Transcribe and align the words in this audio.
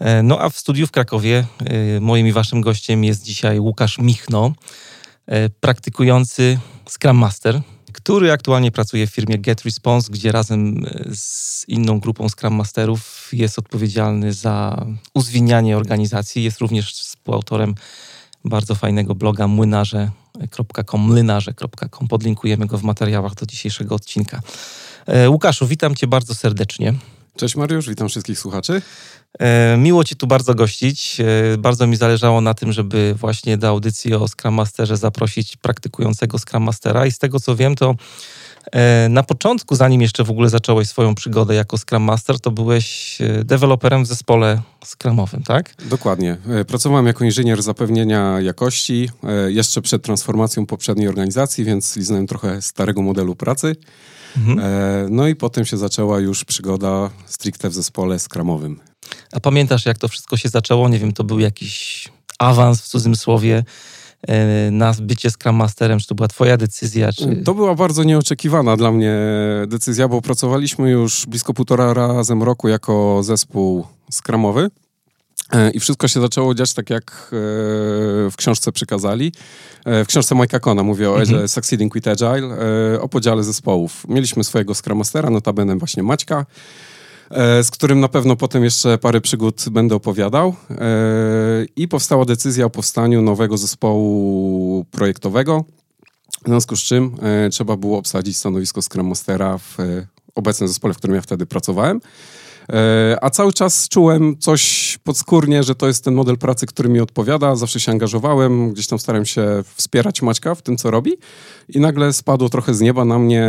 E, 0.00 0.22
no 0.22 0.40
a 0.40 0.48
w 0.48 0.58
studiu 0.58 0.86
w 0.86 0.90
Krakowie 0.90 1.46
e, 1.64 2.00
moim 2.00 2.26
i 2.26 2.32
waszym 2.32 2.60
gościem 2.60 3.04
jest 3.04 3.22
dzisiaj 3.22 3.60
Łukasz 3.60 3.98
Michno, 3.98 4.52
e, 5.26 5.48
praktykujący 5.48 6.58
Scrum 6.88 7.16
Master, 7.16 7.60
który 7.92 8.32
aktualnie 8.32 8.70
pracuje 8.70 9.06
w 9.06 9.10
firmie 9.10 9.38
Get 9.38 9.62
Response, 9.62 10.12
gdzie 10.12 10.32
razem 10.32 10.86
z 11.14 11.68
inną 11.68 12.00
grupą 12.00 12.28
Scrum 12.28 12.54
Masterów 12.54 13.28
jest 13.32 13.58
odpowiedzialny 13.58 14.32
za 14.32 14.86
uzwinianie 15.14 15.76
organizacji. 15.76 16.44
Jest 16.44 16.60
również 16.60 16.94
współautorem 16.94 17.74
bardzo 18.44 18.74
fajnego 18.74 19.14
bloga 19.14 19.48
młynarze.com, 19.48 21.00
młynarze.com. 21.00 22.08
Podlinkujemy 22.08 22.66
go 22.66 22.78
w 22.78 22.82
materiałach 22.82 23.34
do 23.34 23.46
dzisiejszego 23.46 23.94
odcinka. 23.94 24.40
Łukaszu, 25.28 25.66
witam 25.66 25.94
cię 25.94 26.06
bardzo 26.06 26.34
serdecznie. 26.34 26.94
Cześć 27.38 27.56
Mariusz, 27.56 27.88
witam 27.88 28.08
wszystkich 28.08 28.38
słuchaczy. 28.38 28.82
E, 29.38 29.76
miło 29.76 30.04
Ci 30.04 30.16
tu 30.16 30.26
bardzo 30.26 30.54
gościć. 30.54 31.20
E, 31.20 31.58
bardzo 31.58 31.86
mi 31.86 31.96
zależało 31.96 32.40
na 32.40 32.54
tym, 32.54 32.72
żeby 32.72 33.14
właśnie 33.18 33.56
do 33.58 33.68
audycji 33.68 34.14
o 34.14 34.28
Scrum 34.28 34.54
Masterze 34.54 34.96
zaprosić 34.96 35.56
praktykującego 35.56 36.38
Scrum 36.38 36.62
Mastera 36.62 37.06
i 37.06 37.12
z 37.12 37.18
tego 37.18 37.40
co 37.40 37.56
wiem, 37.56 37.74
to 37.74 37.94
e, 38.72 39.08
na 39.08 39.22
początku, 39.22 39.74
zanim 39.74 40.00
jeszcze 40.00 40.24
w 40.24 40.30
ogóle 40.30 40.48
zacząłeś 40.48 40.88
swoją 40.88 41.14
przygodę 41.14 41.54
jako 41.54 41.78
Scrum 41.78 42.02
Master, 42.02 42.40
to 42.40 42.50
byłeś 42.50 43.18
deweloperem 43.44 44.04
w 44.04 44.06
zespole 44.06 44.62
Scrumowym, 44.84 45.42
tak? 45.42 45.74
Dokładnie. 45.90 46.36
Pracowałem 46.66 47.06
jako 47.06 47.24
inżynier 47.24 47.62
zapewnienia 47.62 48.40
jakości 48.40 49.10
jeszcze 49.48 49.82
przed 49.82 50.02
transformacją 50.02 50.66
poprzedniej 50.66 51.08
organizacji, 51.08 51.64
więc 51.64 51.96
liznąłem 51.96 52.26
trochę 52.26 52.62
starego 52.62 53.02
modelu 53.02 53.36
pracy. 53.36 53.76
Mhm. 54.38 54.60
No 55.14 55.28
i 55.28 55.36
potem 55.36 55.64
się 55.64 55.76
zaczęła 55.76 56.20
już 56.20 56.44
przygoda 56.44 57.10
stricte 57.26 57.68
w 57.68 57.74
zespole 57.74 58.18
skramowym. 58.18 58.80
A 59.32 59.40
pamiętasz, 59.40 59.86
jak 59.86 59.98
to 59.98 60.08
wszystko 60.08 60.36
się 60.36 60.48
zaczęło? 60.48 60.88
Nie 60.88 60.98
wiem, 60.98 61.12
to 61.12 61.24
był 61.24 61.38
jakiś 61.40 62.08
awans 62.38 62.82
w 62.82 62.88
cudzysłowie 62.88 63.64
e, 64.28 64.70
na 64.70 64.94
bycie 65.00 65.30
Scrum 65.30 65.56
Masterem? 65.56 65.98
Czy 65.98 66.06
to 66.06 66.14
była 66.14 66.28
twoja 66.28 66.56
decyzja? 66.56 67.12
Czy... 67.12 67.36
To 67.36 67.54
była 67.54 67.74
bardzo 67.74 68.04
nieoczekiwana 68.04 68.76
dla 68.76 68.92
mnie 68.92 69.16
decyzja, 69.66 70.08
bo 70.08 70.22
pracowaliśmy 70.22 70.90
już 70.90 71.26
blisko 71.26 71.54
półtora 71.54 71.94
razem 71.94 72.42
roku 72.42 72.68
jako 72.68 73.22
zespół 73.22 73.86
Scrumowy. 74.10 74.70
E, 75.52 75.70
I 75.70 75.80
wszystko 75.80 76.08
się 76.08 76.20
zaczęło 76.20 76.54
dziać 76.54 76.74
tak, 76.74 76.90
jak 76.90 77.10
e, 77.10 77.30
w 78.30 78.34
książce 78.36 78.72
przykazali. 78.72 79.32
W 79.86 80.06
książce 80.06 80.34
Mike'a 80.34 80.60
Kona 80.60 80.82
mówię 80.82 81.10
o 81.10 81.20
mhm. 81.20 81.48
Succeeding 81.48 81.94
with 81.94 82.08
Agile, 82.08 82.48
o 83.00 83.08
podziale 83.08 83.44
zespołów. 83.44 84.08
Mieliśmy 84.08 84.44
swojego 84.44 84.74
Scrum 84.74 84.98
Mastera, 84.98 85.30
notabene 85.30 85.76
właśnie 85.76 86.02
Maćka, 86.02 86.46
E, 87.30 87.64
z 87.64 87.70
którym 87.70 88.00
na 88.00 88.08
pewno 88.08 88.36
potem 88.36 88.64
jeszcze 88.64 88.98
parę 88.98 89.20
przygód 89.20 89.64
będę 89.70 89.94
opowiadał. 89.94 90.54
E, 90.70 90.74
I 91.76 91.88
powstała 91.88 92.24
decyzja 92.24 92.66
o 92.66 92.70
powstaniu 92.70 93.22
nowego 93.22 93.56
zespołu 93.56 94.84
projektowego, 94.90 95.64
w 96.44 96.48
związku 96.48 96.76
z 96.76 96.80
czym 96.80 97.16
e, 97.22 97.50
trzeba 97.50 97.76
było 97.76 97.98
obsadzić 97.98 98.36
stanowisko 98.36 98.82
Scrum 98.82 99.06
Mastera 99.06 99.58
w 99.58 99.76
obecnym 100.34 100.68
zespole, 100.68 100.94
w 100.94 100.96
którym 100.96 101.16
ja 101.16 101.22
wtedy 101.22 101.46
pracowałem. 101.46 102.00
A 103.20 103.30
cały 103.30 103.52
czas 103.52 103.88
czułem 103.88 104.36
coś 104.38 104.98
podskórnie, 105.04 105.62
że 105.62 105.74
to 105.74 105.86
jest 105.86 106.04
ten 106.04 106.14
model 106.14 106.38
pracy, 106.38 106.66
który 106.66 106.88
mi 106.88 107.00
odpowiada. 107.00 107.56
Zawsze 107.56 107.80
się 107.80 107.92
angażowałem, 107.92 108.72
gdzieś 108.72 108.86
tam 108.86 108.98
starałem 108.98 109.26
się 109.26 109.62
wspierać 109.74 110.22
Maćka 110.22 110.54
w 110.54 110.62
tym, 110.62 110.76
co 110.76 110.90
robi. 110.90 111.12
I 111.68 111.80
nagle 111.80 112.12
spadło 112.12 112.48
trochę 112.48 112.74
z 112.74 112.80
nieba 112.80 113.04
na 113.04 113.18
mnie 113.18 113.48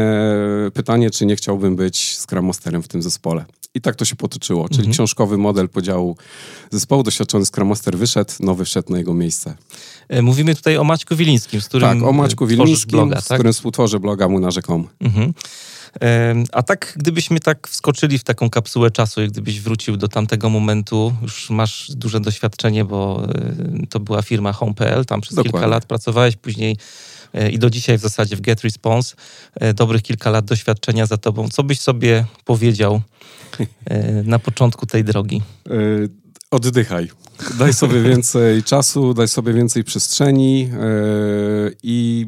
pytanie, 0.73 1.09
czy 1.09 1.25
nie 1.25 1.35
chciałbym 1.35 1.75
być 1.75 2.17
Scrum 2.17 2.45
Masterem 2.45 2.83
w 2.83 2.87
tym 2.87 3.01
zespole. 3.01 3.45
I 3.73 3.81
tak 3.81 3.95
to 3.95 4.05
się 4.05 4.15
potoczyło, 4.15 4.67
czyli 4.67 4.79
mhm. 4.79 4.93
książkowy 4.93 5.37
model 5.37 5.69
podziału 5.69 6.17
zespołu. 6.71 7.03
Doświadczony 7.03 7.45
Scrum 7.45 7.73
wyszedł, 7.93 8.33
nowy 8.39 8.65
wszedł 8.65 8.91
na 8.91 8.97
jego 8.97 9.13
miejsce. 9.13 9.55
E, 10.09 10.21
mówimy 10.21 10.55
tutaj 10.55 10.77
o 10.77 10.83
Maćku 10.83 11.15
Wilińskim, 11.15 11.61
z 11.61 11.67
którym 11.67 11.89
Tak, 11.89 12.09
o 12.09 12.11
Maćku 12.11 12.47
Wilińskim, 12.47 12.91
bloga, 12.91 13.21
z 13.21 13.27
tak? 13.27 13.37
którym 13.37 13.53
współtworzę 13.53 13.99
bloga 13.99 14.27
mu 14.27 14.39
na 14.39 14.51
rzekom. 14.51 14.87
Mhm. 14.99 15.33
E, 16.01 16.35
a 16.51 16.63
tak, 16.63 16.93
gdybyśmy 16.95 17.39
tak 17.39 17.67
wskoczyli 17.67 18.17
w 18.17 18.23
taką 18.23 18.49
kapsułę 18.49 18.91
czasu 18.91 19.21
i 19.23 19.27
gdybyś 19.27 19.61
wrócił 19.61 19.97
do 19.97 20.07
tamtego 20.07 20.49
momentu, 20.49 21.13
już 21.21 21.49
masz 21.49 21.91
duże 21.91 22.19
doświadczenie, 22.19 22.85
bo 22.85 23.27
e, 23.83 23.87
to 23.87 23.99
była 23.99 24.21
firma 24.21 24.53
Home.pl, 24.53 25.05
tam 25.05 25.21
przez 25.21 25.35
Dokładnie. 25.35 25.51
kilka 25.51 25.67
lat 25.67 25.85
pracowałeś, 25.85 26.35
później 26.35 26.77
i 27.51 27.59
do 27.59 27.69
dzisiaj 27.69 27.97
w 27.97 28.01
zasadzie 28.01 28.35
w 28.35 28.41
Get 28.41 28.61
Response, 28.61 29.15
dobrych 29.75 30.01
kilka 30.01 30.29
lat 30.29 30.45
doświadczenia 30.45 31.05
za 31.05 31.17
tobą. 31.17 31.49
Co 31.49 31.63
byś 31.63 31.79
sobie 31.79 32.25
powiedział 32.45 33.01
na 34.23 34.39
początku 34.39 34.85
tej 34.85 35.03
drogi? 35.03 35.41
Oddychaj. 36.51 37.07
Daj 37.59 37.73
sobie 37.73 38.01
więcej 38.01 38.63
czasu, 38.63 39.13
daj 39.13 39.27
sobie 39.27 39.53
więcej 39.53 39.83
przestrzeni 39.83 40.59
yy, 40.59 40.69
i 41.83 42.27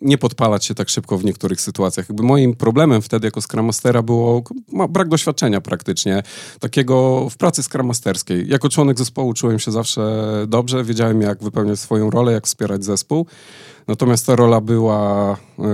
nie 0.00 0.18
podpalać 0.18 0.64
się 0.64 0.74
tak 0.74 0.88
szybko 0.88 1.18
w 1.18 1.24
niektórych 1.24 1.60
sytuacjach. 1.60 2.08
Jakby 2.08 2.22
moim 2.22 2.54
problemem 2.54 3.02
wtedy 3.02 3.26
jako 3.26 3.40
Scrum 3.42 3.66
Mastera 3.66 4.02
było 4.02 4.42
brak 4.88 5.08
doświadczenia 5.08 5.60
praktycznie, 5.60 6.22
takiego 6.60 7.28
w 7.30 7.36
pracy 7.36 7.62
Scrum 7.62 7.86
Masterskiej. 7.86 8.48
Jako 8.48 8.68
członek 8.68 8.98
zespołu 8.98 9.34
czułem 9.34 9.58
się 9.58 9.72
zawsze 9.72 10.22
dobrze, 10.48 10.84
wiedziałem 10.84 11.20
jak 11.20 11.42
wypełniać 11.42 11.80
swoją 11.80 12.10
rolę, 12.10 12.32
jak 12.32 12.46
wspierać 12.46 12.84
zespół. 12.84 13.26
Natomiast 13.88 14.26
ta 14.26 14.36
rola 14.36 14.60
była 14.60 15.36
yy, 15.58 15.66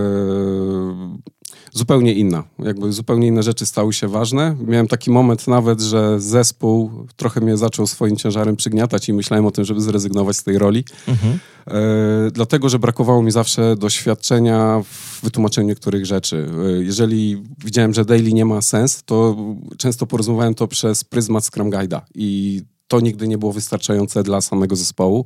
zupełnie 1.72 2.12
inna. 2.12 2.44
Jakby 2.58 2.92
zupełnie 2.92 3.26
inne 3.26 3.42
rzeczy 3.42 3.66
stały 3.66 3.92
się 3.92 4.08
ważne. 4.08 4.56
Miałem 4.66 4.88
taki 4.88 5.10
moment 5.10 5.48
nawet, 5.48 5.80
że 5.80 6.20
zespół 6.20 6.90
trochę 7.16 7.40
mnie 7.40 7.56
zaczął 7.56 7.86
swoim 7.86 8.16
ciężarem 8.16 8.56
przygniatać 8.56 9.08
i 9.08 9.12
myślałem 9.12 9.46
o 9.46 9.50
tym, 9.50 9.64
żeby 9.64 9.80
zrezygnować 9.80 10.36
z 10.36 10.42
tej 10.42 10.58
roli. 10.58 10.84
Mhm. 11.08 11.38
E, 11.66 12.30
dlatego, 12.30 12.68
że 12.68 12.78
brakowało 12.78 13.22
mi 13.22 13.30
zawsze 13.30 13.76
doświadczenia 13.76 14.82
w 14.84 15.20
wytłumaczeniu 15.22 15.68
niektórych 15.68 16.06
rzeczy. 16.06 16.46
E, 16.66 16.82
jeżeli 16.82 17.42
widziałem, 17.64 17.94
że 17.94 18.04
daily 18.04 18.32
nie 18.32 18.44
ma 18.44 18.62
sens, 18.62 19.02
to 19.04 19.36
często 19.78 20.06
porozumiewałem 20.06 20.54
to 20.54 20.68
przez 20.68 21.04
pryzmat 21.04 21.44
Scrum 21.44 21.70
Guide'a 21.70 22.00
i 22.14 22.62
to 22.88 23.00
nigdy 23.00 23.28
nie 23.28 23.38
było 23.38 23.52
wystarczające 23.52 24.22
dla 24.22 24.40
samego 24.40 24.76
zespołu 24.76 25.24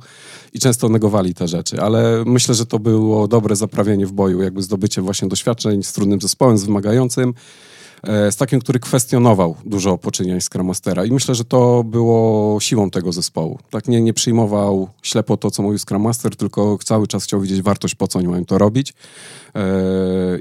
i 0.53 0.59
często 0.59 0.89
negowali 0.89 1.33
te 1.33 1.47
rzeczy, 1.47 1.81
ale 1.81 2.23
myślę, 2.25 2.55
że 2.55 2.65
to 2.65 2.79
było 2.79 3.27
dobre 3.27 3.55
zaprawienie 3.55 4.07
w 4.07 4.11
boju, 4.11 4.41
jakby 4.41 4.61
zdobycie 4.61 5.01
właśnie 5.01 5.27
doświadczeń 5.27 5.83
z 5.83 5.93
trudnym 5.93 6.21
zespołem, 6.21 6.57
z 6.57 6.63
wymagającym, 6.63 7.33
z 8.07 8.35
takim, 8.35 8.59
który 8.59 8.79
kwestionował 8.79 9.55
dużo 9.65 9.97
poczynień 9.97 10.41
Scrum 10.41 10.67
Mastera 10.67 11.05
i 11.05 11.11
myślę, 11.11 11.35
że 11.35 11.45
to 11.45 11.83
było 11.83 12.59
siłą 12.59 12.89
tego 12.89 13.11
zespołu. 13.11 13.59
Tak 13.69 13.87
nie, 13.87 14.01
nie 14.01 14.13
przyjmował 14.13 14.89
ślepo 15.01 15.37
to, 15.37 15.51
co 15.51 15.63
mówił 15.63 15.79
Scrum 15.79 16.01
Master, 16.01 16.35
tylko 16.35 16.77
cały 16.83 17.07
czas 17.07 17.23
chciał 17.23 17.41
widzieć 17.41 17.61
wartość, 17.61 17.95
po 17.95 18.07
co 18.07 18.19
oni 18.19 18.27
mają 18.27 18.45
to 18.45 18.57
robić 18.57 18.93
e, 19.55 19.61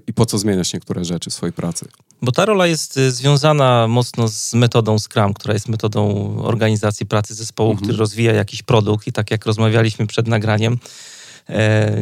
i 0.07 0.13
po 0.13 0.27
co 0.27 0.39
zmieniać 0.39 0.73
niektóre 0.73 1.05
rzeczy 1.05 1.31
w 1.31 1.35
swojej 1.35 1.53
pracy. 1.53 1.87
Bo 2.23 2.33
ta 2.33 2.45
rola 2.45 2.67
jest 2.67 2.97
y, 2.97 3.11
związana 3.11 3.89
mocno 3.89 4.29
z 4.29 4.55
metodą 4.55 4.99
Scrum, 4.99 5.35
która 5.35 5.55
jest 5.55 5.69
metodą 5.69 6.35
organizacji 6.39 7.07
pracy 7.07 7.35
zespołu, 7.35 7.71
mhm. 7.71 7.85
który 7.85 7.99
rozwija 7.99 8.33
jakiś 8.33 8.63
produkt 8.63 9.07
i 9.07 9.13
tak 9.13 9.31
jak 9.31 9.47
rozmawialiśmy 9.47 10.07
przed 10.07 10.29
nagraniem, 10.29 10.73
e, 10.73 10.79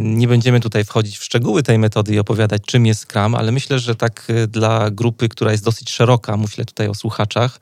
nie 0.00 0.29
będziemy 0.29 0.61
tutaj 0.61 0.85
wchodzić 0.85 1.19
w 1.19 1.25
szczegóły 1.25 1.62
tej 1.62 1.79
metody 1.79 2.14
i 2.14 2.19
opowiadać, 2.19 2.62
czym 2.67 2.87
jest 2.87 3.00
Scrum, 3.00 3.35
ale 3.35 3.52
myślę, 3.52 3.79
że 3.79 3.94
tak 3.94 4.26
y, 4.31 4.46
dla 4.46 4.91
grupy, 4.91 5.29
która 5.29 5.52
jest 5.52 5.64
dosyć 5.64 5.91
szeroka, 5.91 6.37
myślę 6.37 6.64
tutaj 6.64 6.88
o 6.88 6.94
słuchaczach, 6.94 7.61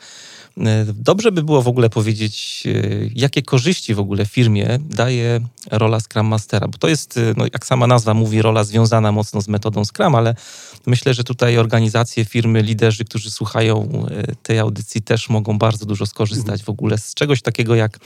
E, 0.59 0.85
dobrze 0.95 1.33
by 1.33 1.43
było 1.43 1.63
w 1.63 1.69
ogóle 1.69 1.91
powiedzieć, 1.91 2.65
e, 2.67 2.71
jakie 3.15 3.43
korzyści 3.43 3.95
w 3.95 3.99
ogóle 3.99 4.27
firmie 4.27 4.79
daje 4.81 5.41
rola 5.71 6.01
Scrum 6.01 6.27
Mastera, 6.27 6.69
bo 6.69 6.79
to 6.79 6.89
jest, 6.89 7.17
e, 7.17 7.21
no, 7.37 7.45
jak 7.45 7.67
sama 7.67 7.87
nazwa 7.87 8.15
mówi, 8.15 8.43
rola 8.43 8.65
związana 8.65 9.13
mocno 9.13 9.41
z 9.41 9.49
metodą 9.49 9.85
Scrum, 9.85 10.15
ale 10.15 10.35
myślę, 10.87 11.15
że 11.15 11.25
tutaj 11.25 11.59
organizacje, 11.59 12.25
firmy, 12.25 12.63
liderzy, 12.63 13.05
którzy 13.05 13.31
słuchają 13.31 14.07
tej 14.43 14.59
audycji 14.59 15.03
też 15.03 15.29
mogą 15.29 15.59
bardzo 15.59 15.87
dużo 15.87 16.07
skorzystać 16.07 16.63
w 16.63 16.69
ogóle 16.69 16.99
z 16.99 17.15
czegoś 17.15 17.43
takiego 17.43 17.75
jak 17.75 17.99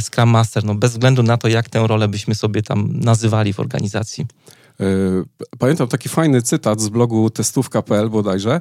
Scrum 0.00 0.28
Master, 0.30 0.64
no 0.64 0.74
bez 0.74 0.92
względu 0.92 1.22
na 1.22 1.36
to, 1.36 1.48
jak 1.48 1.68
tę 1.68 1.86
rolę 1.86 2.08
byśmy 2.08 2.34
sobie 2.34 2.62
tam 2.62 2.90
nazywali 2.92 3.52
w 3.52 3.60
organizacji. 3.60 4.26
Pamiętam 5.58 5.88
taki 5.88 6.08
fajny 6.08 6.42
cytat 6.42 6.80
z 6.80 6.88
blogu 6.88 7.30
testówka.pl 7.30 8.10
bodajże, 8.10 8.60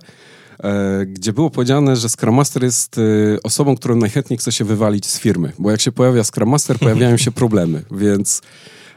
e, 0.63 1.05
gdzie 1.05 1.33
było 1.33 1.49
powiedziane, 1.49 1.95
że 1.95 2.09
Scrum 2.09 2.35
Master 2.35 2.63
jest 2.63 2.97
e, 2.97 3.01
osobą, 3.43 3.75
którą 3.75 3.95
najchętniej 3.95 4.37
chce 4.37 4.51
się 4.51 4.65
wywalić 4.65 5.05
z 5.05 5.19
firmy, 5.19 5.51
bo 5.59 5.71
jak 5.71 5.81
się 5.81 5.91
pojawia 5.91 6.23
Scrum 6.23 6.49
Master, 6.49 6.79
pojawiają 6.79 7.17
się 7.17 7.31
problemy, 7.41 7.83
więc 7.91 8.41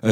e, 0.05 0.09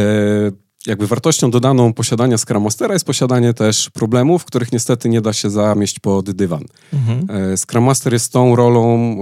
jakby 0.87 1.07
wartością 1.07 1.51
dodaną 1.51 1.93
posiadania 1.93 2.39
Scrum 2.39 2.63
Mastera 2.63 2.95
jest 2.95 3.05
posiadanie 3.05 3.55
też 3.55 3.91
problemów, 3.91 4.45
których 4.45 4.73
niestety 4.73 5.09
nie 5.09 5.21
da 5.21 5.33
się 5.33 5.51
zamieść 5.51 5.99
pod 5.99 6.31
dywan. 6.31 6.65
Mhm. 6.93 7.57
Scrum 7.57 7.85
Master 7.85 8.13
jest 8.13 8.33
tą 8.33 8.57
rolą, 8.57 9.17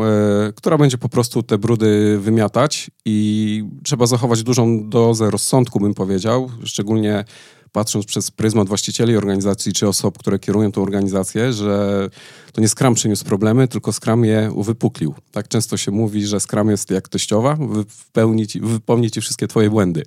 która 0.55 0.79
będzie 0.79 0.99
po 0.99 1.09
prostu 1.09 1.43
te 1.43 1.59
brudy 1.59 2.19
wymiatać 2.19 2.91
i 3.05 3.65
trzeba 3.85 4.07
zachować 4.07 4.43
dużą 4.43 4.89
dozę 4.89 5.31
rozsądku, 5.31 5.81
bym 5.81 5.95
powiedział, 5.95 6.51
szczególnie 6.65 7.25
patrząc 7.73 8.07
przez 8.07 8.31
pryzmat 8.31 8.69
właścicieli 8.69 9.17
organizacji 9.17 9.73
czy 9.73 9.89
osób, 9.89 10.19
które 10.19 10.39
kierują 10.39 10.73
tą 10.73 10.83
organizację, 10.83 11.53
że 11.53 12.09
to 12.53 12.61
nie 12.61 12.69
Scrum 12.69 12.95
przyniósł 12.95 13.25
problemy, 13.25 13.69
tylko 13.69 13.93
Scrum 13.93 14.25
je 14.25 14.51
uwypuklił. 14.55 15.15
Tak 15.31 15.49
często 15.49 15.77
się 15.77 15.91
mówi, 15.91 16.27
że 16.27 16.41
Scrum 16.41 16.71
jest 16.71 16.91
jak 16.91 17.09
teściowa, 17.09 17.57
wypełni 17.57 18.47
ci, 18.47 18.61
wypełni 18.61 19.11
ci 19.11 19.21
wszystkie 19.21 19.49
twoje 19.49 19.71
błędy. 19.71 20.03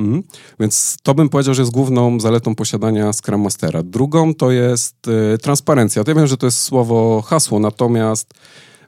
Mhm. 0.00 0.22
Więc 0.60 0.96
to 1.02 1.14
bym 1.14 1.28
powiedział, 1.28 1.54
że 1.54 1.62
jest 1.62 1.72
główną 1.72 2.20
zaletą 2.20 2.54
posiadania 2.54 3.12
Scrum 3.12 3.40
Mastera. 3.40 3.82
Drugą 3.82 4.34
to 4.34 4.50
jest 4.50 5.08
y, 5.34 5.38
transparencja. 5.38 6.02
Ja 6.06 6.14
wiem, 6.14 6.26
że 6.26 6.36
to 6.36 6.46
jest 6.46 6.58
słowo 6.58 7.22
hasło, 7.22 7.58
natomiast 7.58 8.34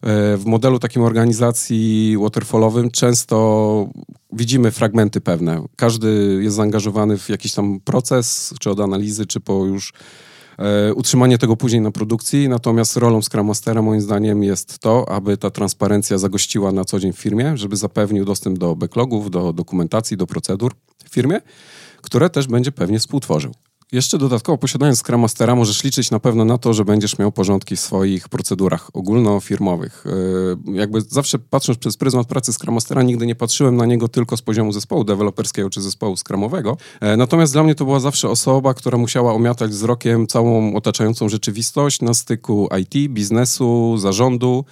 E, 0.02 0.36
w 0.36 0.44
modelu 0.44 0.78
takim 0.78 1.02
organizacji 1.02 2.16
waterfallowym 2.20 2.90
często 2.90 3.88
widzimy 4.32 4.70
fragmenty 4.70 5.20
pewne. 5.20 5.62
Każdy 5.76 6.38
jest 6.42 6.56
zaangażowany 6.56 7.18
w 7.18 7.28
jakiś 7.28 7.52
tam 7.54 7.80
proces, 7.80 8.54
czy 8.60 8.70
od 8.70 8.80
analizy, 8.80 9.26
czy 9.26 9.40
po 9.40 9.64
już 9.64 9.92
utrzymanie 10.94 11.38
tego 11.38 11.56
później 11.56 11.80
na 11.80 11.90
produkcji. 11.90 12.48
Natomiast 12.48 12.96
rolą 12.96 13.22
Scrum 13.22 13.46
Mastera 13.46 13.82
moim 13.82 14.00
zdaniem 14.00 14.42
jest 14.42 14.78
to, 14.78 15.08
aby 15.08 15.36
ta 15.36 15.50
transparencja 15.50 16.18
zagościła 16.18 16.72
na 16.72 16.84
co 16.84 17.00
dzień 17.00 17.12
w 17.12 17.18
firmie, 17.18 17.56
żeby 17.56 17.76
zapewnił 17.76 18.24
dostęp 18.24 18.58
do 18.58 18.76
backlogów, 18.76 19.30
do 19.30 19.52
dokumentacji, 19.52 20.16
do 20.16 20.26
procedur 20.26 20.72
w 21.04 21.08
firmie, 21.08 21.40
które 22.02 22.30
też 22.30 22.46
będzie 22.46 22.72
pewnie 22.72 22.98
współtworzył. 22.98 23.52
Jeszcze 23.92 24.18
dodatkowo 24.18 24.58
posiadając 24.58 24.98
Scrum 24.98 25.20
Mastera 25.20 25.54
możesz 25.54 25.84
liczyć 25.84 26.10
na 26.10 26.20
pewno 26.20 26.44
na 26.44 26.58
to, 26.58 26.74
że 26.74 26.84
będziesz 26.84 27.18
miał 27.18 27.32
porządki 27.32 27.76
w 27.76 27.80
swoich 27.80 28.28
procedurach 28.28 28.90
ogólnofirmowych. 28.92 30.04
E, 30.66 30.72
jakby 30.72 31.00
zawsze 31.00 31.38
patrząc 31.38 31.78
przez 31.78 31.96
pryzmat 31.96 32.26
pracy 32.26 32.52
Scrum 32.52 32.74
Mastera, 32.74 33.02
nigdy 33.02 33.26
nie 33.26 33.34
patrzyłem 33.34 33.76
na 33.76 33.86
niego 33.86 34.08
tylko 34.08 34.36
z 34.36 34.42
poziomu 34.42 34.72
zespołu 34.72 35.04
deweloperskiego 35.04 35.70
czy 35.70 35.80
zespołu 35.80 36.16
Scrumowego. 36.16 36.76
E, 37.00 37.16
natomiast 37.16 37.52
dla 37.52 37.62
mnie 37.62 37.74
to 37.74 37.84
była 37.84 38.00
zawsze 38.00 38.28
osoba, 38.28 38.74
która 38.74 38.98
musiała 38.98 39.34
omiatać 39.34 39.70
wzrokiem 39.70 40.26
całą 40.26 40.74
otaczającą 40.74 41.28
rzeczywistość 41.28 42.00
na 42.00 42.14
styku 42.14 42.68
IT, 42.80 43.12
biznesu, 43.12 43.96
zarządu, 43.98 44.64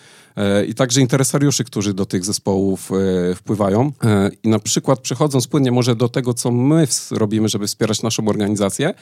i 0.69 0.75
także 0.75 1.01
interesariuszy, 1.01 1.65
którzy 1.65 1.95
do 1.95 2.07
tych 2.07 2.25
zespołów 2.25 2.91
e, 2.93 3.35
wpływają. 3.35 3.93
E, 4.05 4.31
I 4.43 4.49
na 4.49 4.59
przykład 4.59 5.01
przechodząc 5.01 5.47
płynnie 5.47 5.73
może 5.73 5.97
do 5.97 6.09
tego, 6.09 6.35
co 6.35 6.51
my 6.51 6.87
robimy, 7.11 7.49
żeby 7.49 7.67
wspierać 7.67 8.03
naszą 8.03 8.29
organizację, 8.29 8.95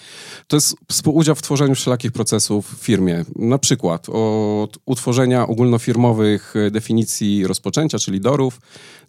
to 0.47 0.57
jest 0.57 0.77
współudział 0.89 1.35
w 1.35 1.43
tworzeniu 1.43 1.75
wszelakich 1.75 2.13
procesów 2.13 2.75
w 2.79 2.85
firmie. 2.85 3.25
Na 3.37 3.59
przykład 3.59 4.07
od 4.09 4.79
utworzenia 4.87 5.47
ogólnofirmowych 5.47 6.55
definicji 6.71 7.47
rozpoczęcia, 7.47 7.99
czyli 7.99 8.21
dorów, 8.21 8.61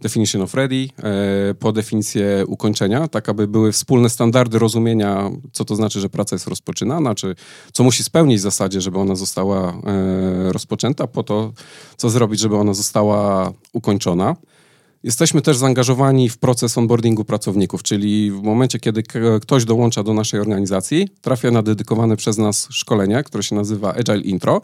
definition 0.01 0.41
of 0.41 0.53
ready, 0.53 0.87
po 1.59 1.71
definicję 1.71 2.43
ukończenia, 2.47 3.07
tak 3.07 3.29
aby 3.29 3.47
były 3.47 3.71
wspólne 3.71 4.09
standardy 4.09 4.59
rozumienia, 4.59 5.29
co 5.51 5.65
to 5.65 5.75
znaczy, 5.75 5.99
że 5.99 6.09
praca 6.09 6.35
jest 6.35 6.47
rozpoczynana, 6.47 7.15
czy 7.15 7.35
co 7.73 7.83
musi 7.83 8.03
spełnić 8.03 8.37
w 8.37 8.41
zasadzie, 8.41 8.81
żeby 8.81 8.97
ona 8.97 9.15
została 9.15 9.81
rozpoczęta, 10.51 11.07
po 11.07 11.23
to, 11.23 11.53
co 11.97 12.08
zrobić, 12.09 12.39
żeby 12.39 12.55
ona 12.55 12.73
została 12.73 13.51
ukończona. 13.73 14.35
Jesteśmy 15.03 15.41
też 15.41 15.57
zaangażowani 15.57 16.29
w 16.29 16.37
proces 16.37 16.77
onboardingu 16.77 17.25
pracowników, 17.25 17.83
czyli 17.83 18.31
w 18.31 18.41
momencie, 18.41 18.79
kiedy 18.79 19.03
ktoś 19.41 19.65
dołącza 19.65 20.03
do 20.03 20.13
naszej 20.13 20.39
organizacji, 20.39 21.07
trafia 21.21 21.51
na 21.51 21.63
dedykowane 21.63 22.17
przez 22.17 22.37
nas 22.37 22.67
szkolenie, 22.71 23.23
które 23.23 23.43
się 23.43 23.55
nazywa 23.55 23.93
Agile 23.93 24.19
Intro. 24.19 24.61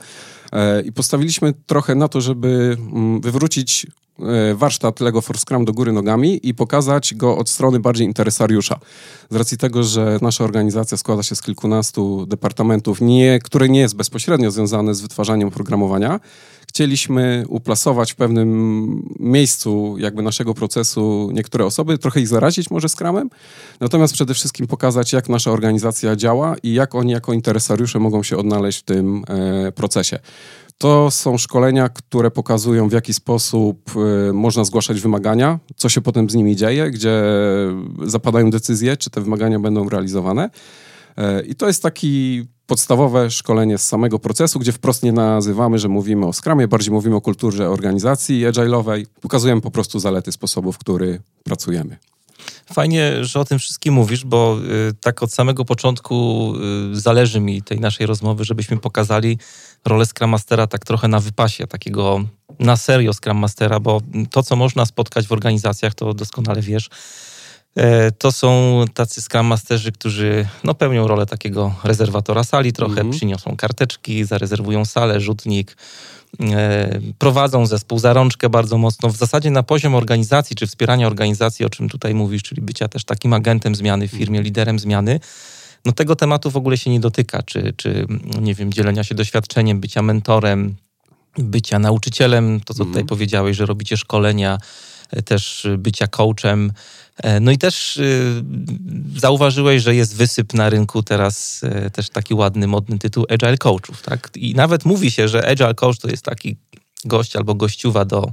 E, 0.52 0.82
I 0.82 0.92
postawiliśmy 0.92 1.54
trochę 1.66 1.96
na 1.96 2.08
to, 2.08 2.22
żeby 2.22 2.78
mm, 2.80 3.22
wywrócić 3.22 3.88
e, 4.20 4.56
warsztat 4.56 5.00
Lego 5.00 5.22
for 5.22 5.38
Scrum 5.38 5.66
do 5.66 5.74
góry 5.74 5.92
nogami 5.92 6.40
i 6.44 6.54
pokazać 6.54 7.14
go 7.14 7.38
od 7.38 7.50
strony 7.50 7.80
bardziej 7.80 8.08
interesariusza. 8.08 8.80
Z 9.30 9.36
racji 9.36 9.58
tego, 9.58 9.84
że 9.84 10.20
nasza 10.22 10.44
organizacja 10.44 10.98
składa 10.98 11.24
się 11.24 11.36
z 11.36 11.42
kilkunastu 11.42 12.26
departamentów, 12.26 13.02
nie, 13.02 13.40
które 13.44 13.70
nie 13.70 13.80
jest 13.80 13.96
bezpośrednio 13.96 14.52
związane 14.52 14.96
z 14.96 15.02
wytwarzaniem 15.02 15.48
oprogramowania, 15.48 16.20
chcieliśmy 16.76 17.44
uplasować 17.48 18.14
w 18.14 18.16
pewnym 18.16 19.10
miejscu 19.20 19.96
jakby 20.00 20.22
naszego 20.22 20.54
procesu 20.54 21.30
niektóre 21.34 21.66
osoby, 21.66 21.98
trochę 21.98 22.22
ich 22.22 22.28
zarazić 22.28 22.72
może 22.72 22.90
skramem, 22.90 23.30
natomiast 23.80 24.14
przede 24.14 24.34
wszystkim 24.34 24.68
pokazać, 24.68 25.14
jak 25.14 25.30
nasza 25.30 25.52
organizacja 25.52 26.16
działa 26.16 26.56
i 26.64 26.74
jak 26.74 26.96
oni 26.96 27.12
jako 27.12 27.34
interesariusze 27.34 28.00
mogą 28.00 28.24
się 28.24 28.38
odnaleźć 28.38 28.80
w 28.80 28.84
tym 28.84 29.24
e, 29.28 29.72
procesie. 29.72 30.20
To 30.78 31.12
są 31.12 31.38
szkolenia, 31.38 31.90
które 31.90 32.32
pokazują, 32.32 32.90
w 32.90 32.94
jaki 32.94 33.14
sposób 33.14 33.92
e, 34.30 34.34
można 34.34 34.64
zgłaszać 34.64 35.02
wymagania, 35.02 35.60
co 35.76 35.90
się 35.90 36.02
potem 36.02 36.30
z 36.30 36.36
nimi 36.36 36.56
dzieje, 36.56 36.92
gdzie 36.92 37.24
zapadają 38.04 38.50
decyzje, 38.50 38.98
czy 38.98 39.10
te 39.10 39.22
wymagania 39.22 39.60
będą 39.60 39.90
realizowane. 39.90 40.50
E, 41.18 41.42
I 41.42 41.56
to 41.56 41.68
jest 41.68 41.84
taki 41.84 42.46
podstawowe 42.68 43.32
szkolenie 43.32 43.78
z 43.78 43.88
samego 43.88 44.20
procesu, 44.20 44.60
gdzie 44.60 44.72
wprost 44.72 45.04
nie 45.04 45.12
nazywamy, 45.12 45.80
że 45.80 45.88
mówimy 45.90 46.26
o 46.26 46.34
Scrumie, 46.34 46.68
bardziej 46.68 46.94
mówimy 46.94 47.16
o 47.16 47.22
kulturze 47.22 47.70
organizacji 47.70 48.46
agile'owej. 48.46 49.06
Pokazujemy 49.22 49.62
po 49.62 49.72
prostu 49.72 50.00
zalety 50.00 50.32
sposobu, 50.32 50.72
w 50.72 50.78
który 50.78 51.22
pracujemy. 51.44 51.98
Fajnie, 52.74 53.26
że 53.26 53.40
o 53.40 53.46
tym 53.46 53.60
wszystkim 53.60 53.94
mówisz, 53.94 54.26
bo 54.26 54.58
y, 54.90 54.94
tak 55.02 55.24
od 55.24 55.34
samego 55.34 55.66
początku 55.66 56.54
y, 56.94 57.00
zależy 57.00 57.40
mi 57.40 57.62
tej 57.62 57.80
naszej 57.80 58.06
rozmowy, 58.08 58.44
żebyśmy 58.44 58.78
pokazali 58.78 59.38
rolę 59.86 60.06
Scrum 60.06 60.30
Mastera 60.30 60.68
tak 60.68 60.86
trochę 60.86 61.08
na 61.08 61.20
wypasie, 61.20 61.68
takiego 61.68 62.24
na 62.60 62.78
serio 62.78 63.14
Scrum 63.14 63.38
Mastera, 63.38 63.80
bo 63.80 64.02
to, 64.32 64.44
co 64.44 64.56
można 64.56 64.86
spotkać 64.86 65.28
w 65.28 65.32
organizacjach, 65.32 65.94
to 65.94 66.14
doskonale 66.14 66.62
wiesz, 66.62 66.90
to 68.18 68.32
są 68.32 68.86
tacy 68.94 69.22
Scrum 69.22 69.46
Masterzy, 69.46 69.92
którzy 69.92 70.48
no, 70.64 70.74
pełnią 70.74 71.08
rolę 71.08 71.26
takiego 71.26 71.76
rezerwatora 71.84 72.44
sali, 72.44 72.74
trochę 72.74 73.02
mm 73.02 73.08
-hmm. 73.08 73.16
przyniosą 73.16 73.56
karteczki, 73.56 74.26
zarezerwują 74.26 74.86
salę, 74.86 75.22
rzutnik, 75.22 75.78
e, 76.40 77.00
prowadzą 77.18 77.66
zespół 77.66 78.00
za 78.00 78.14
rączkę 78.14 78.50
bardzo 78.50 78.78
mocno. 78.78 79.10
W 79.10 79.18
zasadzie 79.18 79.52
na 79.52 79.64
poziom 79.64 79.96
organizacji, 79.96 80.56
czy 80.56 80.68
wspierania 80.68 81.08
organizacji, 81.08 81.66
o 81.66 81.70
czym 81.70 81.90
tutaj 81.90 82.14
mówisz, 82.14 82.44
czyli 82.44 82.62
bycia 82.62 82.88
też 82.88 83.06
takim 83.06 83.34
agentem 83.34 83.76
zmiany 83.76 84.08
w 84.08 84.12
firmie, 84.12 84.42
liderem 84.42 84.80
zmiany, 84.80 85.20
no 85.86 85.92
tego 85.92 86.16
tematu 86.16 86.52
w 86.52 86.58
ogóle 86.58 86.78
się 86.78 86.90
nie 86.90 87.00
dotyka, 87.00 87.44
czy, 87.44 87.74
czy 87.78 88.08
nie 88.42 88.54
wiem, 88.54 88.74
dzielenia 88.74 89.04
się 89.04 89.16
doświadczeniem, 89.16 89.80
bycia 89.80 90.02
mentorem, 90.02 90.76
bycia 91.38 91.80
nauczycielem, 91.80 92.62
to 92.66 92.74
co 92.74 92.84
mm 92.84 92.92
-hmm. 92.92 92.96
tutaj 92.96 93.08
powiedziałeś, 93.08 93.58
że 93.58 93.66
robicie 93.66 93.98
szkolenia, 93.98 94.58
e, 94.58 94.60
też 95.26 95.68
bycia 95.78 96.08
coachem, 96.08 96.72
E, 97.24 97.40
no 97.40 97.52
i 97.52 97.58
też 97.58 98.00
zauważyłeś, 99.18 99.84
że 99.84 99.96
jest 99.96 100.16
wysyp 100.16 100.54
na 100.54 100.70
rynku 100.70 101.04
teraz 101.04 101.62
e, 101.64 101.90
też 101.90 102.10
taki 102.10 102.34
ładny, 102.34 102.68
modny 102.68 103.00
tytuł 103.00 103.26
Agile 103.30 103.58
Coachów, 103.58 104.02
tak? 104.02 104.30
I 104.36 104.56
nawet 104.56 104.86
mówi 104.86 105.12
się, 105.12 105.28
że 105.28 105.48
Agile 105.48 105.74
Coach 105.74 105.98
to 105.98 106.10
jest 106.10 106.24
taki 106.24 106.58
gość 107.06 107.36
albo 107.36 107.56
gościuwa 107.56 108.06
do 108.06 108.32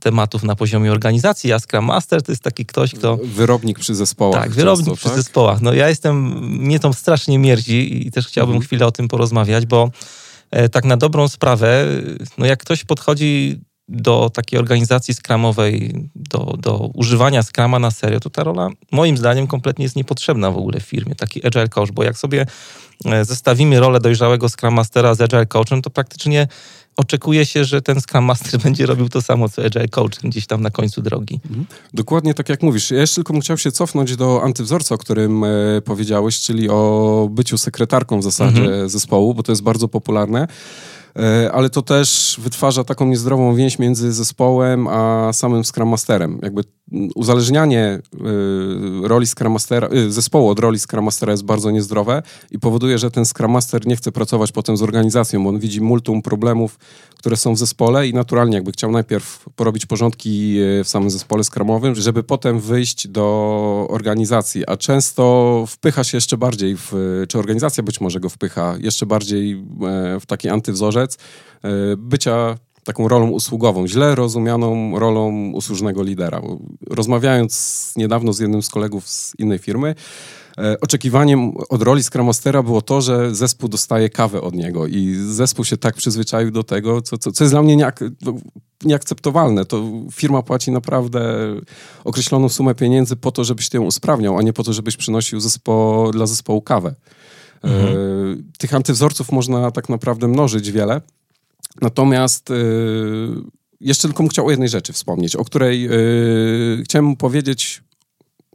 tematów 0.00 0.42
na 0.42 0.56
poziomie 0.56 0.92
organizacji, 0.92 1.52
a 1.52 1.58
Scrum 1.58 1.84
Master 1.84 2.22
to 2.22 2.32
jest 2.32 2.42
taki 2.42 2.66
ktoś, 2.66 2.94
kto... 2.94 3.18
Wyrobnik 3.24 3.78
przy 3.78 3.94
zespołach. 3.94 4.42
Tak, 4.42 4.52
wyrobnik 4.52 4.86
często, 4.86 4.96
przy 4.96 5.08
tak? 5.08 5.16
zespołach. 5.16 5.60
No 5.60 5.72
ja 5.72 5.88
jestem, 5.88 6.16
mnie 6.58 6.80
to 6.80 6.92
strasznie 6.92 7.38
mierzi 7.38 8.06
i 8.06 8.10
też 8.10 8.26
chciałbym 8.26 8.54
mhm. 8.54 8.66
chwilę 8.66 8.86
o 8.86 8.92
tym 8.92 9.08
porozmawiać, 9.08 9.66
bo 9.66 9.90
e, 10.50 10.68
tak 10.68 10.84
na 10.84 10.96
dobrą 10.96 11.28
sprawę, 11.28 11.86
no 12.38 12.46
jak 12.46 12.60
ktoś 12.60 12.84
podchodzi 12.84 13.60
do 13.88 14.30
takiej 14.30 14.58
organizacji 14.58 15.14
skramowej, 15.14 15.94
do, 16.14 16.54
do 16.58 16.90
używania 16.94 17.42
skrama 17.42 17.78
na 17.78 17.90
serio, 17.90 18.20
to 18.20 18.30
ta 18.30 18.44
rola 18.44 18.68
moim 18.92 19.16
zdaniem 19.16 19.46
kompletnie 19.46 19.82
jest 19.82 19.96
niepotrzebna 19.96 20.50
w 20.50 20.56
ogóle 20.56 20.80
w 20.80 20.82
firmie, 20.82 21.14
taki 21.14 21.46
agile 21.46 21.68
coach, 21.68 21.90
bo 21.92 22.02
jak 22.02 22.18
sobie 22.18 22.46
e, 23.04 23.24
zestawimy 23.24 23.80
rolę 23.80 24.00
dojrzałego 24.00 24.48
scrum 24.48 24.74
mastera 24.74 25.14
z 25.14 25.20
agile 25.20 25.46
coachem, 25.46 25.82
to 25.82 25.90
praktycznie 25.90 26.48
oczekuje 26.96 27.46
się, 27.46 27.64
że 27.64 27.82
ten 27.82 28.00
Scrum 28.00 28.24
Master 28.24 28.60
będzie 28.64 28.86
robił 28.86 29.08
to 29.08 29.22
samo, 29.22 29.48
co 29.48 29.64
Agile 29.64 29.88
Coach 29.88 30.18
gdzieś 30.24 30.46
tam 30.46 30.62
na 30.62 30.70
końcu 30.70 31.02
drogi. 31.02 31.40
Mhm. 31.44 31.66
Dokładnie 31.94 32.34
tak 32.34 32.48
jak 32.48 32.62
mówisz. 32.62 32.90
Ja 32.90 33.00
jeszcze 33.00 33.14
tylko 33.14 33.40
chciał 33.40 33.58
się 33.58 33.72
cofnąć 33.72 34.16
do 34.16 34.42
antywzorca, 34.42 34.94
o 34.94 34.98
którym 34.98 35.44
e, 35.44 35.48
powiedziałeś, 35.84 36.40
czyli 36.40 36.68
o 36.70 37.28
byciu 37.30 37.58
sekretarką 37.58 38.20
w 38.20 38.22
zasadzie 38.22 38.62
mhm. 38.62 38.88
zespołu, 38.88 39.34
bo 39.34 39.42
to 39.42 39.52
jest 39.52 39.62
bardzo 39.62 39.88
popularne. 39.88 40.48
E, 41.18 41.52
ale 41.52 41.70
to 41.70 41.82
też 41.82 42.36
wytwarza 42.42 42.84
taką 42.84 43.06
niezdrową 43.06 43.54
więź 43.54 43.78
między 43.78 44.12
zespołem 44.12 44.88
a 44.88 45.32
samym 45.32 45.64
Scrum 45.64 45.88
Masterem. 45.88 46.38
Jakby 46.42 46.62
uzależnianie 47.14 47.98
y, 49.04 49.08
roli 49.08 49.26
Scrum 49.26 49.52
Mastera, 49.52 49.88
y, 49.92 50.12
zespołu 50.12 50.48
od 50.48 50.58
roli 50.58 50.78
Scrum 50.78 51.08
jest 51.26 51.44
bardzo 51.44 51.70
niezdrowe 51.70 52.22
i 52.50 52.58
powoduje, 52.58 52.98
że 52.98 53.10
ten 53.10 53.24
Scrum 53.24 53.50
Master 53.50 53.86
nie 53.86 53.96
chce 53.96 54.12
pracować 54.12 54.52
potem 54.52 54.76
z 54.76 54.82
organizacją, 54.82 55.42
bo 55.42 55.48
on 55.48 55.58
widzi 55.58 55.80
multum 55.80 56.22
problemów, 56.22 56.78
które 57.18 57.36
są 57.36 57.54
w 57.54 57.58
zespole 57.58 58.08
i 58.08 58.14
naturalnie 58.14 58.54
jakby 58.54 58.72
chciał 58.72 58.90
najpierw 58.90 59.44
porobić 59.56 59.86
porządki 59.86 60.56
w 60.84 60.88
samym 60.88 61.10
zespole 61.10 61.44
Scrumowym, 61.44 61.94
żeby 61.94 62.22
potem 62.22 62.60
wyjść 62.60 63.08
do 63.08 63.86
organizacji, 63.90 64.66
a 64.66 64.76
często 64.76 65.64
wpycha 65.68 66.04
się 66.04 66.16
jeszcze 66.16 66.36
bardziej 66.36 66.76
w, 66.76 66.92
czy 67.28 67.38
organizacja 67.38 67.82
być 67.82 68.00
może 68.00 68.20
go 68.20 68.28
wpycha 68.28 68.76
jeszcze 68.80 69.06
bardziej 69.06 69.52
e, 69.52 70.20
w 70.20 70.26
taki 70.26 70.48
antywzorzec 70.48 71.18
e, 71.62 71.68
bycia 71.96 72.56
taką 72.84 73.08
rolą 73.08 73.30
usługową, 73.30 73.88
źle 73.88 74.14
rozumianą 74.14 74.98
rolą 74.98 75.50
usłużnego 75.54 76.02
lidera. 76.02 76.42
Rozmawiając 76.90 77.92
niedawno 77.96 78.32
z 78.32 78.40
jednym 78.40 78.62
z 78.62 78.68
kolegów 78.68 79.08
z 79.08 79.32
innej 79.38 79.58
firmy, 79.58 79.94
e, 80.58 80.80
oczekiwaniem 80.80 81.52
od 81.68 81.82
roli 81.82 82.02
Scrum 82.02 82.26
Mastera 82.26 82.62
było 82.62 82.82
to, 82.82 83.00
że 83.00 83.34
zespół 83.34 83.68
dostaje 83.68 84.10
kawę 84.10 84.40
od 84.40 84.54
niego 84.54 84.86
i 84.86 85.14
zespół 85.14 85.64
się 85.64 85.76
tak 85.76 85.94
przyzwyczaił 85.94 86.50
do 86.50 86.62
tego, 86.62 87.02
co, 87.02 87.18
co, 87.18 87.32
co 87.32 87.44
jest 87.44 87.54
dla 87.54 87.62
mnie 87.62 87.76
nieak 87.76 88.00
no, 88.22 88.34
nieakceptowalne. 88.84 89.64
To 89.64 89.84
firma 90.12 90.42
płaci 90.42 90.70
naprawdę 90.70 91.20
określoną 92.04 92.48
sumę 92.48 92.74
pieniędzy 92.74 93.16
po 93.16 93.32
to, 93.32 93.44
żebyś 93.44 93.68
ty 93.68 93.76
ją 93.76 93.84
usprawniał, 93.84 94.38
a 94.38 94.42
nie 94.42 94.52
po 94.52 94.62
to, 94.64 94.72
żebyś 94.72 94.96
przynosił 94.96 95.40
zespo 95.40 96.10
dla 96.12 96.26
zespołu 96.26 96.62
kawę. 96.62 96.94
Mhm. 97.62 97.94
E, 97.94 98.58
tych 98.58 98.74
antywzorców 98.74 99.32
można 99.32 99.70
tak 99.70 99.88
naprawdę 99.88 100.28
mnożyć 100.28 100.70
wiele. 100.70 101.00
Natomiast 101.80 102.50
y, 102.50 102.54
jeszcze 103.80 104.08
tylko 104.08 104.22
bym 104.22 104.30
chciał 104.30 104.46
o 104.46 104.50
jednej 104.50 104.68
rzeczy 104.68 104.92
wspomnieć, 104.92 105.36
o 105.36 105.44
której 105.44 105.88
y, 106.80 106.82
chciałem 106.84 107.16
powiedzieć 107.16 107.82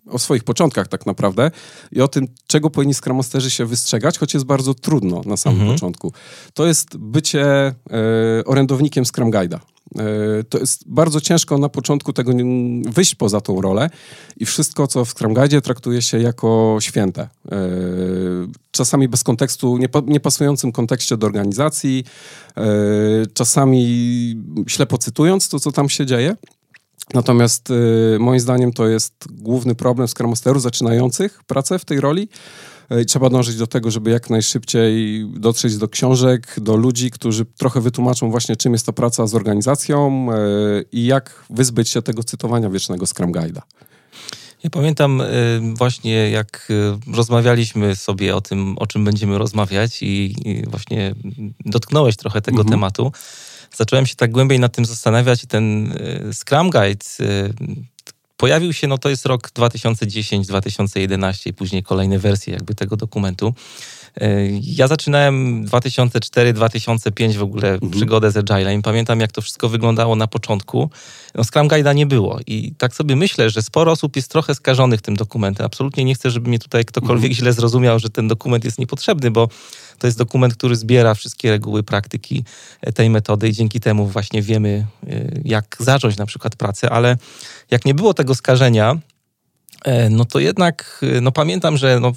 o 0.09 0.19
swoich 0.19 0.43
początkach 0.43 0.87
tak 0.87 1.05
naprawdę 1.05 1.51
i 1.91 2.01
o 2.01 2.07
tym, 2.07 2.27
czego 2.47 2.69
powinni 2.69 2.93
Scrum 2.93 3.21
się 3.47 3.65
wystrzegać, 3.65 4.17
choć 4.17 4.33
jest 4.33 4.45
bardzo 4.45 4.73
trudno 4.73 5.21
na 5.25 5.37
samym 5.37 5.59
mhm. 5.59 5.75
początku. 5.75 6.13
To 6.53 6.65
jest 6.65 6.97
bycie 6.97 7.67
y, 8.39 8.45
orędownikiem 8.45 9.05
Scrum 9.05 9.31
Guide'a. 9.31 9.59
E, 9.95 10.43
to 10.43 10.57
jest 10.57 10.89
bardzo 10.89 11.21
ciężko 11.21 11.57
na 11.57 11.69
początku 11.69 12.13
tego 12.13 12.31
wyjść 12.83 13.15
poza 13.15 13.41
tą 13.41 13.61
rolę 13.61 13.89
i 14.37 14.45
wszystko, 14.45 14.87
co 14.87 15.05
w 15.05 15.09
Scrum 15.09 15.33
Guide 15.33 15.61
traktuje 15.61 16.01
się 16.01 16.19
jako 16.19 16.77
święte. 16.79 17.21
E, 17.51 17.57
czasami 18.71 19.07
bez 19.07 19.23
kontekstu, 19.23 19.77
niepasującym 20.07 20.71
kontekście 20.71 21.17
do 21.17 21.27
organizacji, 21.27 22.03
e, 22.57 22.63
czasami 23.33 24.35
ślepo 24.67 24.97
cytując 24.97 25.49
to, 25.49 25.59
co 25.59 25.71
tam 25.71 25.89
się 25.89 26.05
dzieje. 26.05 26.35
Natomiast 27.13 27.69
moim 28.19 28.39
zdaniem 28.39 28.73
to 28.73 28.87
jest 28.87 29.13
główny 29.31 29.75
problem 29.75 30.07
Scrum 30.07 30.29
Masterów 30.29 30.61
zaczynających 30.61 31.43
pracę 31.43 31.79
w 31.79 31.85
tej 31.85 32.01
roli, 32.01 32.29
i 33.01 33.05
trzeba 33.05 33.29
dążyć 33.29 33.57
do 33.57 33.67
tego, 33.67 33.91
żeby 33.91 34.11
jak 34.11 34.29
najszybciej 34.29 35.25
dotrzeć 35.35 35.77
do 35.77 35.87
książek, 35.87 36.55
do 36.57 36.75
ludzi, 36.75 37.11
którzy 37.11 37.45
trochę 37.45 37.81
wytłumaczą 37.81 38.31
właśnie, 38.31 38.55
czym 38.55 38.73
jest 38.73 38.85
to 38.85 38.93
praca 38.93 39.27
z 39.27 39.35
organizacją 39.35 40.27
e, 40.31 40.37
i 40.91 41.05
jak 41.05 41.43
wyzbyć 41.49 41.89
się 41.89 42.01
tego 42.01 42.23
cytowania 42.23 42.69
wiecznego 42.69 43.07
Scrum 43.07 43.31
Guide'a. 43.31 43.61
Ja 44.63 44.69
pamiętam 44.69 45.21
e, 45.21 45.25
właśnie, 45.73 46.29
jak 46.29 46.67
e, 46.69 47.13
rozmawialiśmy 47.15 47.95
sobie 47.95 48.35
o 48.35 48.41
tym, 48.41 48.77
o 48.77 48.87
czym 48.87 49.05
będziemy 49.05 49.37
rozmawiać, 49.37 50.03
i 50.03 50.35
właśnie 50.67 51.15
dotknąłeś 51.65 52.15
trochę 52.15 52.41
tego 52.41 52.61
mhm. 52.61 52.71
tematu. 52.71 53.11
Zacząłem 53.75 54.05
się 54.05 54.15
tak 54.15 54.31
głębiej 54.31 54.59
nad 54.59 54.75
tym 54.75 54.85
zastanawiać, 54.85 55.43
i 55.43 55.47
ten 55.47 55.93
Scrum 56.33 56.69
Guide 56.69 57.05
Pojawił 58.37 58.73
się, 58.73 58.87
no 58.87 58.97
to 58.97 59.09
jest 59.09 59.25
rok 59.25 59.49
2010-2011 59.49 61.49
i 61.49 61.53
później 61.53 61.83
kolejne 61.83 62.19
wersje 62.19 62.53
jakby 62.53 62.75
tego 62.75 62.97
dokumentu. 62.97 63.53
E, 64.21 64.47
ja 64.61 64.87
zaczynałem 64.87 65.65
2004-2005 65.65 67.33
w 67.33 67.43
ogóle 67.43 67.73
mhm. 67.73 67.91
przygodę 67.91 68.31
z 68.31 68.37
Agilem. 68.37 68.81
Pamiętam, 68.81 69.19
jak 69.19 69.31
to 69.31 69.41
wszystko 69.41 69.69
wyglądało 69.69 70.15
na 70.15 70.27
początku. 70.27 70.89
No, 71.35 71.43
Scrum 71.43 71.67
Guide'a 71.67 71.95
nie 71.95 72.05
było 72.05 72.39
i 72.47 72.73
tak 72.77 72.95
sobie 72.95 73.15
myślę, 73.15 73.49
że 73.49 73.61
sporo 73.61 73.91
osób 73.91 74.15
jest 74.15 74.31
trochę 74.31 74.55
skażonych 74.55 75.01
tym 75.01 75.15
dokumentem. 75.15 75.65
Absolutnie 75.65 76.03
nie 76.05 76.15
chcę, 76.15 76.31
żeby 76.31 76.49
mnie 76.49 76.59
tutaj 76.59 76.85
ktokolwiek 76.85 77.31
mhm. 77.31 77.33
źle 77.33 77.53
zrozumiał, 77.53 77.99
że 77.99 78.09
ten 78.09 78.27
dokument 78.27 78.65
jest 78.65 78.79
niepotrzebny, 78.79 79.31
bo 79.31 79.49
to 79.99 80.07
jest 80.07 80.17
dokument, 80.17 80.53
który 80.53 80.75
zbiera 80.75 81.13
wszystkie 81.13 81.51
reguły 81.51 81.83
praktyki 81.83 82.43
tej 82.95 83.09
metody 83.09 83.49
i 83.49 83.53
dzięki 83.53 83.79
temu 83.79 84.07
właśnie 84.07 84.41
wiemy, 84.41 84.85
y, 85.03 85.41
jak 85.45 85.77
zacząć 85.79 86.17
na 86.17 86.25
przykład 86.25 86.55
pracę, 86.55 86.89
ale 86.89 87.17
jak 87.71 87.85
nie 87.85 87.93
było 87.93 88.13
tego 88.13 88.35
skażenia, 88.35 88.91
e, 88.91 88.99
no 90.09 90.25
to 90.25 90.39
jednak 90.39 90.99
y, 91.03 91.21
no 91.21 91.31
pamiętam, 91.31 91.77
że 91.77 91.99
no 91.99 92.11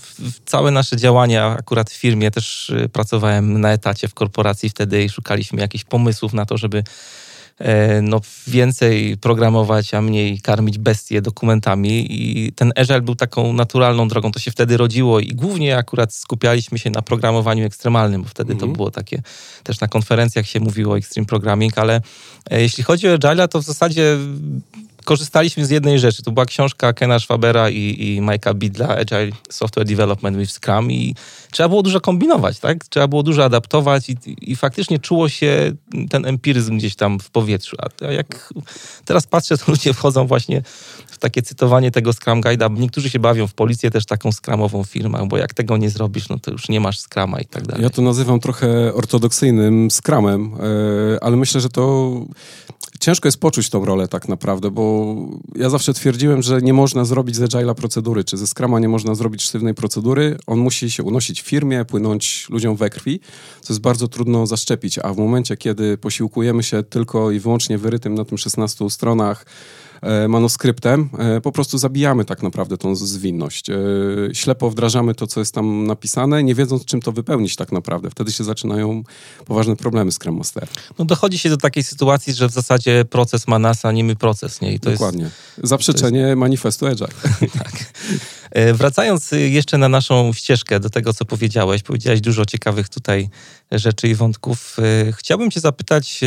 całe 0.46 0.70
nasze 0.70 0.96
działania 0.96 1.46
akurat 1.46 1.90
w 1.90 1.96
firmie, 1.96 2.30
też 2.30 2.70
y, 2.70 2.88
pracowałem 2.88 3.60
na 3.60 3.72
etacie 3.72 4.08
w 4.08 4.14
korporacji 4.14 4.70
wtedy 4.70 5.04
i 5.04 5.08
szukaliśmy 5.08 5.60
jakichś 5.60 5.84
pomysłów 5.84 6.32
na 6.32 6.46
to, 6.46 6.58
żeby 6.58 6.82
E, 7.60 8.02
no, 8.02 8.20
więcej 8.46 9.16
programować, 9.16 9.94
a 9.94 10.02
mniej 10.02 10.40
karmić 10.40 10.78
bestie 10.78 11.22
dokumentami 11.22 12.06
i 12.10 12.52
ten 12.52 12.72
Agile 12.76 13.00
był 13.00 13.14
taką 13.14 13.52
naturalną 13.52 14.08
drogą. 14.08 14.32
To 14.32 14.38
się 14.38 14.50
wtedy 14.50 14.76
rodziło 14.76 15.20
i 15.20 15.28
głównie 15.28 15.76
akurat 15.76 16.14
skupialiśmy 16.14 16.78
się 16.78 16.90
na 16.90 17.02
programowaniu 17.02 17.64
ekstremalnym, 17.64 18.22
bo 18.22 18.28
wtedy 18.28 18.48
to 18.48 18.52
mhm. 18.52 18.72
było 18.72 18.90
takie, 18.90 19.22
też 19.62 19.80
na 19.80 19.88
konferencjach 19.88 20.46
się 20.46 20.60
mówiło 20.60 20.94
o 20.94 20.98
extreme 20.98 21.26
programming, 21.26 21.78
ale 21.78 22.00
e, 22.50 22.62
jeśli 22.62 22.84
chodzi 22.84 23.08
o 23.08 23.14
Agile, 23.14 23.48
to 23.48 23.62
w 23.62 23.64
zasadzie 23.64 24.16
korzystaliśmy 25.10 25.66
z 25.66 25.70
jednej 25.70 25.98
rzeczy. 25.98 26.22
To 26.22 26.30
była 26.30 26.46
książka 26.46 26.92
Kena 26.92 27.18
Schwabera 27.18 27.70
i, 27.70 27.96
i 27.98 28.22
Mike'a 28.22 28.54
Bidla, 28.54 28.88
Agile 28.88 29.30
Software 29.50 29.86
Development 29.86 30.36
with 30.36 30.52
Scrum 30.52 30.92
i 30.92 31.14
trzeba 31.50 31.68
było 31.68 31.82
dużo 31.82 32.00
kombinować, 32.00 32.58
tak? 32.58 32.84
Trzeba 32.84 33.08
było 33.08 33.22
dużo 33.22 33.44
adaptować 33.44 34.10
i, 34.10 34.16
i 34.40 34.56
faktycznie 34.56 34.98
czuło 34.98 35.28
się 35.28 35.72
ten 36.10 36.26
empiryzm 36.26 36.78
gdzieś 36.78 36.96
tam 36.96 37.20
w 37.20 37.30
powietrzu. 37.30 37.76
A 38.02 38.12
jak 38.12 38.52
teraz 39.04 39.26
patrzę, 39.26 39.58
to 39.58 39.64
ludzie 39.68 39.94
wchodzą 39.94 40.26
właśnie 40.26 40.62
takie 41.20 41.42
cytowanie 41.42 41.90
tego 41.90 42.12
Scrum 42.12 42.40
Guide'a. 42.40 42.78
Niektórzy 42.78 43.10
się 43.10 43.18
bawią 43.18 43.46
w 43.46 43.54
policję 43.54 43.90
też 43.90 44.06
taką 44.06 44.32
skramową 44.32 44.84
firmą, 44.84 45.28
bo 45.28 45.36
jak 45.36 45.54
tego 45.54 45.76
nie 45.76 45.90
zrobisz, 45.90 46.28
no 46.28 46.38
to 46.38 46.50
już 46.50 46.68
nie 46.68 46.80
masz 46.80 47.00
Scrama 47.00 47.40
i 47.40 47.46
tak 47.46 47.66
dalej. 47.66 47.82
Ja 47.82 47.90
to 47.90 48.02
nazywam 48.02 48.40
trochę 48.40 48.94
ortodoksyjnym 48.94 49.88
Scrumem, 49.90 50.54
e, 51.14 51.24
ale 51.24 51.36
myślę, 51.36 51.60
że 51.60 51.68
to 51.68 52.12
ciężko 53.00 53.28
jest 53.28 53.40
poczuć 53.40 53.70
tą 53.70 53.84
rolę 53.84 54.08
tak 54.08 54.28
naprawdę, 54.28 54.70
bo 54.70 55.14
ja 55.56 55.70
zawsze 55.70 55.94
twierdziłem, 55.94 56.42
że 56.42 56.62
nie 56.62 56.72
można 56.72 57.04
zrobić 57.04 57.36
z 57.36 57.40
Agile'a 57.40 57.74
procedury, 57.74 58.24
czy 58.24 58.36
ze 58.36 58.46
Scrama 58.46 58.78
nie 58.78 58.88
można 58.88 59.14
zrobić 59.14 59.42
sztywnej 59.42 59.74
procedury. 59.74 60.38
On 60.46 60.58
musi 60.58 60.90
się 60.90 61.02
unosić 61.02 61.42
w 61.42 61.46
firmie, 61.46 61.84
płynąć 61.84 62.46
ludziom 62.50 62.76
we 62.76 62.90
krwi, 62.90 63.20
co 63.60 63.72
jest 63.72 63.80
bardzo 63.80 64.08
trudno 64.08 64.46
zaszczepić, 64.46 64.98
a 64.98 65.14
w 65.14 65.18
momencie, 65.18 65.56
kiedy 65.56 65.98
posiłkujemy 65.98 66.62
się 66.62 66.82
tylko 66.82 67.30
i 67.30 67.40
wyłącznie 67.40 67.78
wyrytym 67.78 68.14
na 68.14 68.24
tym 68.24 68.38
16 68.38 68.90
stronach 68.90 69.46
manuskryptem, 70.28 71.08
e, 71.18 71.40
po 71.40 71.52
prostu 71.52 71.78
zabijamy 71.78 72.24
tak 72.24 72.42
naprawdę 72.42 72.76
tą 72.76 72.96
zwinność. 72.96 73.70
E, 73.70 73.74
ślepo 74.32 74.70
wdrażamy 74.70 75.14
to, 75.14 75.26
co 75.26 75.40
jest 75.40 75.54
tam 75.54 75.86
napisane, 75.86 76.42
nie 76.42 76.54
wiedząc, 76.54 76.84
czym 76.84 77.00
to 77.00 77.12
wypełnić 77.12 77.56
tak 77.56 77.72
naprawdę. 77.72 78.10
Wtedy 78.10 78.32
się 78.32 78.44
zaczynają 78.44 79.02
poważne 79.46 79.76
problemy 79.76 80.12
z 80.12 80.14
Scrum 80.14 80.36
Master. 80.36 80.68
No 80.98 81.04
dochodzi 81.04 81.38
się 81.38 81.48
do 81.48 81.56
takiej 81.56 81.82
sytuacji, 81.82 82.32
że 82.32 82.48
w 82.48 82.52
zasadzie 82.52 83.04
proces 83.10 83.48
ma 83.48 83.58
nas, 83.58 83.84
a 83.84 83.92
nie 83.92 84.04
my 84.04 84.16
proces. 84.16 84.60
Nie? 84.60 84.72
I 84.72 84.80
to 84.80 84.90
Dokładnie. 84.90 85.22
Jest, 85.22 85.68
Zaprzeczenie 85.68 86.20
jest... 86.20 86.38
manifestu 86.38 86.86
Agile. 86.86 87.08
tak. 87.58 87.72
Wracając 88.74 89.30
jeszcze 89.32 89.78
na 89.78 89.88
naszą 89.88 90.32
ścieżkę, 90.32 90.80
do 90.80 90.90
tego, 90.90 91.12
co 91.12 91.24
powiedziałeś, 91.24 91.82
powiedziałeś 91.82 92.20
dużo 92.20 92.46
ciekawych 92.46 92.88
tutaj 92.88 93.28
rzeczy 93.72 94.08
i 94.08 94.14
wątków. 94.14 94.76
Chciałbym 95.12 95.50
cię 95.50 95.60
zapytać 95.60 96.20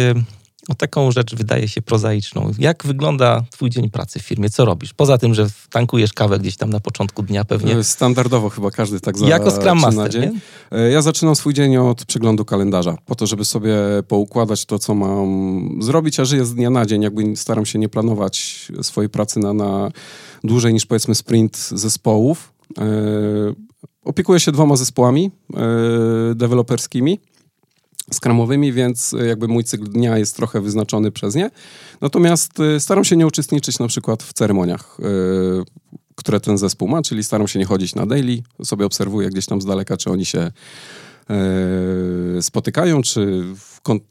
o 0.70 0.76
taką 0.76 1.12
rzecz 1.12 1.36
wydaje 1.36 1.68
się 1.68 1.82
prozaiczną. 1.82 2.52
Jak 2.60 2.84
wygląda 2.86 3.44
twój 3.52 3.70
dzień 3.70 3.90
pracy 3.90 4.20
w 4.20 4.24
firmie? 4.24 4.50
Co 4.50 4.66
robisz? 4.66 4.94
Poza 4.94 5.18
tym, 5.18 5.34
że 5.34 5.48
tankujesz 5.72 6.14
kawę 6.14 6.40
gdzieś 6.40 6.58
tam 6.58 6.70
na 6.70 6.80
początku 6.80 7.24
dnia 7.24 7.46
pewnie. 7.46 7.78
E, 7.78 7.84
standardowo 7.84 8.50
chyba 8.50 8.72
każdy 8.72 9.00
tak 9.00 9.18
zaczyna 9.18 9.38
Jako 9.38 9.52
Scrum 9.52 9.80
Master, 9.80 10.10
dzień. 10.10 10.22
Nie? 10.22 10.80
E, 10.80 10.92
ja 10.92 11.02
zaczynam 11.02 11.36
swój 11.36 11.54
dzień 11.54 11.78
od 11.78 12.06
przeglądu 12.06 12.46
kalendarza, 12.46 12.98
po 13.06 13.16
to, 13.16 13.28
żeby 13.28 13.46
sobie 13.46 13.76
poukładać 14.08 14.66
to, 14.66 14.80
co 14.80 14.96
mam 14.96 15.80
zrobić, 15.82 16.20
a 16.20 16.26
żyję 16.26 16.46
z 16.46 16.56
dnia 16.56 16.70
na 16.70 16.86
dzień. 16.86 17.02
Jakby 17.02 17.36
staram 17.36 17.66
się 17.66 17.80
nie 17.80 17.90
planować 17.90 18.68
swojej 18.82 19.10
pracy 19.10 19.40
na, 19.40 19.54
na 19.54 19.92
dłużej 20.44 20.74
niż 20.74 20.86
powiedzmy 20.86 21.16
sprint 21.16 21.58
zespołów. 21.58 22.54
E, 22.78 22.84
opiekuję 24.04 24.40
się 24.40 24.52
dwoma 24.52 24.76
zespołami 24.76 25.32
deweloperskimi 26.36 27.20
skramowymi, 28.14 28.74
więc 28.74 29.14
e, 29.14 29.26
jakby 29.26 29.48
mój 29.48 29.64
cykl 29.64 29.84
dnia 29.84 30.18
jest 30.18 30.36
trochę 30.36 30.62
wyznaczony 30.62 31.12
przez 31.12 31.36
nie. 31.36 31.52
Natomiast 32.02 32.60
e, 32.60 32.80
staram 32.80 33.04
się 33.04 33.16
nie 33.16 33.28
uczestniczyć 33.28 33.80
na 33.80 33.88
przykład 33.88 34.24
w 34.24 34.34
ceremoniach, 34.34 34.98
e, 35.00 35.04
które 36.16 36.40
ten 36.40 36.58
zespół 36.58 36.88
ma, 36.88 37.02
czyli 37.02 37.24
staram 37.24 37.48
się 37.48 37.60
nie 37.60 37.66
chodzić 37.66 37.96
na 37.96 38.06
daily, 38.06 38.44
sobie 38.64 38.86
obserwuję 38.86 39.30
gdzieś 39.30 39.46
tam 39.46 39.62
z 39.62 39.66
daleka, 39.66 39.98
czy 39.98 40.10
oni 40.10 40.26
się 40.26 40.52
spotykają, 42.42 43.02
czy 43.02 43.44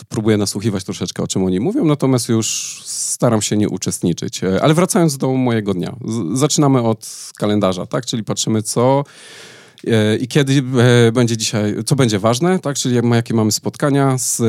próbuję 0.08 0.36
nasłuchiwać 0.36 0.84
troszeczkę, 0.84 1.22
o 1.22 1.26
czym 1.26 1.44
oni 1.44 1.60
mówią, 1.60 1.84
natomiast 1.84 2.28
już 2.28 2.80
staram 2.84 3.42
się 3.42 3.56
nie 3.56 3.68
uczestniczyć. 3.68 4.40
Ale 4.44 4.74
wracając 4.74 5.18
do 5.18 5.32
mojego 5.32 5.74
dnia. 5.74 5.96
Zaczynamy 6.34 6.82
od 6.82 7.30
kalendarza, 7.38 7.86
tak? 7.86 8.06
Czyli 8.06 8.24
patrzymy, 8.24 8.62
co 8.62 9.04
i 10.20 10.28
kiedy 10.28 10.62
e, 11.08 11.12
będzie 11.12 11.36
dzisiaj, 11.36 11.74
co 11.86 11.96
będzie 11.96 12.18
ważne, 12.18 12.58
tak? 12.58 12.76
Czyli 12.76 12.96
jakie 13.12 13.34
mamy 13.34 13.52
spotkania, 13.52 14.18
z 14.18 14.40
e, 14.40 14.44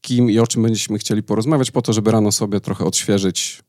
kim 0.00 0.30
i 0.30 0.38
o 0.38 0.46
czym 0.46 0.62
będziemy 0.62 0.98
chcieli 0.98 1.22
porozmawiać, 1.22 1.70
po 1.70 1.82
to, 1.82 1.92
żeby 1.92 2.10
rano 2.10 2.32
sobie 2.32 2.60
trochę 2.60 2.84
odświeżyć 2.84 3.62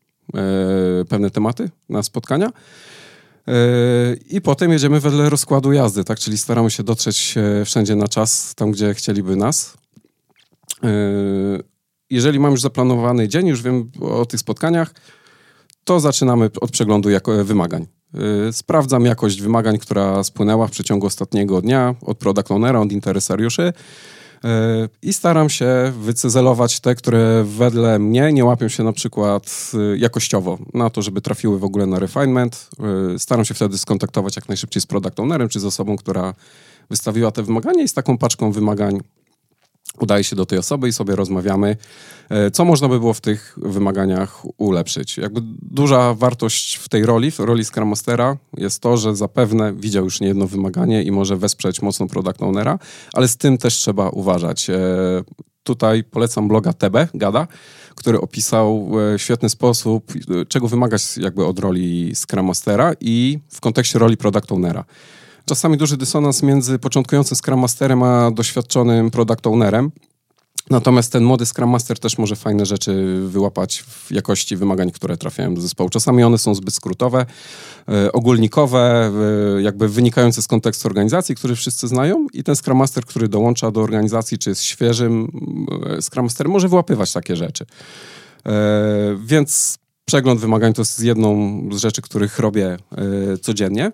pewne 1.09 1.31
tematy 1.31 1.69
na 1.89 2.03
spotkania. 2.03 2.51
I 4.29 4.41
potem 4.41 4.71
jedziemy 4.71 4.99
wedle 4.99 5.29
rozkładu 5.29 5.73
jazdy, 5.73 6.03
tak? 6.03 6.19
Czyli 6.19 6.37
staramy 6.37 6.71
się 6.71 6.83
dotrzeć 6.83 7.35
wszędzie 7.65 7.95
na 7.95 8.07
czas, 8.07 8.55
tam 8.55 8.71
gdzie 8.71 8.93
chcieliby 8.93 9.35
nas. 9.35 9.77
Jeżeli 12.09 12.39
mam 12.39 12.51
już 12.51 12.61
zaplanowany 12.61 13.27
dzień, 13.27 13.47
już 13.47 13.61
wiem 13.61 13.91
o 14.01 14.25
tych 14.25 14.39
spotkaniach, 14.39 14.93
to 15.83 15.99
zaczynamy 15.99 16.49
od 16.61 16.71
przeglądu 16.71 17.09
wymagań. 17.43 17.87
Y, 18.49 18.53
sprawdzam 18.53 19.05
jakość 19.05 19.41
wymagań, 19.41 19.77
która 19.77 20.23
spłynęła 20.23 20.67
w 20.67 20.71
przeciągu 20.71 21.07
ostatniego 21.07 21.61
dnia 21.61 21.95
od 22.01 22.17
product 22.17 22.51
ownera, 22.51 22.79
od 22.79 22.91
interesariuszy 22.91 23.61
y, 23.61 24.49
i 25.01 25.13
staram 25.13 25.49
się 25.49 25.93
wycyzelować 25.99 26.79
te, 26.79 26.95
które 26.95 27.43
wedle 27.43 27.99
mnie 27.99 28.33
nie 28.33 28.45
łapią 28.45 28.67
się 28.67 28.83
na 28.83 28.93
przykład 28.93 29.71
y, 29.93 29.97
jakościowo 29.97 30.57
na 30.73 30.89
to, 30.89 31.01
żeby 31.01 31.21
trafiły 31.21 31.59
w 31.59 31.63
ogóle 31.63 31.85
na 31.85 31.99
refinement. 31.99 32.69
Staram 33.17 33.45
się 33.45 33.53
wtedy 33.53 33.77
skontaktować 33.77 34.35
jak 34.35 34.47
najszybciej 34.47 34.81
z 34.81 34.85
product 34.85 35.19
ownerem, 35.19 35.49
czy 35.49 35.59
z 35.59 35.65
osobą, 35.65 35.97
która 35.97 36.33
wystawiła 36.89 37.31
te 37.31 37.43
wymagania 37.43 37.83
i 37.83 37.87
z 37.87 37.93
taką 37.93 38.17
paczką 38.17 38.51
wymagań 38.51 38.99
udaje 39.99 40.23
się 40.23 40.35
do 40.35 40.45
tej 40.45 40.59
osoby 40.59 40.87
i 40.87 40.93
sobie 40.93 41.15
rozmawiamy, 41.15 41.77
e, 42.29 42.51
co 42.51 42.65
można 42.65 42.87
by 42.87 42.99
było 42.99 43.13
w 43.13 43.21
tych 43.21 43.57
wymaganiach 43.61 44.41
ulepszyć. 44.57 45.17
Jakby 45.17 45.41
duża 45.61 46.13
wartość 46.13 46.75
w 46.75 46.89
tej 46.89 47.05
roli, 47.05 47.31
w 47.31 47.39
roli 47.39 47.65
Scrum 47.65 47.89
Mastera 47.89 48.37
jest 48.57 48.79
to, 48.79 48.97
że 48.97 49.15
zapewne 49.15 49.73
widział 49.73 50.03
już 50.03 50.19
niejedno 50.21 50.47
wymaganie 50.47 51.03
i 51.03 51.11
może 51.11 51.37
wesprzeć 51.37 51.81
mocno 51.81 52.07
product 52.07 52.41
ownera, 52.41 52.79
ale 53.13 53.27
z 53.27 53.37
tym 53.37 53.57
też 53.57 53.73
trzeba 53.73 54.09
uważać. 54.09 54.69
E, 54.69 54.77
tutaj 55.63 56.03
polecam 56.03 56.47
bloga 56.47 56.73
Tebe, 56.73 57.07
Gada, 57.13 57.47
który 57.95 58.21
opisał 58.21 58.89
w 58.89 58.97
e, 58.97 59.19
świetny 59.19 59.49
sposób, 59.49 60.13
czego 60.47 60.67
wymagać 60.67 61.17
jakby 61.17 61.45
od 61.45 61.59
roli 61.59 62.15
Scrum 62.15 62.45
Mastera 62.45 62.93
i 63.01 63.39
w 63.49 63.61
kontekście 63.61 63.99
roli 63.99 64.17
product 64.17 64.51
ownera 64.51 64.85
czasami 65.47 65.77
duży 65.77 65.97
dysonans 65.97 66.43
między 66.43 66.79
początkującym 66.79 67.37
Scrum 67.37 67.59
Masterem 67.59 68.03
a 68.03 68.31
doświadczonym 68.31 69.11
product 69.11 69.47
ownerem. 69.47 69.91
Natomiast 70.69 71.11
ten 71.11 71.23
młody 71.23 71.45
Scrum 71.45 71.69
Master 71.69 71.99
też 71.99 72.17
może 72.17 72.35
fajne 72.35 72.65
rzeczy 72.65 73.21
wyłapać 73.27 73.83
w 73.87 74.11
jakości 74.11 74.55
wymagań, 74.57 74.91
które 74.91 75.17
trafiają 75.17 75.55
do 75.55 75.61
zespołu. 75.61 75.89
Czasami 75.89 76.23
one 76.23 76.37
są 76.37 76.55
zbyt 76.55 76.73
skrótowe, 76.73 77.25
e, 77.89 78.11
ogólnikowe, 78.11 79.11
e, 79.57 79.61
jakby 79.61 79.89
wynikające 79.89 80.41
z 80.41 80.47
kontekstu 80.47 80.87
organizacji, 80.87 81.35
który 81.35 81.55
wszyscy 81.55 81.87
znają 81.87 82.27
i 82.33 82.43
ten 82.43 82.55
Scrum 82.55 82.77
Master, 82.77 83.05
który 83.05 83.27
dołącza 83.27 83.71
do 83.71 83.81
organizacji, 83.81 84.37
czy 84.37 84.49
jest 84.49 84.63
świeżym 84.63 85.31
e, 85.97 86.01
Scrum 86.01 86.25
Master, 86.25 86.49
może 86.49 86.67
wyłapywać 86.67 87.13
takie 87.13 87.35
rzeczy. 87.35 87.65
Więc 89.25 89.77
przegląd 90.05 90.39
wymagań 90.39 90.73
to 90.73 90.81
jest 90.81 91.03
jedną 91.03 91.61
z 91.71 91.77
rzeczy, 91.77 92.01
których 92.01 92.39
robię 92.39 92.77
codziennie. 93.41 93.91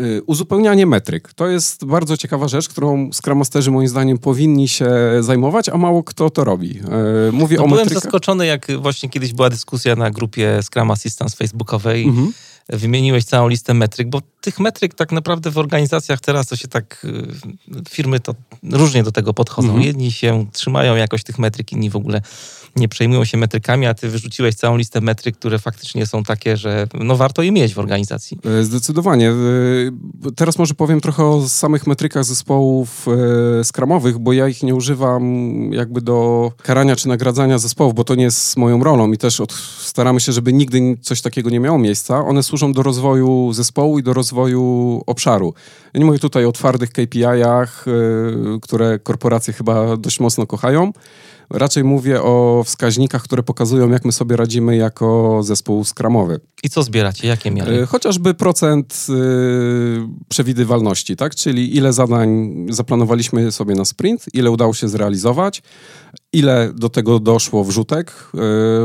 Y, 0.00 0.22
uzupełnianie 0.26 0.86
metryk. 0.86 1.32
To 1.34 1.46
jest 1.46 1.84
bardzo 1.84 2.16
ciekawa 2.16 2.48
rzecz, 2.48 2.68
którą 2.68 3.10
Scrum 3.12 3.38
Masterzy 3.38 3.70
moim 3.70 3.88
zdaniem 3.88 4.18
powinni 4.18 4.68
się 4.68 4.90
zajmować, 5.20 5.68
a 5.68 5.76
mało 5.76 6.02
kto 6.02 6.30
to 6.30 6.44
robi. 6.44 6.80
Y, 7.28 7.32
mówię 7.32 7.56
no, 7.56 7.64
o 7.64 7.68
byłem 7.68 7.80
metrykach. 7.80 8.02
zaskoczony, 8.02 8.46
jak 8.46 8.66
właśnie 8.80 9.08
kiedyś 9.08 9.32
była 9.32 9.50
dyskusja 9.50 9.96
na 9.96 10.10
grupie 10.10 10.60
Scrum 10.62 10.90
Assistance 10.90 11.36
facebookowej. 11.36 12.04
Mhm. 12.04 12.32
Wymieniłeś 12.68 13.24
całą 13.24 13.48
listę 13.48 13.74
metryk, 13.74 14.08
bo 14.08 14.20
tych 14.40 14.60
metryk 14.60 14.94
tak 14.94 15.12
naprawdę 15.12 15.50
w 15.50 15.58
organizacjach 15.58 16.20
teraz 16.20 16.46
to 16.46 16.56
się 16.56 16.68
tak, 16.68 17.04
y, 17.04 17.88
firmy 17.90 18.20
to 18.20 18.34
różnie 18.70 19.02
do 19.02 19.12
tego 19.12 19.34
podchodzą. 19.34 19.68
Mhm. 19.68 19.86
Jedni 19.86 20.12
się 20.12 20.46
trzymają 20.52 20.96
jakoś 20.96 21.22
tych 21.24 21.38
metryk, 21.38 21.72
inni 21.72 21.90
w 21.90 21.96
ogóle 21.96 22.22
nie 22.76 22.88
przejmują 22.88 23.24
się 23.24 23.38
metrykami, 23.38 23.86
a 23.86 23.94
ty 23.94 24.08
wyrzuciłeś 24.08 24.54
całą 24.54 24.76
listę 24.76 25.00
metryk, 25.00 25.36
które 25.36 25.58
faktycznie 25.58 26.06
są 26.06 26.24
takie, 26.24 26.56
że 26.56 26.86
no 26.94 27.16
warto 27.16 27.42
je 27.42 27.52
mieć 27.52 27.74
w 27.74 27.78
organizacji. 27.78 28.38
E, 28.44 28.64
zdecydowanie. 28.64 29.30
E, 29.30 29.34
teraz 30.36 30.58
może 30.58 30.74
powiem 30.74 31.00
trochę 31.00 31.24
o 31.24 31.48
samych 31.48 31.86
metrykach 31.86 32.24
zespołów 32.24 33.06
e, 33.60 33.64
skramowych, 33.64 34.18
bo 34.18 34.32
ja 34.32 34.48
ich 34.48 34.62
nie 34.62 34.74
używam 34.74 35.22
jakby 35.72 36.00
do 36.00 36.52
karania 36.62 36.96
czy 36.96 37.08
nagradzania 37.08 37.58
zespołów, 37.58 37.94
bo 37.94 38.04
to 38.04 38.14
nie 38.14 38.24
jest 38.24 38.56
moją 38.56 38.84
rolą 38.84 39.12
i 39.12 39.18
też 39.18 39.42
staramy 39.78 40.20
się, 40.20 40.32
żeby 40.32 40.52
nigdy 40.52 40.96
coś 41.00 41.20
takiego 41.20 41.50
nie 41.50 41.60
miało 41.60 41.78
miejsca. 41.78 42.24
One 42.24 42.42
służą 42.42 42.72
do 42.72 42.82
rozwoju 42.82 43.52
zespołu 43.52 43.98
i 43.98 44.02
do 44.02 44.14
rozwoju 44.14 45.02
obszaru. 45.06 45.54
Ja 45.94 46.00
nie 46.00 46.06
mówię 46.06 46.18
tutaj 46.18 46.44
o 46.44 46.52
twardych 46.52 46.90
KPI-ach, 46.90 47.84
które 48.62 48.98
korporacje 48.98 49.52
chyba 49.52 49.96
dość 49.96 50.20
mocno 50.20 50.46
kochają. 50.46 50.92
Raczej 51.52 51.84
mówię 51.84 52.22
o 52.22 52.62
wskaźnikach, 52.66 53.22
które 53.22 53.42
pokazują, 53.42 53.90
jak 53.90 54.04
my 54.04 54.12
sobie 54.12 54.36
radzimy 54.36 54.76
jako 54.76 55.40
zespół 55.42 55.84
skramowy. 55.84 56.40
I 56.62 56.70
co 56.70 56.82
zbieracie? 56.82 57.28
Jakie 57.28 57.50
miary? 57.50 57.82
E, 57.82 57.86
chociażby 57.86 58.34
procent 58.34 59.06
y, 59.08 59.12
przewidywalności, 60.28 61.16
tak? 61.16 61.34
Czyli 61.34 61.76
ile 61.76 61.92
zadań 61.92 62.54
zaplanowaliśmy 62.70 63.52
sobie 63.52 63.74
na 63.74 63.84
sprint, 63.84 64.24
ile 64.34 64.50
udało 64.50 64.74
się 64.74 64.88
zrealizować, 64.88 65.62
ile 66.32 66.72
do 66.74 66.88
tego 66.88 67.18
doszło 67.18 67.64
wrzutek. 67.64 68.10
E, 68.10 68.38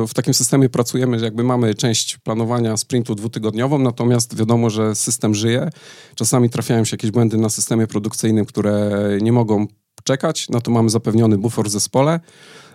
w 0.08 0.14
takim 0.14 0.34
systemie 0.34 0.70
pracujemy, 0.70 1.20
że 1.20 1.26
jakby 1.26 1.44
mamy 1.44 1.76
część 1.76 2.18
planowania 2.18 2.78
sprintu 2.78 3.16
dwutygodniową, 3.16 3.80
natomiast 3.80 4.38
wiadomo, 4.38 4.70
że 4.70 4.96
system 4.96 5.36
żyje. 5.36 5.70
Czasami 6.16 6.50
trafiają 6.50 6.86
się 6.86 6.94
jakieś 6.94 7.12
błędy 7.12 7.38
na 7.38 7.50
systemie 7.50 7.88
produkcyjnym, 7.88 8.46
które 8.46 9.02
nie 9.22 9.32
mogą 9.32 9.68
czekać, 10.08 10.50
no 10.50 10.62
to 10.62 10.72
mamy 10.72 10.90
zapewniony 10.90 11.38
bufor 11.38 11.66
w 11.68 11.72
zespole 11.72 12.20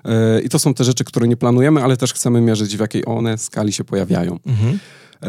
e, 0.05 0.41
i 0.41 0.49
to 0.49 0.59
są 0.59 0.75
te 0.75 0.85
rzeczy, 0.85 1.05
które 1.05 1.29
nie 1.29 1.37
planujemy, 1.37 1.83
ale 1.83 1.97
też 1.97 2.13
chcemy 2.13 2.41
mierzyć, 2.41 2.77
w 2.77 2.81
jakiej 2.81 3.07
one 3.07 3.39
skali 3.39 3.73
się 3.73 3.85
pojawiają. 3.85 4.39
Mhm. 4.47 4.79
E, 5.23 5.29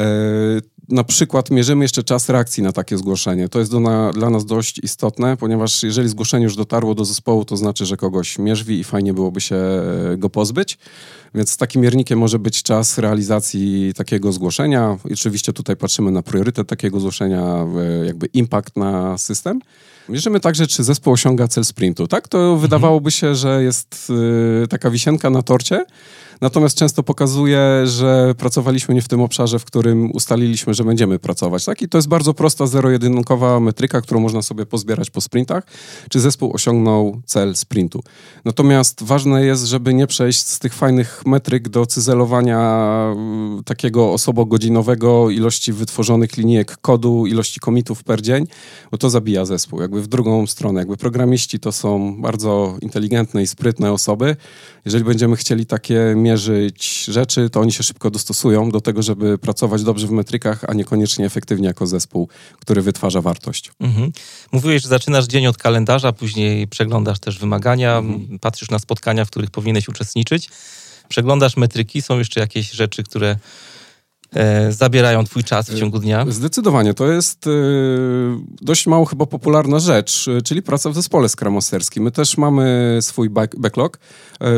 na 0.90 1.04
przykład 1.04 1.52
mierzymy 1.52 1.86
jeszcze 1.86 2.04
czas 2.04 2.30
reakcji 2.30 2.64
na 2.64 2.72
takie 2.72 2.98
zgłoszenie. 2.98 3.50
To 3.50 3.60
jest 3.60 3.72
do 3.72 3.80
na, 3.80 4.14
dla 4.14 4.30
nas 4.30 4.46
dość 4.46 4.80
istotne, 4.84 5.38
ponieważ 5.38 5.84
jeżeli 5.84 6.10
zgłoszenie 6.10 6.44
już 6.44 6.56
dotarło 6.56 6.96
do 6.96 7.06
zespołu, 7.06 7.46
to 7.46 7.58
znaczy, 7.58 7.86
że 7.86 7.98
kogoś 7.98 8.40
mierzwi 8.40 8.80
i 8.80 8.84
fajnie 8.84 9.14
byłoby 9.14 9.42
się 9.42 9.56
e, 9.56 10.18
go 10.18 10.30
pozbyć. 10.30 10.78
Więc 11.36 11.58
takim 11.58 11.82
miernikiem 11.82 12.20
może 12.20 12.40
być 12.40 12.64
czas 12.64 12.98
realizacji 12.98 13.94
takiego 13.96 14.32
zgłoszenia. 14.32 14.98
I 15.10 15.14
oczywiście 15.14 15.54
tutaj 15.54 15.76
patrzymy 15.76 16.12
na 16.12 16.22
priorytet 16.22 16.68
takiego 16.68 17.00
zgłoszenia, 17.00 17.66
jakby 18.06 18.26
impact 18.26 18.78
na 18.78 19.18
system. 19.18 19.60
Mierzymy 20.10 20.40
także, 20.40 20.68
czy 20.68 20.84
zespół 20.84 21.14
osiąga 21.14 21.48
cel 21.48 21.66
sprintu. 21.66 22.08
Tak, 22.08 22.28
to 22.28 22.38
mhm. 22.38 22.60
wydawałoby 22.60 23.12
się, 23.12 23.36
że 23.36 23.64
jest 23.64 24.12
y, 24.64 24.68
taka 24.68 24.90
wisienka 24.90 25.30
na 25.30 25.42
torcie, 25.42 25.86
Natomiast 26.44 26.78
często 26.78 27.04
pokazuje, 27.04 27.60
że 27.86 28.36
pracowaliśmy 28.38 28.96
nie 28.96 29.02
w 29.02 29.08
tym 29.08 29.22
obszarze, 29.22 29.60
w 29.60 29.66
którym 29.66 30.12
ustaliliśmy, 30.12 30.74
że 30.74 30.84
będziemy 30.84 31.20
pracować. 31.20 31.66
Tak? 31.66 31.82
I 31.82 31.90
to 31.90 31.98
jest 31.98 32.08
bardzo 32.08 32.34
prosta, 32.34 32.68
zero-jedynkowa 32.68 33.60
metryka, 33.60 34.02
którą 34.02 34.20
można 34.20 34.42
sobie 34.42 34.66
pozbierać 34.66 35.10
po 35.10 35.22
sprintach, 35.22 35.64
czy 36.10 36.20
zespół 36.20 36.54
osiągnął 36.54 37.22
cel 37.26 37.56
sprintu. 37.56 38.04
Natomiast 38.46 39.04
ważne 39.04 39.46
jest, 39.46 39.66
żeby 39.66 39.94
nie 39.94 40.08
przejść 40.08 40.48
z 40.48 40.60
tych 40.60 40.74
fajnych 40.74 41.26
metryk 41.26 41.70
do 41.70 41.86
cyzelowania 41.86 42.60
mm, 43.16 43.64
takiego 43.64 44.14
osobogodzinowego, 44.14 45.30
ilości 45.30 45.74
wytworzonych 45.74 46.38
linijek 46.38 46.78
kodu, 46.82 47.26
ilości 47.26 47.60
komitów 47.60 48.04
per 48.04 48.22
dzień, 48.22 48.48
bo 48.92 48.98
to 48.98 49.10
zabija 49.10 49.46
zespół. 49.46 49.82
Jakby 49.82 50.02
w 50.02 50.08
drugą 50.08 50.48
stronę, 50.48 50.80
jakby 50.80 50.98
programiści 50.98 51.60
to 51.60 51.72
są 51.72 52.22
bardzo 52.22 52.78
inteligentne 52.82 53.44
i 53.44 53.48
sprytne 53.48 53.92
osoby. 53.92 54.36
Jeżeli 54.86 55.04
będziemy 55.04 55.36
chcieli 55.36 55.66
takie 55.66 56.14
mierzyć 56.16 56.33
rzeczy, 56.38 57.50
to 57.50 57.60
oni 57.60 57.72
się 57.72 57.84
szybko 57.84 58.12
dostosują 58.12 58.72
do 58.72 58.82
tego, 58.82 59.02
żeby 59.02 59.38
pracować 59.38 59.84
dobrze 59.84 60.08
w 60.08 60.12
metrykach, 60.12 60.64
a 60.68 60.74
niekoniecznie 60.74 61.26
efektywnie 61.26 61.68
jako 61.68 61.88
zespół, 61.88 62.30
który 62.60 62.82
wytwarza 62.82 63.22
wartość. 63.22 63.72
Mhm. 63.80 64.12
Mówiłeś, 64.52 64.82
że 64.82 64.90
zaczynasz 64.90 65.26
dzień 65.26 65.48
od 65.48 65.58
kalendarza, 65.58 66.14
później 66.14 66.68
przeglądasz 66.68 67.20
też 67.20 67.40
wymagania, 67.40 67.98
mhm. 67.98 68.40
patrzysz 68.40 68.70
na 68.70 68.80
spotkania, 68.80 69.26
w 69.26 69.30
których 69.30 69.52
powinieneś 69.52 69.88
uczestniczyć, 69.88 70.50
przeglądasz 71.10 71.58
metryki, 71.58 72.02
są 72.02 72.20
jeszcze 72.20 72.40
jakieś 72.40 72.72
rzeczy, 72.72 73.04
które 73.04 73.38
e, 74.34 74.72
zabierają 74.72 75.24
twój 75.24 75.44
czas 75.44 75.70
w 75.70 75.80
ciągu 75.80 76.00
dnia? 76.00 76.26
Zdecydowanie. 76.30 76.94
To 76.94 77.12
jest 77.12 77.46
dość 78.62 78.88
mało 78.88 79.06
chyba 79.06 79.26
popularna 79.26 79.80
rzecz, 79.80 80.30
czyli 80.44 80.62
praca 80.62 80.90
w 80.90 80.96
zespole 80.96 81.30
Scrum 81.30 81.54
Masterskim. 81.54 82.04
My 82.04 82.12
też 82.12 82.38
mamy 82.38 82.98
swój 83.02 83.30
backlog. 83.58 84.00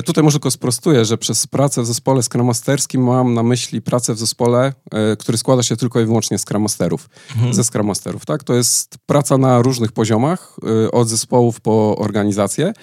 Tutaj 0.05 0.23
może 0.23 0.33
tylko 0.33 0.51
sprostuję, 0.51 1.05
że 1.05 1.17
przez 1.17 1.47
pracę 1.47 1.81
w 1.81 1.85
zespole 1.85 2.23
Scrum 2.23 2.45
Masterskim 2.45 3.03
mam 3.03 3.33
na 3.33 3.43
myśli 3.43 3.81
pracę 3.81 4.13
w 4.13 4.19
zespole, 4.19 4.73
który 5.19 5.37
składa 5.37 5.63
się 5.63 5.77
tylko 5.77 5.99
i 5.99 6.05
wyłącznie 6.05 6.37
z 6.37 6.41
Scrum 6.41 6.61
Masterów. 6.61 7.09
Mhm. 7.35 7.53
Ze 7.53 7.63
Scrum 7.63 7.87
Masterów, 7.87 8.25
tak? 8.25 8.43
To 8.43 8.53
jest 8.53 8.97
praca 9.05 9.37
na 9.37 9.61
różnych 9.61 9.91
poziomach, 9.91 10.57
od 10.91 11.09
zespołów 11.09 11.61
po 11.61 11.97
organizację. 11.97 12.73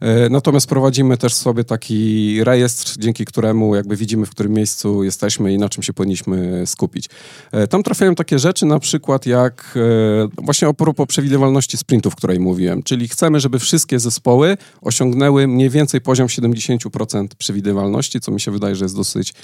E, 0.00 0.28
natomiast 0.28 0.66
prowadzimy 0.66 1.16
też 1.16 1.34
sobie 1.34 1.64
taki 1.64 2.44
rejestr, 2.44 2.94
dzięki 2.98 3.24
któremu 3.24 3.74
jakby 3.74 3.96
widzimy, 3.96 4.26
w 4.26 4.30
którym 4.30 4.52
miejscu 4.52 5.04
jesteśmy 5.04 5.52
i 5.52 5.58
na 5.58 5.68
czym 5.68 5.82
się 5.82 5.92
powinniśmy 5.92 6.66
skupić. 6.66 7.08
E, 7.52 7.66
tam 7.66 7.82
trafiają 7.82 8.14
takie 8.14 8.38
rzeczy, 8.38 8.66
na 8.66 8.78
przykład 8.78 9.26
jak 9.26 9.74
e, 9.76 10.42
właśnie 10.42 10.68
a 10.68 10.72
propos 10.72 11.06
przewidywalności 11.06 11.76
sprintów, 11.76 12.12
o 12.12 12.16
której 12.16 12.40
mówiłem, 12.40 12.82
czyli 12.82 13.08
chcemy, 13.08 13.40
żeby 13.40 13.58
wszystkie 13.58 13.98
zespoły 13.98 14.56
osiągnęły 14.80 15.46
mniej 15.46 15.70
więcej 15.70 16.00
poziom 16.00 16.26
70% 16.26 17.26
przewidywalności, 17.38 18.20
co 18.20 18.32
mi 18.32 18.40
się 18.40 18.50
wydaje, 18.50 18.76
że 18.76 18.84
jest 18.84 18.96
dosyć 18.96 19.34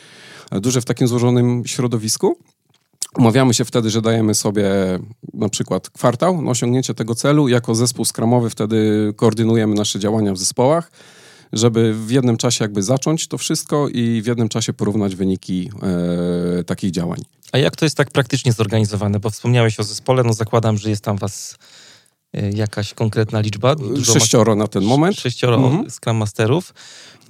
duże 0.52 0.80
w 0.80 0.84
takim 0.84 1.08
złożonym 1.08 1.62
środowisku. 1.66 2.36
Umawiamy 3.18 3.54
się 3.54 3.64
wtedy, 3.64 3.90
że 3.90 4.02
dajemy 4.02 4.34
sobie 4.34 4.64
na 5.34 5.48
przykład 5.48 5.90
kwartał 5.90 6.42
na 6.42 6.50
osiągnięcie 6.50 6.94
tego 6.94 7.14
celu. 7.14 7.48
Jako 7.48 7.74
zespół 7.74 8.04
skramowy 8.04 8.50
wtedy 8.50 9.12
koordynujemy 9.16 9.74
nasze 9.74 9.98
działania 9.98 10.32
w 10.32 10.38
zespołach, 10.38 10.90
żeby 11.52 11.94
w 11.94 12.10
jednym 12.10 12.36
czasie 12.36 12.64
jakby 12.64 12.82
zacząć 12.82 13.28
to 13.28 13.38
wszystko 13.38 13.88
i 13.88 14.22
w 14.22 14.26
jednym 14.26 14.48
czasie 14.48 14.72
porównać 14.72 15.16
wyniki 15.16 15.70
e, 16.60 16.64
takich 16.64 16.90
działań. 16.90 17.20
A 17.52 17.58
jak 17.58 17.76
to 17.76 17.84
jest 17.84 17.96
tak 17.96 18.10
praktycznie 18.10 18.52
zorganizowane? 18.52 19.20
Bo 19.20 19.30
wspomniałeś 19.30 19.80
o 19.80 19.82
zespole, 19.82 20.22
no 20.22 20.32
zakładam, 20.32 20.78
że 20.78 20.90
jest 20.90 21.04
tam 21.04 21.16
was 21.16 21.56
e, 22.32 22.50
jakaś 22.50 22.94
konkretna 22.94 23.40
liczba. 23.40 23.74
Dużo 23.74 24.12
sześcioro 24.12 24.56
na 24.56 24.66
ten 24.66 24.84
moment. 24.84 25.16
Sześcioro 25.16 25.56
mhm. 25.56 25.90
Scrum 25.90 26.16
Masterów. 26.16 26.74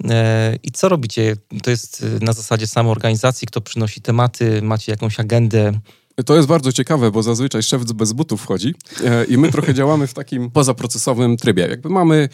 E, 0.09 0.55
I 0.63 0.71
co 0.71 0.89
robicie? 0.89 1.35
To 1.63 1.69
jest 1.69 2.05
e, 2.21 2.25
na 2.25 2.33
zasadzie 2.33 2.67
samoorganizacji, 2.67 3.47
kto 3.47 3.61
przynosi 3.61 4.01
tematy, 4.01 4.61
macie 4.61 4.91
jakąś 4.91 5.19
agendę? 5.19 5.79
To 6.25 6.35
jest 6.35 6.47
bardzo 6.47 6.71
ciekawe, 6.71 7.11
bo 7.11 7.23
zazwyczaj 7.23 7.63
szef 7.63 7.83
bez 7.83 8.13
butów 8.13 8.41
wchodzi 8.41 8.75
e, 9.03 9.25
i 9.25 9.37
my 9.37 9.51
trochę 9.51 9.73
działamy 9.79 10.07
w 10.07 10.13
takim 10.13 10.51
pozaprocesowym 10.51 11.37
trybie. 11.37 11.67
Jakby 11.67 11.89
mamy 11.89 12.29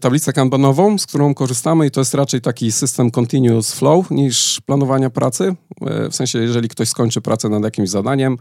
tablicę 0.00 0.32
kanbanową, 0.32 0.98
z 0.98 1.06
którą 1.06 1.34
korzystamy 1.34 1.86
i 1.86 1.90
to 1.90 2.00
jest 2.00 2.14
raczej 2.14 2.40
taki 2.40 2.72
system 2.72 3.10
continuous 3.10 3.72
flow 3.72 4.10
niż 4.10 4.60
planowania 4.66 5.10
pracy. 5.10 5.54
W 6.10 6.14
sensie, 6.14 6.38
jeżeli 6.38 6.68
ktoś 6.68 6.88
skończy 6.88 7.20
pracę 7.20 7.48
nad 7.48 7.64
jakimś 7.64 7.90
zadaniem, 7.90 8.38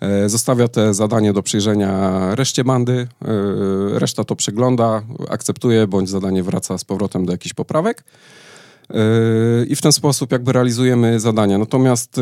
E, 0.00 0.28
zostawia 0.28 0.68
te 0.68 0.94
zadanie 0.94 1.32
do 1.32 1.42
przyjrzenia 1.42 2.20
reszcie 2.34 2.64
bandy, 2.64 3.08
e, 3.24 3.98
reszta 3.98 4.24
to 4.24 4.36
przegląda, 4.36 5.02
akceptuje, 5.28 5.86
bądź 5.86 6.08
zadanie 6.08 6.42
wraca 6.42 6.78
z 6.78 6.84
powrotem 6.84 7.26
do 7.26 7.32
jakichś 7.32 7.54
poprawek. 7.54 8.04
E, 8.90 9.66
I 9.66 9.76
w 9.76 9.82
ten 9.82 9.92
sposób 9.92 10.32
jakby 10.32 10.52
realizujemy 10.52 11.20
zadania. 11.20 11.58
Natomiast 11.58 12.20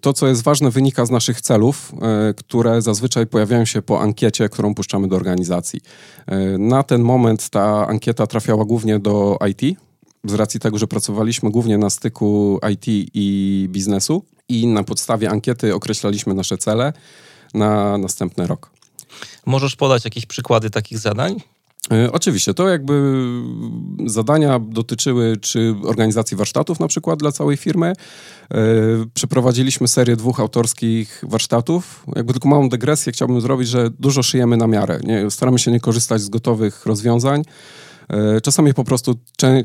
to, 0.00 0.12
co 0.12 0.26
jest 0.26 0.42
ważne, 0.42 0.70
wynika 0.70 1.06
z 1.06 1.10
naszych 1.10 1.40
celów, 1.40 1.92
które 2.36 2.82
zazwyczaj 2.82 3.26
pojawiają 3.26 3.64
się 3.64 3.82
po 3.82 4.00
ankiecie, 4.00 4.48
którą 4.48 4.74
puszczamy 4.74 5.08
do 5.08 5.16
organizacji. 5.16 5.80
Na 6.58 6.82
ten 6.82 7.02
moment 7.02 7.50
ta 7.50 7.86
ankieta 7.86 8.26
trafiała 8.26 8.64
głównie 8.64 8.98
do 8.98 9.38
IT, 9.50 9.78
z 10.24 10.34
racji 10.34 10.60
tego, 10.60 10.78
że 10.78 10.86
pracowaliśmy 10.86 11.50
głównie 11.50 11.78
na 11.78 11.90
styku 11.90 12.60
IT 12.72 12.84
i 13.14 13.66
biznesu 13.70 14.24
i 14.48 14.66
na 14.66 14.84
podstawie 14.84 15.30
ankiety 15.30 15.74
określaliśmy 15.74 16.34
nasze 16.34 16.58
cele 16.58 16.92
na 17.54 17.98
następny 17.98 18.46
rok. 18.46 18.70
Możesz 19.46 19.76
podać 19.76 20.04
jakieś 20.04 20.26
przykłady 20.26 20.70
takich 20.70 20.98
zadań? 20.98 21.40
E, 21.92 22.12
oczywiście, 22.12 22.54
to 22.54 22.68
jakby 22.68 23.22
zadania 24.06 24.58
dotyczyły 24.58 25.36
czy 25.36 25.74
organizacji 25.84 26.36
warsztatów 26.36 26.80
na 26.80 26.88
przykład 26.88 27.18
dla 27.18 27.32
całej 27.32 27.56
firmy. 27.56 27.86
E, 27.86 28.56
przeprowadziliśmy 29.14 29.88
serię 29.88 30.16
dwóch 30.16 30.40
autorskich 30.40 31.24
warsztatów. 31.28 32.04
Jakby 32.16 32.32
tylko 32.32 32.48
małą 32.48 32.68
dygresję 32.68 33.12
chciałbym 33.12 33.40
zrobić, 33.40 33.68
że 33.68 33.90
dużo 33.90 34.22
szyjemy 34.22 34.56
na 34.56 34.66
miarę. 34.66 35.00
Nie, 35.04 35.30
staramy 35.30 35.58
się 35.58 35.70
nie 35.70 35.80
korzystać 35.80 36.20
z 36.20 36.28
gotowych 36.28 36.86
rozwiązań. 36.86 37.42
E, 38.08 38.40
czasami 38.40 38.74
po 38.74 38.84
prostu 38.84 39.14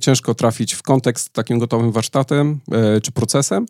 ciężko 0.01 0.35
trafić 0.35 0.73
w 0.73 0.81
kontekst 0.81 1.33
takim 1.33 1.59
gotowym 1.59 1.91
warsztatem 1.91 2.59
e, 2.71 3.01
czy 3.01 3.11
procesem 3.11 3.65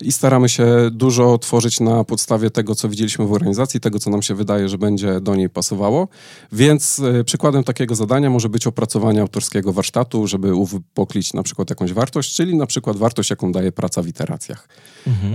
i 0.00 0.12
staramy 0.12 0.48
się 0.48 0.66
dużo 0.92 1.38
tworzyć 1.38 1.80
na 1.80 2.04
podstawie 2.04 2.50
tego, 2.50 2.74
co 2.74 2.88
widzieliśmy 2.88 3.26
w 3.26 3.32
organizacji, 3.32 3.80
tego, 3.80 3.98
co 3.98 4.10
nam 4.10 4.22
się 4.22 4.34
wydaje, 4.34 4.68
że 4.68 4.78
będzie 4.78 5.20
do 5.20 5.34
niej 5.34 5.50
pasowało. 5.50 6.08
Więc 6.52 7.00
e, 7.00 7.24
przykładem 7.24 7.64
takiego 7.64 7.94
zadania 7.94 8.30
może 8.30 8.48
być 8.48 8.66
opracowanie 8.66 9.20
autorskiego 9.20 9.72
warsztatu, 9.72 10.26
żeby 10.26 10.54
uwypoklić 10.54 11.34
na 11.34 11.42
przykład 11.42 11.70
jakąś 11.70 11.92
wartość, 11.92 12.34
czyli 12.34 12.56
na 12.56 12.66
przykład 12.66 12.96
wartość, 12.96 13.30
jaką 13.30 13.52
daje 13.52 13.72
praca 13.72 14.02
w 14.02 14.06
iteracjach. 14.08 14.68
Mhm. 15.06 15.34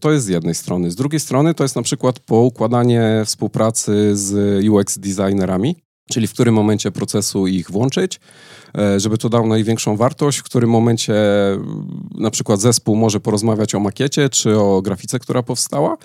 To 0.00 0.12
jest 0.12 0.26
z 0.26 0.28
jednej 0.28 0.54
strony. 0.54 0.90
Z 0.90 0.96
drugiej 0.96 1.20
strony 1.20 1.54
to 1.54 1.64
jest 1.64 1.76
na 1.76 1.82
przykład 1.82 2.20
poukładanie 2.20 3.22
współpracy 3.24 4.16
z 4.16 4.64
UX 4.64 4.98
designerami, 4.98 5.76
czyli 6.08 6.26
w 6.26 6.32
którym 6.32 6.54
momencie 6.54 6.90
procesu 6.90 7.46
ich 7.46 7.70
włączyć, 7.70 8.20
e, 8.78 9.00
żeby 9.00 9.18
to 9.18 9.28
dało 9.28 9.46
największą 9.46 9.96
wartość, 9.96 10.38
w 10.38 10.42
którym 10.42 10.70
momencie 10.70 11.14
na 12.14 12.30
przykład 12.30 12.60
zespół 12.60 12.96
może 12.96 13.20
porozmawiać 13.20 13.74
o 13.74 13.80
makiecie 13.80 14.28
czy 14.28 14.58
o 14.58 14.82
grafice, 14.82 15.18
która 15.18 15.42
powstała. 15.42 15.96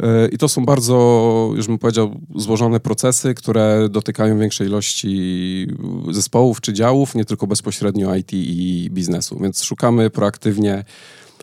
E, 0.00 0.28
I 0.28 0.38
to 0.38 0.48
są 0.48 0.64
bardzo, 0.64 1.52
już 1.56 1.66
bym 1.66 1.78
powiedział, 1.78 2.20
złożone 2.34 2.80
procesy, 2.80 3.34
które 3.34 3.88
dotykają 3.90 4.38
większej 4.38 4.66
ilości 4.66 5.66
zespołów 6.10 6.60
czy 6.60 6.72
działów, 6.72 7.14
nie 7.14 7.24
tylko 7.24 7.46
bezpośrednio 7.46 8.14
IT 8.14 8.32
i 8.32 8.88
biznesu. 8.92 9.38
Więc 9.40 9.62
szukamy 9.62 10.10
proaktywnie 10.10 10.84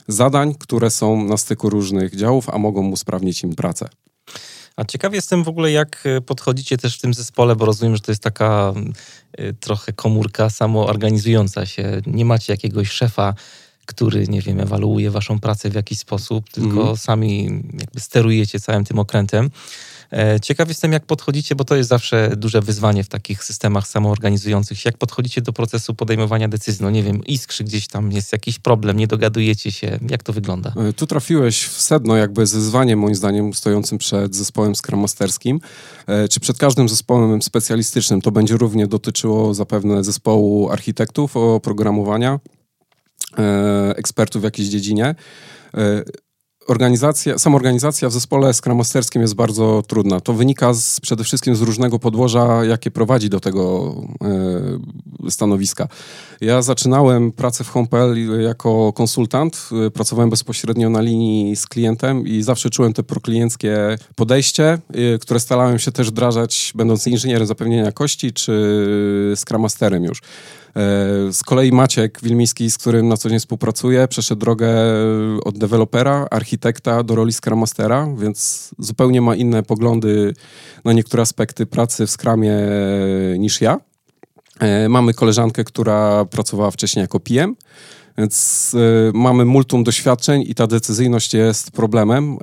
zadań, 0.07 0.55
które 0.59 0.89
są 0.89 1.23
na 1.23 1.37
styku 1.37 1.69
różnych 1.69 2.15
działów, 2.15 2.49
a 2.49 2.57
mogą 2.57 2.89
usprawnić 2.89 3.43
im 3.43 3.55
pracę. 3.55 3.89
A 4.75 4.85
ciekaw 4.85 5.13
jestem 5.13 5.43
w 5.43 5.47
ogóle, 5.47 5.71
jak 5.71 6.03
e, 6.05 6.21
podchodzicie 6.21 6.77
też 6.77 6.97
w 6.97 7.01
tym 7.01 7.13
zespole, 7.13 7.55
bo 7.55 7.65
rozumiem, 7.65 7.95
że 7.95 8.01
to 8.01 8.11
jest 8.11 8.23
taka 8.23 8.73
e, 9.37 9.53
trochę 9.53 9.93
komórka 9.93 10.49
samoorganizująca 10.49 11.65
się. 11.65 12.01
Nie 12.07 12.25
macie 12.25 12.53
jakiegoś 12.53 12.91
szefa, 12.91 13.33
który, 13.85 14.27
nie 14.27 14.41
wiem, 14.41 14.59
ewaluuje 14.59 15.11
waszą 15.11 15.39
pracę 15.39 15.69
w 15.69 15.73
jakiś 15.73 15.99
sposób, 15.99 16.49
tylko 16.49 16.81
mm. 16.81 16.97
sami 16.97 17.43
jakby 17.79 17.99
sterujecie 17.99 18.59
całym 18.59 18.85
tym 18.85 18.99
okrętem. 18.99 19.49
E, 20.13 20.39
ciekaw 20.39 20.67
jestem, 20.67 20.91
jak 20.91 21.05
podchodzicie, 21.05 21.55
bo 21.55 21.63
to 21.63 21.75
jest 21.75 21.89
zawsze 21.89 22.31
duże 22.37 22.61
wyzwanie 22.61 23.03
w 23.03 23.09
takich 23.09 23.43
systemach 23.43 23.87
samoorganizujących 23.87 24.79
się. 24.79 24.87
Jak 24.87 24.97
podchodzicie 24.97 25.41
do 25.41 25.53
procesu 25.53 25.95
podejmowania 25.95 26.47
decyzji? 26.47 26.83
No 26.83 26.89
nie 26.89 27.03
wiem, 27.03 27.25
iskrzy 27.25 27.63
gdzieś 27.63 27.87
tam, 27.87 28.11
jest 28.11 28.31
jakiś 28.31 28.59
problem, 28.59 28.97
nie 28.97 29.07
dogadujecie 29.07 29.71
się. 29.71 29.99
Jak 30.09 30.23
to 30.23 30.33
wygląda? 30.33 30.73
E, 30.89 30.93
tu 30.93 31.07
trafiłeś 31.07 31.65
w 31.65 31.81
sedno 31.81 32.15
jakby 32.15 32.47
z 32.47 32.73
moim 32.95 33.15
zdaniem, 33.15 33.53
stojącym 33.53 33.97
przed 33.97 34.35
zespołem 34.35 34.75
Scrum 34.75 34.99
Masterskim, 34.99 35.59
e, 36.07 36.27
czy 36.27 36.39
przed 36.39 36.57
każdym 36.57 36.89
zespołem 36.89 37.41
specjalistycznym. 37.41 38.21
To 38.21 38.31
będzie 38.31 38.57
równie 38.57 38.87
dotyczyło 38.87 39.53
zapewne 39.53 40.03
zespołu 40.03 40.69
architektów, 40.69 41.37
oprogramowania, 41.37 42.39
ekspertów 43.95 44.41
w 44.41 44.45
jakiejś 44.45 44.67
dziedzinie 44.67 45.15
organizacja, 46.67 47.37
samoorganizacja 47.37 48.09
w 48.09 48.11
zespole 48.11 48.53
Scrum 48.53 48.77
Masterskim 48.77 49.21
jest 49.21 49.35
bardzo 49.35 49.83
trudna. 49.87 50.19
To 50.19 50.33
wynika 50.33 50.73
z, 50.73 50.99
przede 50.99 51.23
wszystkim 51.23 51.55
z 51.55 51.61
różnego 51.61 51.99
podłoża, 51.99 52.65
jakie 52.65 52.91
prowadzi 52.91 53.29
do 53.29 53.39
tego 53.39 53.95
e, 55.25 55.31
stanowiska. 55.31 55.87
Ja 56.41 56.61
zaczynałem 56.61 57.31
pracę 57.31 57.63
w 57.63 57.69
HomePL 57.69 58.41
jako 58.41 58.93
konsultant. 58.93 59.69
Pracowałem 59.93 60.29
bezpośrednio 60.29 60.89
na 60.89 61.01
linii 61.01 61.55
z 61.55 61.67
klientem 61.67 62.27
i 62.27 62.41
zawsze 62.41 62.69
czułem 62.69 62.93
te 62.93 63.03
proklienckie 63.03 63.97
podejście, 64.15 64.63
e, 64.93 65.17
które 65.19 65.39
starałem 65.39 65.79
się 65.79 65.91
też 65.91 66.07
wdrażać, 66.07 66.73
będąc 66.75 67.07
inżynierem 67.07 67.47
zapewnienia 67.47 67.83
jakości 67.83 68.33
czy 68.33 69.33
Scrum 69.35 69.61
Masterem 69.61 70.03
już. 70.03 70.21
E, 70.75 71.33
z 71.33 71.43
kolei 71.43 71.71
Maciek 71.71 72.19
Wilmiski, 72.23 72.71
z 72.71 72.77
którym 72.77 73.07
na 73.07 73.17
co 73.17 73.29
dzień 73.29 73.39
współpracuję, 73.39 74.07
przeszedł 74.07 74.39
drogę 74.39 74.69
od 75.43 75.57
dewelopera, 75.57 76.27
architekta 76.31 77.03
do 77.03 77.15
roli 77.15 77.33
Scrum 77.33 77.59
Mastera, 77.59 78.07
więc 78.17 78.69
zupełnie 78.79 79.21
ma 79.21 79.35
inne 79.35 79.63
poglądy 79.63 80.33
na 80.85 80.93
niektóre 80.93 81.23
aspekty 81.23 81.65
pracy 81.65 82.07
w 82.07 82.11
Scrumie 82.11 82.55
niż 83.37 83.61
ja. 83.61 83.79
E, 84.59 84.89
mamy 84.89 85.13
koleżankę, 85.13 85.63
która 85.63 86.25
pracowała 86.25 86.71
wcześniej 86.71 87.01
jako 87.01 87.19
PM, 87.19 87.55
więc 88.17 88.71
y, 88.73 89.11
mamy 89.13 89.45
multum 89.45 89.83
doświadczeń 89.83 90.43
i 90.47 90.55
ta 90.55 90.67
decyzyjność 90.67 91.33
jest 91.33 91.71
problemem. 91.71 92.33
Y, 92.33 92.37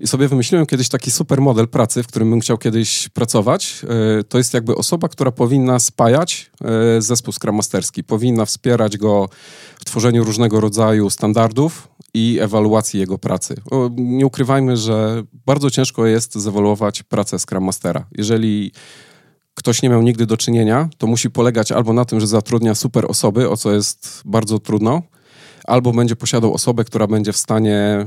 I 0.00 0.06
sobie 0.06 0.28
wymyśliłem 0.28 0.66
kiedyś 0.66 0.88
taki 0.88 1.10
super 1.10 1.40
model 1.40 1.68
pracy, 1.68 2.02
w 2.02 2.06
którym 2.06 2.30
bym 2.30 2.40
chciał 2.40 2.58
kiedyś 2.58 3.08
pracować. 3.08 3.82
Y, 4.20 4.24
to 4.24 4.38
jest 4.38 4.54
jakby 4.54 4.74
osoba, 4.76 5.08
która 5.08 5.30
powinna 5.30 5.78
spajać 5.78 6.50
zespół 6.98 7.32
Scrum 7.32 7.56
Masterski, 7.56 8.04
powinna 8.04 8.44
wspierać 8.44 8.96
go 8.96 9.28
w 9.80 9.84
tworzeniu 9.84 10.24
różnego 10.24 10.60
rodzaju 10.60 11.10
standardów 11.10 11.88
i 12.14 12.38
ewaluacji 12.40 13.00
jego 13.00 13.18
pracy. 13.18 13.54
O, 13.70 13.90
nie 13.96 14.26
ukrywajmy, 14.26 14.76
że 14.76 15.22
bardzo 15.46 15.70
ciężko 15.70 16.06
jest 16.06 16.34
zewaluować 16.34 17.02
pracę 17.02 17.38
Scrum 17.38 17.64
Mastera. 17.64 18.06
Jeżeli 18.12 18.72
ktoś 19.62 19.82
nie 19.82 19.88
miał 19.88 20.02
nigdy 20.02 20.26
do 20.26 20.36
czynienia, 20.36 20.88
to 20.98 21.06
musi 21.06 21.30
polegać 21.30 21.72
albo 21.72 21.92
na 21.92 22.04
tym, 22.04 22.20
że 22.20 22.26
zatrudnia 22.26 22.74
super 22.74 23.04
osoby, 23.08 23.50
o 23.50 23.56
co 23.56 23.72
jest 23.72 24.22
bardzo 24.24 24.58
trudno, 24.58 25.02
albo 25.64 25.92
będzie 25.92 26.16
posiadał 26.16 26.54
osobę, 26.54 26.84
która 26.84 27.06
będzie 27.06 27.32
w 27.32 27.36
stanie 27.36 28.06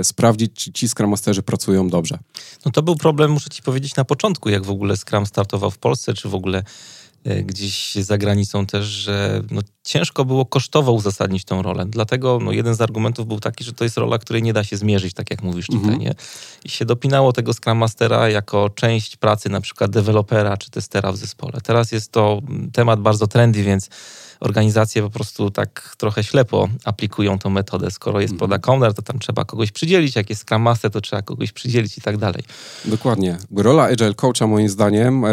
y, 0.00 0.04
sprawdzić, 0.04 0.54
czy 0.54 0.72
ci 0.72 0.88
Scrum 0.88 1.10
Masterzy 1.10 1.42
pracują 1.42 1.88
dobrze. 1.88 2.18
No 2.64 2.72
to 2.72 2.82
był 2.82 2.96
problem, 2.96 3.30
muszę 3.30 3.50
ci 3.50 3.62
powiedzieć, 3.62 3.96
na 3.96 4.04
początku, 4.04 4.48
jak 4.48 4.64
w 4.64 4.70
ogóle 4.70 4.96
Scrum 4.96 5.26
startował 5.26 5.70
w 5.70 5.78
Polsce, 5.78 6.14
czy 6.14 6.28
w 6.28 6.34
ogóle 6.34 6.62
gdzieś 7.24 7.94
za 7.94 8.18
granicą 8.18 8.66
też, 8.66 8.86
że 8.86 9.42
no, 9.50 9.60
ciężko 9.84 10.24
było 10.24 10.46
kosztowo 10.46 10.92
uzasadnić 10.92 11.44
tą 11.44 11.62
rolę. 11.62 11.86
Dlatego 11.86 12.38
no, 12.42 12.52
jeden 12.52 12.74
z 12.74 12.80
argumentów 12.80 13.26
był 13.26 13.40
taki, 13.40 13.64
że 13.64 13.72
to 13.72 13.84
jest 13.84 13.96
rola, 13.96 14.18
której 14.18 14.42
nie 14.42 14.52
da 14.52 14.64
się 14.64 14.76
zmierzyć, 14.76 15.14
tak 15.14 15.30
jak 15.30 15.42
mówisz 15.42 15.66
tutaj, 15.66 15.80
mhm. 15.80 16.00
nie? 16.00 16.14
I 16.64 16.68
się 16.68 16.84
dopinało 16.84 17.32
tego 17.32 17.54
Scrum 17.54 17.78
Mastera 17.78 18.28
jako 18.28 18.70
część 18.70 19.16
pracy 19.16 19.48
na 19.48 19.60
przykład 19.60 19.90
dewelopera 19.90 20.56
czy 20.56 20.70
testera 20.70 21.12
w 21.12 21.16
zespole. 21.16 21.60
Teraz 21.62 21.92
jest 21.92 22.12
to 22.12 22.40
temat 22.72 23.00
bardzo 23.00 23.26
trendy, 23.26 23.62
więc 23.62 23.90
organizacje 24.40 25.02
po 25.02 25.10
prostu 25.10 25.50
tak 25.50 25.94
trochę 25.98 26.24
ślepo 26.24 26.68
aplikują 26.84 27.38
tą 27.38 27.50
metodę. 27.50 27.90
Skoro 27.90 28.20
jest 28.20 28.32
mhm. 28.32 28.48
product 28.48 28.68
owner, 28.68 28.94
to 28.94 29.02
tam 29.02 29.18
trzeba 29.18 29.44
kogoś 29.44 29.72
przydzielić, 29.72 30.16
jak 30.16 30.30
jest 30.30 30.42
Scrum 30.42 30.62
Master, 30.62 30.90
to 30.90 31.00
trzeba 31.00 31.22
kogoś 31.22 31.52
przydzielić 31.52 31.98
i 31.98 32.00
tak 32.00 32.16
dalej. 32.16 32.42
Dokładnie. 32.84 33.36
Rola 33.56 33.84
Agile 33.84 34.14
Coacha 34.14 34.46
moim 34.46 34.68
zdaniem 34.68 35.24
e, 35.24 35.28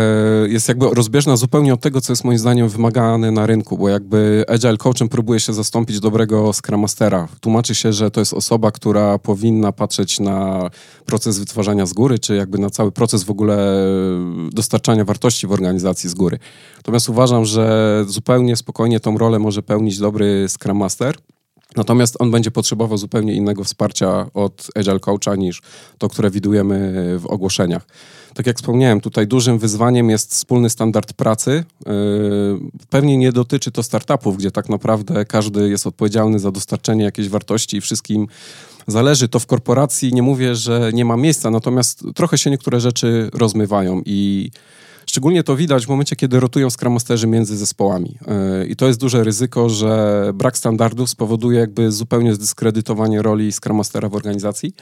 jest 0.47 0.67
jakby 0.67 0.89
rozbieżna 0.89 1.37
zupełnie 1.37 1.73
od 1.73 1.81
tego, 1.81 2.01
co 2.01 2.13
jest 2.13 2.23
moim 2.23 2.37
zdaniem 2.37 2.69
wymagane 2.69 3.31
na 3.31 3.45
rynku, 3.45 3.77
bo 3.77 3.89
jakby 3.89 4.45
Agile 4.47 4.77
Coachem 4.77 5.09
próbuje 5.09 5.39
się 5.39 5.53
zastąpić 5.53 5.99
dobrego 5.99 6.53
Scrum 6.53 6.81
Mastera. 6.81 7.27
Tłumaczy 7.41 7.75
się, 7.75 7.93
że 7.93 8.11
to 8.11 8.21
jest 8.21 8.33
osoba, 8.33 8.71
która 8.71 9.19
powinna 9.19 9.71
patrzeć 9.71 10.19
na 10.19 10.69
proces 11.05 11.39
wytwarzania 11.39 11.85
z 11.85 11.93
góry, 11.93 12.19
czy 12.19 12.35
jakby 12.35 12.57
na 12.57 12.69
cały 12.69 12.91
proces 12.91 13.23
w 13.23 13.29
ogóle 13.29 13.57
dostarczania 14.51 15.05
wartości 15.05 15.47
w 15.47 15.51
organizacji 15.51 16.09
z 16.09 16.13
góry. 16.13 16.39
Natomiast 16.77 17.09
uważam, 17.09 17.45
że 17.45 18.05
zupełnie 18.07 18.55
spokojnie 18.55 18.94
tą 18.99 19.17
rolę 19.17 19.39
może 19.39 19.63
pełnić 19.63 19.99
dobry 19.99 20.45
Scrum 20.49 20.77
Master. 20.77 21.15
Natomiast 21.75 22.15
on 22.19 22.31
będzie 22.31 22.51
potrzebował 22.51 22.97
zupełnie 22.97 23.33
innego 23.33 23.63
wsparcia 23.63 24.27
od 24.33 24.67
Agile 24.75 24.99
Coacha 24.99 25.35
niż 25.35 25.61
to, 25.97 26.09
które 26.09 26.31
widujemy 26.31 26.93
w 27.19 27.25
ogłoszeniach. 27.25 27.87
Tak 28.33 28.47
jak 28.47 28.57
wspomniałem, 28.57 29.01
tutaj 29.01 29.27
dużym 29.27 29.59
wyzwaniem 29.59 30.09
jest 30.09 30.31
wspólny 30.31 30.69
standard 30.69 31.13
pracy. 31.13 31.63
Yy, 31.85 31.93
pewnie 32.89 33.17
nie 33.17 33.31
dotyczy 33.31 33.71
to 33.71 33.83
startupów, 33.83 34.37
gdzie 34.37 34.51
tak 34.51 34.69
naprawdę 34.69 35.25
każdy 35.25 35.69
jest 35.69 35.87
odpowiedzialny 35.87 36.39
za 36.39 36.51
dostarczenie 36.51 37.03
jakiejś 37.03 37.29
wartości 37.29 37.77
i 37.77 37.81
wszystkim 37.81 38.27
zależy. 38.87 39.27
To 39.27 39.39
w 39.39 39.45
korporacji 39.45 40.13
nie 40.13 40.21
mówię, 40.21 40.55
że 40.55 40.91
nie 40.93 41.05
ma 41.05 41.17
miejsca, 41.17 41.51
natomiast 41.51 42.03
trochę 42.15 42.37
się 42.37 42.49
niektóre 42.49 42.79
rzeczy 42.79 43.29
rozmywają 43.33 44.01
i 44.05 44.51
Szczególnie 45.05 45.43
to 45.43 45.55
widać 45.55 45.85
w 45.85 45.89
momencie, 45.89 46.15
kiedy 46.15 46.39
rotują 46.39 46.69
Scrum 46.69 46.93
Masterzy 46.93 47.27
między 47.27 47.57
zespołami. 47.57 48.17
E, 48.27 48.65
I 48.65 48.75
to 48.75 48.87
jest 48.87 48.99
duże 48.99 49.23
ryzyko, 49.23 49.69
że 49.69 50.31
brak 50.33 50.57
standardów 50.57 51.09
spowoduje 51.09 51.59
jakby 51.59 51.91
zupełnie 51.91 52.33
zdyskredytowanie 52.33 53.21
roli 53.21 53.51
Scrum 53.51 53.77
Mastera 53.77 54.09
w 54.09 54.15
organizacji 54.15 54.73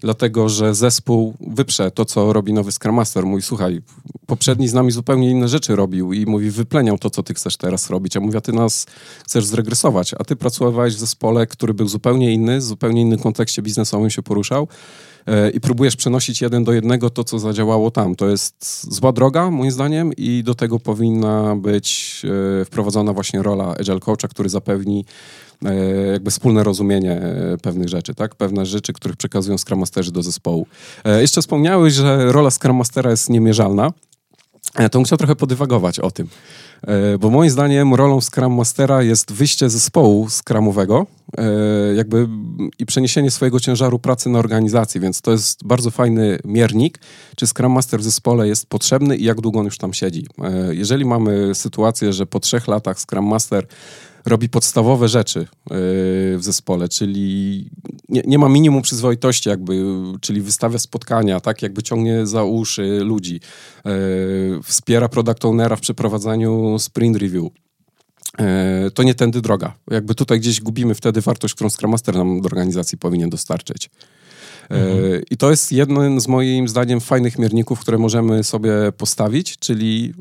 dlatego 0.00 0.48
że 0.48 0.74
zespół 0.74 1.34
wyprze 1.40 1.90
to, 1.90 2.04
co 2.04 2.32
robi 2.32 2.52
nowy 2.52 2.72
Scrum 2.72 2.94
Master. 2.94 3.26
Mówi, 3.26 3.42
słuchaj, 3.42 3.80
poprzedni 4.26 4.68
z 4.68 4.72
nami 4.72 4.90
zupełnie 4.90 5.30
inne 5.30 5.48
rzeczy 5.48 5.76
robił 5.76 6.12
i 6.12 6.26
mówi, 6.26 6.50
wypleniał 6.50 6.98
to, 6.98 7.10
co 7.10 7.22
ty 7.22 7.34
chcesz 7.34 7.56
teraz 7.56 7.90
robić. 7.90 8.16
A 8.16 8.20
mówi, 8.20 8.36
a 8.36 8.40
ty 8.40 8.52
nas 8.52 8.86
chcesz 9.24 9.46
zregresować, 9.46 10.14
a 10.18 10.24
ty 10.24 10.36
pracowałeś 10.36 10.94
w 10.94 10.98
zespole, 10.98 11.46
który 11.46 11.74
był 11.74 11.88
zupełnie 11.88 12.32
inny, 12.32 12.58
w 12.58 12.62
zupełnie 12.62 13.00
innym 13.00 13.18
kontekście 13.18 13.62
biznesowym 13.62 14.10
się 14.10 14.22
poruszał 14.22 14.68
e, 15.26 15.50
i 15.50 15.60
próbujesz 15.60 15.96
przenosić 15.96 16.40
jeden 16.40 16.64
do 16.64 16.72
jednego 16.72 17.10
to, 17.10 17.24
co 17.24 17.38
zadziałało 17.38 17.90
tam. 17.90 18.16
To 18.16 18.28
jest 18.28 18.86
zła 18.94 19.12
droga, 19.12 19.50
moim 19.50 19.70
zdaniem, 19.70 20.12
i 20.16 20.42
do 20.44 20.54
tego 20.54 20.78
powinna 20.78 21.56
być 21.56 22.22
e, 22.60 22.64
wprowadzona 22.64 23.12
właśnie 23.12 23.42
rola 23.42 23.74
Agile 23.80 24.00
Coacha, 24.00 24.28
który 24.28 24.48
zapewni 24.48 25.04
jakby 26.12 26.30
wspólne 26.30 26.64
rozumienie 26.64 27.12
e, 27.12 27.56
pewnych 27.62 27.88
rzeczy, 27.88 28.14
tak? 28.14 28.34
Pewne 28.34 28.66
rzeczy, 28.66 28.92
których 28.92 29.16
przekazują 29.16 29.58
Scrum 29.58 29.80
Masterzy 29.80 30.12
do 30.12 30.22
zespołu. 30.22 30.66
E, 31.04 31.20
jeszcze 31.20 31.40
wspomniałeś, 31.40 31.94
że 31.94 32.32
rola 32.32 32.50
Scrum 32.50 32.76
Mastera 32.76 33.10
jest 33.10 33.30
niemierzalna. 33.30 33.92
To 34.74 34.98
bym 34.98 35.04
chciał 35.04 35.18
trochę 35.18 35.36
podywagować 35.36 35.98
o 35.98 36.10
tym. 36.10 36.28
Bo 37.20 37.30
moim 37.30 37.50
zdaniem 37.50 37.94
rolą 37.94 38.20
Scrum 38.20 38.54
Mastera 38.54 39.02
jest 39.02 39.32
wyjście 39.32 39.70
zespołu 39.70 40.28
Scrumowego 40.30 41.06
jakby 41.96 42.28
i 42.78 42.86
przeniesienie 42.86 43.30
swojego 43.30 43.60
ciężaru 43.60 43.98
pracy 43.98 44.28
na 44.28 44.38
organizację, 44.38 45.00
więc 45.00 45.20
to 45.20 45.30
jest 45.30 45.64
bardzo 45.64 45.90
fajny 45.90 46.38
miernik, 46.44 46.98
czy 47.36 47.46
Scrum 47.46 47.72
Master 47.72 48.00
w 48.00 48.02
zespole 48.02 48.48
jest 48.48 48.66
potrzebny 48.66 49.16
i 49.16 49.24
jak 49.24 49.40
długo 49.40 49.58
on 49.58 49.64
już 49.64 49.78
tam 49.78 49.94
siedzi. 49.94 50.26
Jeżeli 50.70 51.04
mamy 51.04 51.54
sytuację, 51.54 52.12
że 52.12 52.26
po 52.26 52.40
trzech 52.40 52.68
latach 52.68 53.00
Scrum 53.00 53.26
Master 53.26 53.66
robi 54.26 54.48
podstawowe 54.48 55.08
rzeczy 55.08 55.40
e, 55.40 55.46
w 56.36 56.40
zespole, 56.40 56.88
czyli 56.88 57.70
nie, 58.08 58.22
nie, 58.26 58.38
ma 58.38 58.48
minimum 58.48 58.82
przyzwoitości, 58.82 59.48
jakby, 59.48 59.84
czyli 60.20 60.40
wystawia 60.40 60.78
spotkania, 60.78 61.40
tak, 61.40 61.62
jakby 61.62 61.82
ciągnie 61.82 62.26
za 62.26 62.44
uszy 62.44 63.00
ludzi, 63.04 63.40
e, 63.86 63.90
wspiera 64.62 65.08
product 65.08 65.44
ownera 65.44 65.76
w 65.76 65.80
przeprowadzaniu 65.80 66.78
sprint 66.78 67.16
review. 67.16 67.44
E, 68.38 68.90
to 68.94 69.02
nie 69.02 69.14
tędy 69.14 69.40
droga. 69.40 69.74
Jakby 69.90 70.14
tutaj 70.14 70.40
gdzieś 70.40 70.60
gubimy 70.60 70.94
wtedy 70.94 71.20
wartość, 71.20 71.54
którą 71.54 71.70
Scrum 71.70 71.90
Master 71.90 72.14
nam 72.14 72.40
do 72.40 72.46
organizacji 72.46 72.98
powinien 72.98 73.30
dostarczyć. 73.30 73.90
Mhm. 74.70 75.22
I 75.30 75.36
to 75.36 75.50
jest 75.50 75.72
jeden 75.72 76.20
z 76.20 76.28
moim 76.28 76.68
zdaniem 76.68 77.00
fajnych 77.00 77.38
mierników, 77.38 77.80
które 77.80 77.98
możemy 77.98 78.44
sobie 78.44 78.72
postawić, 78.96 79.58
czyli 79.58 80.14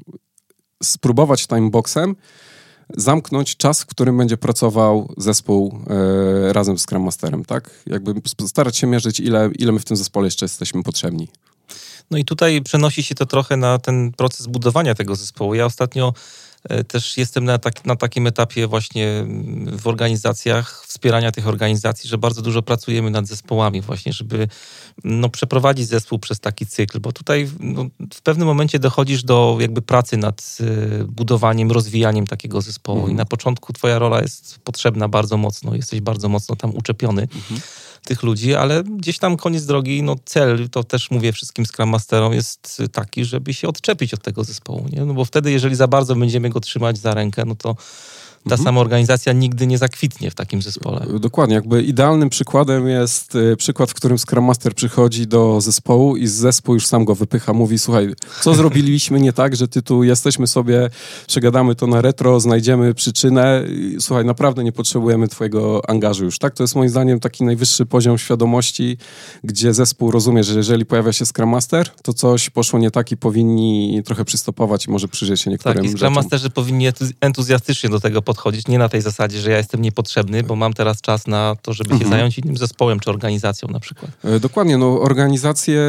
spróbować 0.83 1.47
timeboxem 1.47 2.15
zamknąć 2.97 3.57
czas, 3.57 3.81
w 3.81 3.85
którym 3.85 4.17
będzie 4.17 4.37
pracował 4.37 5.13
zespół 5.17 5.79
e, 6.49 6.53
razem 6.53 6.77
z 6.77 6.81
Scrum 6.81 7.03
Masterem, 7.03 7.45
tak? 7.45 7.71
Jakby 7.85 8.13
starać 8.47 8.77
się 8.77 8.87
mierzyć, 8.87 9.19
ile, 9.19 9.49
ile 9.59 9.71
my 9.71 9.79
w 9.79 9.85
tym 9.85 9.97
zespole 9.97 10.27
jeszcze 10.27 10.45
jesteśmy 10.45 10.83
potrzebni. 10.83 11.27
No 12.11 12.17
i 12.17 12.25
tutaj 12.25 12.61
przenosi 12.61 13.03
się 13.03 13.15
to 13.15 13.25
trochę 13.25 13.57
na 13.57 13.79
ten 13.79 14.11
proces 14.11 14.47
budowania 14.47 14.95
tego 14.95 15.15
zespołu. 15.15 15.55
Ja 15.55 15.65
ostatnio 15.65 16.13
też 16.87 17.17
jestem 17.17 17.45
na, 17.45 17.57
tak, 17.57 17.85
na 17.85 17.95
takim 17.95 18.27
etapie 18.27 18.67
właśnie 18.67 19.25
w 19.71 19.87
organizacjach, 19.87 20.85
wspierania 20.87 21.31
tych 21.31 21.47
organizacji, 21.47 22.09
że 22.09 22.17
bardzo 22.17 22.41
dużo 22.41 22.61
pracujemy 22.61 23.11
nad 23.11 23.27
zespołami 23.27 23.81
właśnie, 23.81 24.13
żeby 24.13 24.47
no, 25.03 25.29
przeprowadzić 25.29 25.87
zespół 25.87 26.19
przez 26.19 26.39
taki 26.39 26.65
cykl, 26.65 26.99
bo 26.99 27.11
tutaj 27.11 27.49
no, 27.59 27.85
w 28.13 28.21
pewnym 28.21 28.47
momencie 28.47 28.79
dochodzisz 28.79 29.23
do 29.23 29.57
jakby 29.59 29.81
pracy 29.81 30.17
nad 30.17 30.57
y, 30.61 31.05
budowaniem, 31.07 31.71
rozwijaniem 31.71 32.27
takiego 32.27 32.61
zespołu 32.61 32.97
mhm. 32.97 33.15
i 33.15 33.17
na 33.17 33.25
początku 33.25 33.73
twoja 33.73 33.99
rola 33.99 34.21
jest 34.21 34.59
potrzebna 34.63 35.07
bardzo 35.07 35.37
mocno, 35.37 35.75
jesteś 35.75 36.01
bardzo 36.01 36.29
mocno 36.29 36.55
tam 36.55 36.75
uczepiony. 36.75 37.21
Mhm 37.21 37.61
tych 38.05 38.23
ludzi, 38.23 38.55
ale 38.55 38.83
gdzieś 38.83 39.19
tam 39.19 39.37
koniec 39.37 39.65
drogi, 39.65 40.03
no 40.03 40.15
cel, 40.25 40.69
to 40.69 40.83
też 40.83 41.11
mówię 41.11 41.31
wszystkim 41.31 41.65
Scrum 41.65 41.89
Masterom, 41.89 42.33
jest 42.33 42.81
taki, 42.91 43.25
żeby 43.25 43.53
się 43.53 43.67
odczepić 43.67 44.13
od 44.13 44.23
tego 44.23 44.43
zespołu, 44.43 44.85
nie? 44.91 45.05
No 45.05 45.13
bo 45.13 45.25
wtedy, 45.25 45.51
jeżeli 45.51 45.75
za 45.75 45.87
bardzo 45.87 46.15
będziemy 46.15 46.48
go 46.49 46.59
trzymać 46.59 46.97
za 46.97 47.13
rękę, 47.13 47.45
no 47.45 47.55
to 47.55 47.75
ta 48.43 48.55
mhm. 48.55 48.63
sama 48.63 48.81
organizacja 48.81 49.33
nigdy 49.33 49.67
nie 49.67 49.77
zakwitnie 49.77 50.31
w 50.31 50.35
takim 50.35 50.61
zespole. 50.61 51.05
Dokładnie, 51.19 51.55
jakby 51.55 51.83
idealnym 51.83 52.29
przykładem 52.29 52.87
jest 52.87 53.35
y, 53.35 53.57
przykład, 53.57 53.91
w 53.91 53.93
którym 53.93 54.17
Scrum 54.17 54.45
Master 54.45 54.73
przychodzi 54.73 55.27
do 55.27 55.61
zespołu 55.61 56.17
i 56.17 56.27
zespół 56.27 56.75
już 56.75 56.87
sam 56.87 57.05
go 57.05 57.15
wypycha, 57.15 57.53
mówi, 57.53 57.79
słuchaj, 57.79 58.13
co 58.41 58.55
zrobiliśmy 58.55 59.19
nie 59.19 59.33
tak, 59.33 59.55
że 59.55 59.67
ty 59.67 59.81
tu 59.81 60.03
jesteśmy 60.03 60.47
sobie, 60.47 60.89
przegadamy 61.27 61.75
to 61.75 61.87
na 61.87 62.01
retro, 62.01 62.39
znajdziemy 62.39 62.93
przyczynę, 62.93 63.63
słuchaj, 63.99 64.25
naprawdę 64.25 64.63
nie 64.63 64.71
potrzebujemy 64.71 65.27
twojego 65.27 65.89
angażu 65.89 66.25
już, 66.25 66.39
tak? 66.39 66.53
To 66.53 66.63
jest 66.63 66.75
moim 66.75 66.89
zdaniem 66.89 67.19
taki 67.19 67.43
najwyższy 67.43 67.85
poziom 67.85 68.17
świadomości, 68.17 68.97
gdzie 69.43 69.73
zespół 69.73 70.11
rozumie, 70.11 70.43
że 70.43 70.57
jeżeli 70.57 70.85
pojawia 70.85 71.13
się 71.13 71.25
Scrum 71.25 71.49
Master, 71.49 71.89
to 72.03 72.13
coś 72.13 72.49
poszło 72.49 72.79
nie 72.79 72.91
tak 72.91 73.11
i 73.11 73.17
powinni 73.17 74.01
trochę 74.05 74.25
przystopować 74.25 74.85
i 74.85 74.91
może 74.91 75.07
przyjrzeć 75.07 75.41
się 75.41 75.51
niektórym 75.51 75.83
tak, 75.83 75.93
i 75.93 75.97
Scrum 75.97 76.13
Masterzy 76.13 76.49
powinni 76.49 76.85
entuzjastycznie 77.21 77.89
do 77.89 77.99
tego 77.99 78.21
podchodzić, 78.29 78.67
nie 78.67 78.79
na 78.79 78.89
tej 78.89 79.01
zasadzie, 79.01 79.39
że 79.39 79.51
ja 79.51 79.57
jestem 79.57 79.81
niepotrzebny, 79.81 80.43
bo 80.43 80.55
mam 80.55 80.73
teraz 80.73 81.01
czas 81.01 81.27
na 81.27 81.55
to, 81.61 81.73
żeby 81.73 81.91
mhm. 81.91 82.01
się 82.01 82.17
zająć 82.17 82.37
innym 82.37 82.57
zespołem 82.57 82.99
czy 82.99 83.09
organizacją 83.09 83.69
na 83.69 83.79
przykład. 83.79 84.11
E, 84.23 84.39
dokładnie, 84.39 84.77
no 84.77 85.01
organizacje 85.01 85.81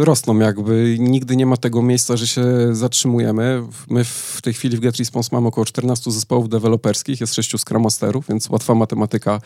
rosną 0.00 0.38
jakby, 0.38 0.96
nigdy 0.98 1.36
nie 1.36 1.46
ma 1.46 1.56
tego 1.56 1.82
miejsca, 1.82 2.16
że 2.16 2.26
się 2.26 2.44
zatrzymujemy. 2.72 3.62
My 3.90 4.04
w 4.04 4.38
tej 4.42 4.54
chwili 4.54 4.76
w 4.76 4.80
Get 4.80 4.96
Response 4.96 5.28
mamy 5.32 5.48
około 5.48 5.64
14 5.64 6.10
zespołów 6.10 6.48
deweloperskich, 6.48 7.20
jest 7.20 7.34
6 7.34 7.58
Scrum 7.58 7.82
Masterów, 7.82 8.24
więc 8.28 8.50
łatwa 8.50 8.74
matematyka, 8.74 9.40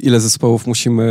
ile 0.00 0.20
zespołów 0.20 0.66
musimy 0.66 1.08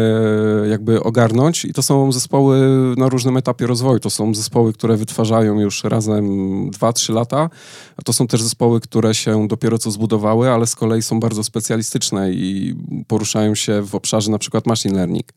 jakby 0.69 1.03
ogarnąć 1.03 1.65
i 1.65 1.73
to 1.73 1.81
są 1.81 2.11
zespoły 2.11 2.57
na 2.97 3.09
różnym 3.09 3.37
etapie 3.37 3.67
rozwoju. 3.67 3.99
To 3.99 4.09
są 4.09 4.33
zespoły, 4.33 4.73
które 4.73 4.97
wytwarzają 4.97 5.59
już 5.59 5.83
razem 5.83 6.25
2-3 6.71 7.13
lata, 7.13 7.49
a 7.97 8.01
to 8.01 8.13
są 8.13 8.27
też 8.27 8.41
zespoły, 8.41 8.81
które 8.81 9.15
się 9.15 9.47
dopiero 9.47 9.77
co 9.77 9.91
zbudowały, 9.91 10.49
ale 10.49 10.67
kolei 10.77 11.01
są 11.01 11.19
bardzo 11.19 11.43
specjalistyczne 11.43 12.31
i 12.31 12.75
poruszają 13.07 13.55
się 13.55 13.81
w 13.81 13.95
obszarze 13.95 14.31
na 14.31 14.37
przykład 14.37 14.65
machine 14.65 14.95
learning. 14.95 15.33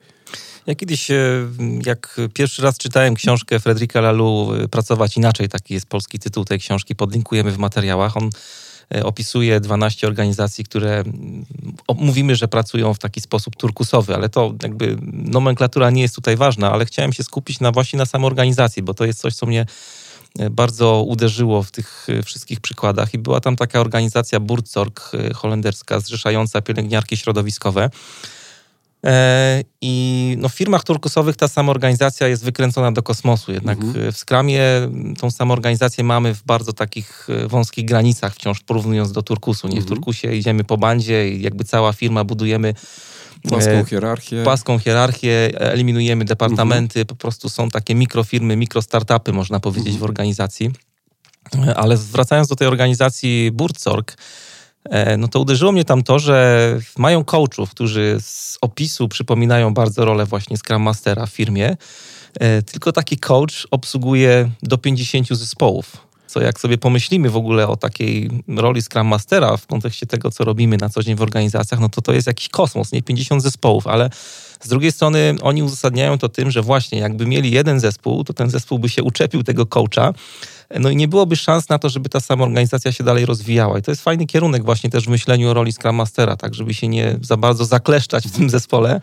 Ja 0.67 0.75
kiedyś, 0.75 1.11
e, 1.11 1.17
jak 1.87 2.21
pierwszy 2.35 2.63
raz 2.63 2.79
czytałem 2.79 3.15
książkę 3.15 3.61
Fredrika 3.61 4.01
Lalu, 4.01 4.53
e, 4.55 4.69
Pracować 4.69 5.17
inaczej, 5.17 5.49
taki 5.49 5.75
jest 5.75 5.87
polski 5.87 6.19
tytuł 6.19 6.45
tej 6.45 6.59
książki, 6.59 6.95
podlinkujemy 6.95 7.51
w 7.53 7.59
materiałach. 7.59 8.17
On 8.17 8.31
e, 8.95 9.05
opisuje 9.05 9.61
12 9.61 10.07
organizacji, 10.07 10.65
które 10.65 11.05
mówimy, 11.97 12.37
że 12.37 12.49
pracują 12.49 12.95
w 12.95 12.99
taki 12.99 13.21
sposób 13.21 13.57
turkusowy, 13.57 14.15
ale 14.15 14.29
to 14.29 14.55
jakby 14.63 14.97
nomenklatura 15.13 15.91
nie 15.91 16.03
jest 16.03 16.15
tutaj 16.15 16.37
ważna, 16.37 16.73
ale 16.73 16.85
chciałem 16.85 17.13
się 17.13 17.23
skupić 17.23 17.61
na 17.61 17.73
właśnie 17.73 17.99
na 17.99 18.07
samej 18.07 18.27
organizacji, 18.27 18.83
bo 18.83 18.95
to 18.95 19.05
jest 19.05 19.21
coś, 19.21 19.35
co 19.35 19.47
mnie 19.47 19.67
bardzo 20.51 21.03
uderzyło 21.03 21.63
w 21.63 21.71
tych 21.71 22.07
wszystkich 22.25 22.61
przykładach 22.61 23.15
i 23.15 23.19
była 23.19 23.41
tam 23.41 23.57
taka 23.57 23.81
organizacja 23.81 24.41
Burzorg 24.41 25.11
holenderska 25.35 26.01
zrzeszająca 26.01 26.63
pielęgniarki 26.63 27.17
środowiskowe. 27.17 27.91
E, 29.07 29.65
I 29.81 30.37
no, 30.39 30.49
w 30.49 30.55
firmach 30.55 30.85
turkusowych 30.85 31.37
ta 31.37 31.49
sama 31.49 31.71
organizacja 31.71 32.29
jest 32.29 32.45
wykręcona 32.45 32.93
do 32.93 33.03
kosmosu. 33.03 33.53
Jednak 33.53 33.79
mhm. 33.79 34.13
w 34.13 34.17
Skramie 34.17 34.63
tą 35.19 35.31
samą 35.31 35.53
organizację 35.53 36.05
mamy 36.05 36.35
w 36.35 36.43
bardzo 36.43 36.73
takich 36.73 37.27
e, 37.31 37.49
wąskich 37.49 37.85
granicach, 37.85 38.35
wciąż 38.35 38.61
porównując 38.61 39.13
do 39.13 39.23
turkusu. 39.23 39.69
Nie 39.69 39.75
w 39.75 39.79
mhm. 39.79 39.89
turkusie 39.89 40.35
idziemy 40.35 40.65
po 40.65 40.77
bandzie 40.77 41.29
i 41.29 41.43
jakby 41.43 41.65
cała 41.65 41.93
firma 41.93 42.25
budujemy 42.25 42.75
Płaską 43.49 43.71
e, 43.71 43.85
hierarchię. 43.85 44.43
Płaską 44.45 44.79
hierarchię, 44.79 45.51
eliminujemy 45.59 46.25
departamenty, 46.25 47.01
mhm. 47.01 47.07
po 47.07 47.15
prostu 47.15 47.49
są 47.49 47.69
takie 47.69 47.95
mikrofirmy, 47.95 48.57
mikrostartupy, 48.57 49.33
można 49.33 49.61
powiedzieć, 49.61 49.87
mhm. 49.87 50.01
w 50.01 50.03
organizacji. 50.03 50.71
Ale 51.77 51.97
wracając 51.97 52.49
do 52.49 52.57
tej 52.57 52.69
organizacji 52.69 53.51
Burzorg, 53.53 54.17
E, 54.85 55.17
no 55.17 55.29
to 55.29 55.41
uderzyło 55.41 55.73
mnie 55.73 55.85
tam 55.85 56.03
to, 56.03 56.19
że 56.19 56.79
mają 56.99 57.25
coachów, 57.25 57.71
którzy 57.71 58.17
z 58.21 58.59
opisu 58.61 59.09
przypominają 59.09 59.75
bardzo 59.75 60.05
rolę 60.05 60.27
właśnie 60.27 60.57
Scrum 60.57 60.83
Mastera 60.83 61.27
w 61.27 61.31
firmie, 61.31 61.77
e, 62.41 62.63
tylko 62.63 62.93
taki 62.93 63.19
coach 63.19 63.67
obsługuje 63.71 64.51
do 64.63 64.79
50 64.79 65.29
zespołów. 65.29 66.10
Co 66.31 66.41
jak 66.41 66.61
sobie 66.61 66.79
pomyślimy 66.79 67.31
w 67.31 67.37
ogóle 67.37 67.69
o 67.69 67.77
takiej 67.77 68.31
roli 68.49 68.83
Scrum 68.83 69.07
Mastera 69.07 69.57
w 69.57 69.67
kontekście 69.67 70.07
tego, 70.07 70.31
co 70.31 70.45
robimy 70.45 70.77
na 70.77 70.89
co 70.89 71.03
dzień 71.03 71.17
w 71.17 71.23
organizacjach, 71.23 71.81
no 71.81 71.89
to 71.89 72.03
to 72.03 72.13
jest 72.13 72.27
jakiś 72.27 72.49
kosmos, 72.49 72.93
nie 72.93 73.03
50 73.03 73.43
zespołów, 73.43 73.87
ale 73.87 74.11
z 74.61 74.69
drugiej 74.69 74.93
strony 74.93 75.35
oni 75.43 75.63
uzasadniają 75.63 76.19
to 76.19 76.29
tym, 76.29 76.51
że 76.51 76.63
właśnie 76.63 76.99
jakby 76.99 77.27
mieli 77.27 77.51
jeden 77.51 77.81
zespół, 77.81 78.25
to 78.25 78.33
ten 78.33 78.51
zespół 78.51 78.79
by 78.79 78.89
się 78.89 79.03
uczepił 79.03 79.43
tego 79.43 79.67
coacha, 79.67 80.13
no 80.81 80.91
i 80.91 80.97
nie 80.97 81.09
byłoby 81.09 81.37
szans 81.37 81.69
na 81.69 81.79
to, 81.79 81.89
żeby 81.89 82.09
ta 82.09 82.21
sama 82.21 82.45
organizacja 82.45 82.93
się 82.93 83.05
dalej 83.05 83.27
rozwijała. 83.27 83.79
I 83.79 83.83
to 83.83 83.91
jest 83.91 84.03
fajny 84.03 84.27
kierunek 84.27 84.65
właśnie 84.65 84.91
też 84.91 85.05
w 85.05 85.09
myśleniu 85.09 85.51
o 85.51 85.55
roli 85.55 85.73
Scrum 85.73 85.97
Mastera, 85.97 86.37
tak, 86.37 86.55
żeby 86.55 86.75
się 86.75 86.89
nie 86.89 87.17
za 87.23 87.37
bardzo 87.37 87.65
zakleszczać 87.65 88.29
w 88.29 88.31
tym 88.31 88.51
zespole, 88.51 89.01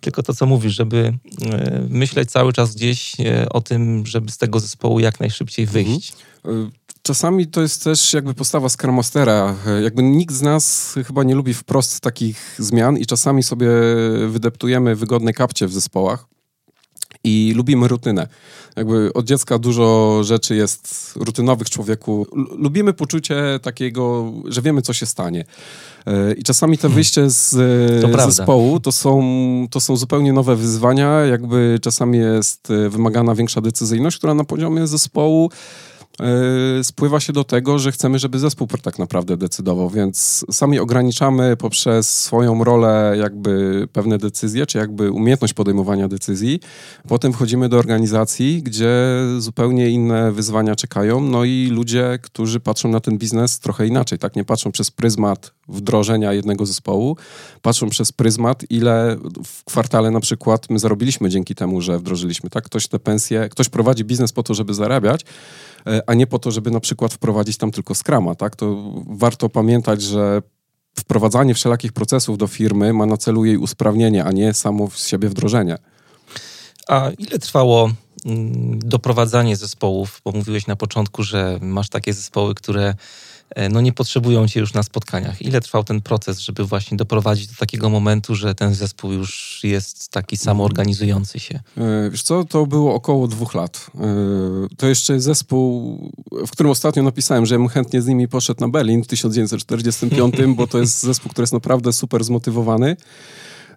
tylko 0.00 0.22
to, 0.22 0.34
co 0.34 0.46
mówisz, 0.46 0.74
żeby 0.74 1.12
e, 1.52 1.80
myśleć 1.88 2.30
cały 2.30 2.52
czas 2.52 2.74
gdzieś 2.74 3.20
e, 3.20 3.48
o 3.48 3.60
tym, 3.60 4.06
żeby 4.06 4.30
z 4.30 4.38
tego 4.38 4.60
zespołu 4.60 5.00
jak 5.00 5.20
najszybciej 5.20 5.64
mhm. 5.64 5.84
wyjść. 5.84 6.12
Mhm. 6.12 6.29
Czasami 7.02 7.46
to 7.46 7.62
jest 7.62 7.84
też 7.84 8.12
jakby 8.12 8.34
postawa 8.34 8.68
Scrum 8.68 8.94
Mastera. 8.94 9.56
Jakby 9.82 10.02
nikt 10.02 10.34
z 10.34 10.42
nas 10.42 10.94
chyba 11.06 11.24
nie 11.24 11.34
lubi 11.34 11.54
wprost 11.54 12.00
takich 12.00 12.56
zmian 12.58 12.98
i 12.98 13.06
czasami 13.06 13.42
sobie 13.42 13.68
wydeptujemy 14.28 14.96
wygodne 14.96 15.32
kapcie 15.32 15.66
w 15.66 15.72
zespołach 15.72 16.26
i 17.24 17.52
lubimy 17.56 17.88
rutynę. 17.88 18.28
Jakby 18.76 19.12
od 19.12 19.24
dziecka 19.24 19.58
dużo 19.58 20.20
rzeczy 20.24 20.56
jest 20.56 21.12
rutynowych 21.16 21.70
człowieku. 21.70 22.26
Lubimy 22.58 22.92
poczucie 22.92 23.60
takiego, 23.62 24.32
że 24.44 24.62
wiemy, 24.62 24.82
co 24.82 24.92
się 24.92 25.06
stanie. 25.06 25.44
E, 26.06 26.32
I 26.32 26.42
czasami 26.42 26.78
to 26.78 26.82
hmm. 26.82 26.94
wyjście 26.94 27.30
z 27.30 27.50
to 28.02 28.30
zespołu 28.30 28.80
to 28.80 28.92
są, 28.92 29.22
to 29.70 29.80
są 29.80 29.96
zupełnie 29.96 30.32
nowe 30.32 30.56
wyzwania. 30.56 31.10
Jakby 31.10 31.78
czasami 31.82 32.18
jest 32.18 32.70
e, 32.70 32.88
wymagana 32.88 33.34
większa 33.34 33.60
decyzyjność, 33.60 34.18
która 34.18 34.34
na 34.34 34.44
poziomie 34.44 34.86
zespołu 34.86 35.50
E, 35.50 35.89
spływa 36.82 37.20
się 37.20 37.32
do 37.32 37.44
tego, 37.44 37.78
że 37.78 37.92
chcemy, 37.92 38.18
żeby 38.18 38.38
zespół 38.38 38.68
tak 38.82 38.98
naprawdę 38.98 39.36
decydował, 39.36 39.90
więc 39.90 40.44
sami 40.50 40.78
ograniczamy 40.78 41.56
poprzez 41.56 42.18
swoją 42.18 42.64
rolę 42.64 43.14
jakby 43.18 43.86
pewne 43.92 44.18
decyzje, 44.18 44.66
czy 44.66 44.78
jakby 44.78 45.10
umiejętność 45.10 45.54
podejmowania 45.54 46.08
decyzji. 46.08 46.60
Potem 47.08 47.32
wchodzimy 47.32 47.68
do 47.68 47.78
organizacji, 47.78 48.62
gdzie 48.62 48.92
zupełnie 49.38 49.90
inne 49.90 50.32
wyzwania 50.32 50.76
czekają, 50.76 51.20
no 51.20 51.44
i 51.44 51.68
ludzie, 51.72 52.18
którzy 52.22 52.60
patrzą 52.60 52.88
na 52.88 53.00
ten 53.00 53.18
biznes 53.18 53.58
trochę 53.58 53.86
inaczej, 53.86 54.18
tak? 54.18 54.36
Nie 54.36 54.44
patrzą 54.44 54.72
przez 54.72 54.90
pryzmat 54.90 55.52
wdrożenia 55.68 56.32
jednego 56.32 56.66
zespołu, 56.66 57.16
patrzą 57.62 57.88
przez 57.88 58.12
pryzmat, 58.12 58.64
ile 58.70 59.16
w 59.44 59.64
kwartale 59.64 60.10
na 60.10 60.20
przykład 60.20 60.70
my 60.70 60.78
zarobiliśmy 60.78 61.28
dzięki 61.28 61.54
temu, 61.54 61.80
że 61.80 61.98
wdrożyliśmy, 61.98 62.50
tak? 62.50 62.64
Ktoś 62.64 62.88
te 62.88 62.98
pensje, 62.98 63.48
ktoś 63.48 63.68
prowadzi 63.68 64.04
biznes 64.04 64.32
po 64.32 64.42
to, 64.42 64.54
żeby 64.54 64.74
zarabiać, 64.74 65.24
a 66.06 66.14
nie 66.14 66.26
po 66.26 66.38
to, 66.38 66.50
żeby 66.50 66.70
na 66.70 66.80
przykład 66.80 67.14
wprowadzić 67.14 67.56
tam 67.56 67.70
tylko 67.70 67.94
skrama, 67.94 68.34
tak? 68.34 68.56
To 68.56 68.92
warto 69.06 69.48
pamiętać, 69.48 70.02
że 70.02 70.42
wprowadzanie 70.98 71.54
wszelakich 71.54 71.92
procesów 71.92 72.38
do 72.38 72.46
firmy 72.46 72.92
ma 72.92 73.06
na 73.06 73.16
celu 73.16 73.44
jej 73.44 73.56
usprawnienie, 73.56 74.24
a 74.24 74.32
nie 74.32 74.54
samo 74.54 74.90
z 74.90 75.06
siebie 75.06 75.28
wdrożenie. 75.28 75.78
A 76.88 77.10
ile 77.18 77.38
trwało 77.38 77.90
mm, 78.26 78.78
doprowadzanie 78.78 79.56
zespołów? 79.56 80.20
Bo 80.24 80.32
mówiłeś 80.32 80.66
na 80.66 80.76
początku, 80.76 81.22
że 81.22 81.58
masz 81.62 81.88
takie 81.88 82.12
zespoły, 82.12 82.54
które 82.54 82.94
E, 82.94 82.94
no 83.70 83.80
nie 83.80 83.92
potrzebują 83.92 84.48
cię 84.48 84.60
już 84.60 84.74
na 84.74 84.82
spotkaniach. 84.82 85.42
Ile 85.42 85.60
trwał 85.60 85.84
ten 85.84 86.00
proces, 86.00 86.38
żeby 86.38 86.64
właśnie 86.64 86.96
doprowadzić 86.96 87.46
do 87.46 87.54
takiego 87.54 87.88
momentu, 87.88 88.34
że 88.34 88.54
ten 88.54 88.74
zespół 88.74 89.12
już 89.12 89.60
jest 89.64 90.08
taki 90.08 90.36
samoorganizujący 90.36 91.40
się? 91.40 91.60
E, 91.76 92.10
wiesz 92.10 92.22
co, 92.22 92.44
to 92.44 92.66
było 92.66 92.94
około 92.94 93.28
dwóch 93.28 93.54
lat. 93.54 93.90
E, 93.94 94.76
to 94.76 94.86
jeszcze 94.86 95.20
zespół, 95.20 95.98
w 96.46 96.50
którym 96.50 96.72
ostatnio 96.72 97.02
napisałem, 97.02 97.46
że 97.46 97.54
ja 97.54 97.58
bym 97.58 97.68
chętnie 97.68 98.02
z 98.02 98.06
nimi 98.06 98.28
poszedł 98.28 98.60
na 98.60 98.68
Berlin 98.68 99.04
w 99.04 99.06
1945, 99.06 100.34
bo 100.56 100.66
to 100.66 100.78
jest 100.78 101.02
zespół, 101.02 101.30
który 101.30 101.42
jest 101.42 101.52
naprawdę 101.52 101.92
super 101.92 102.24
zmotywowany. 102.24 102.96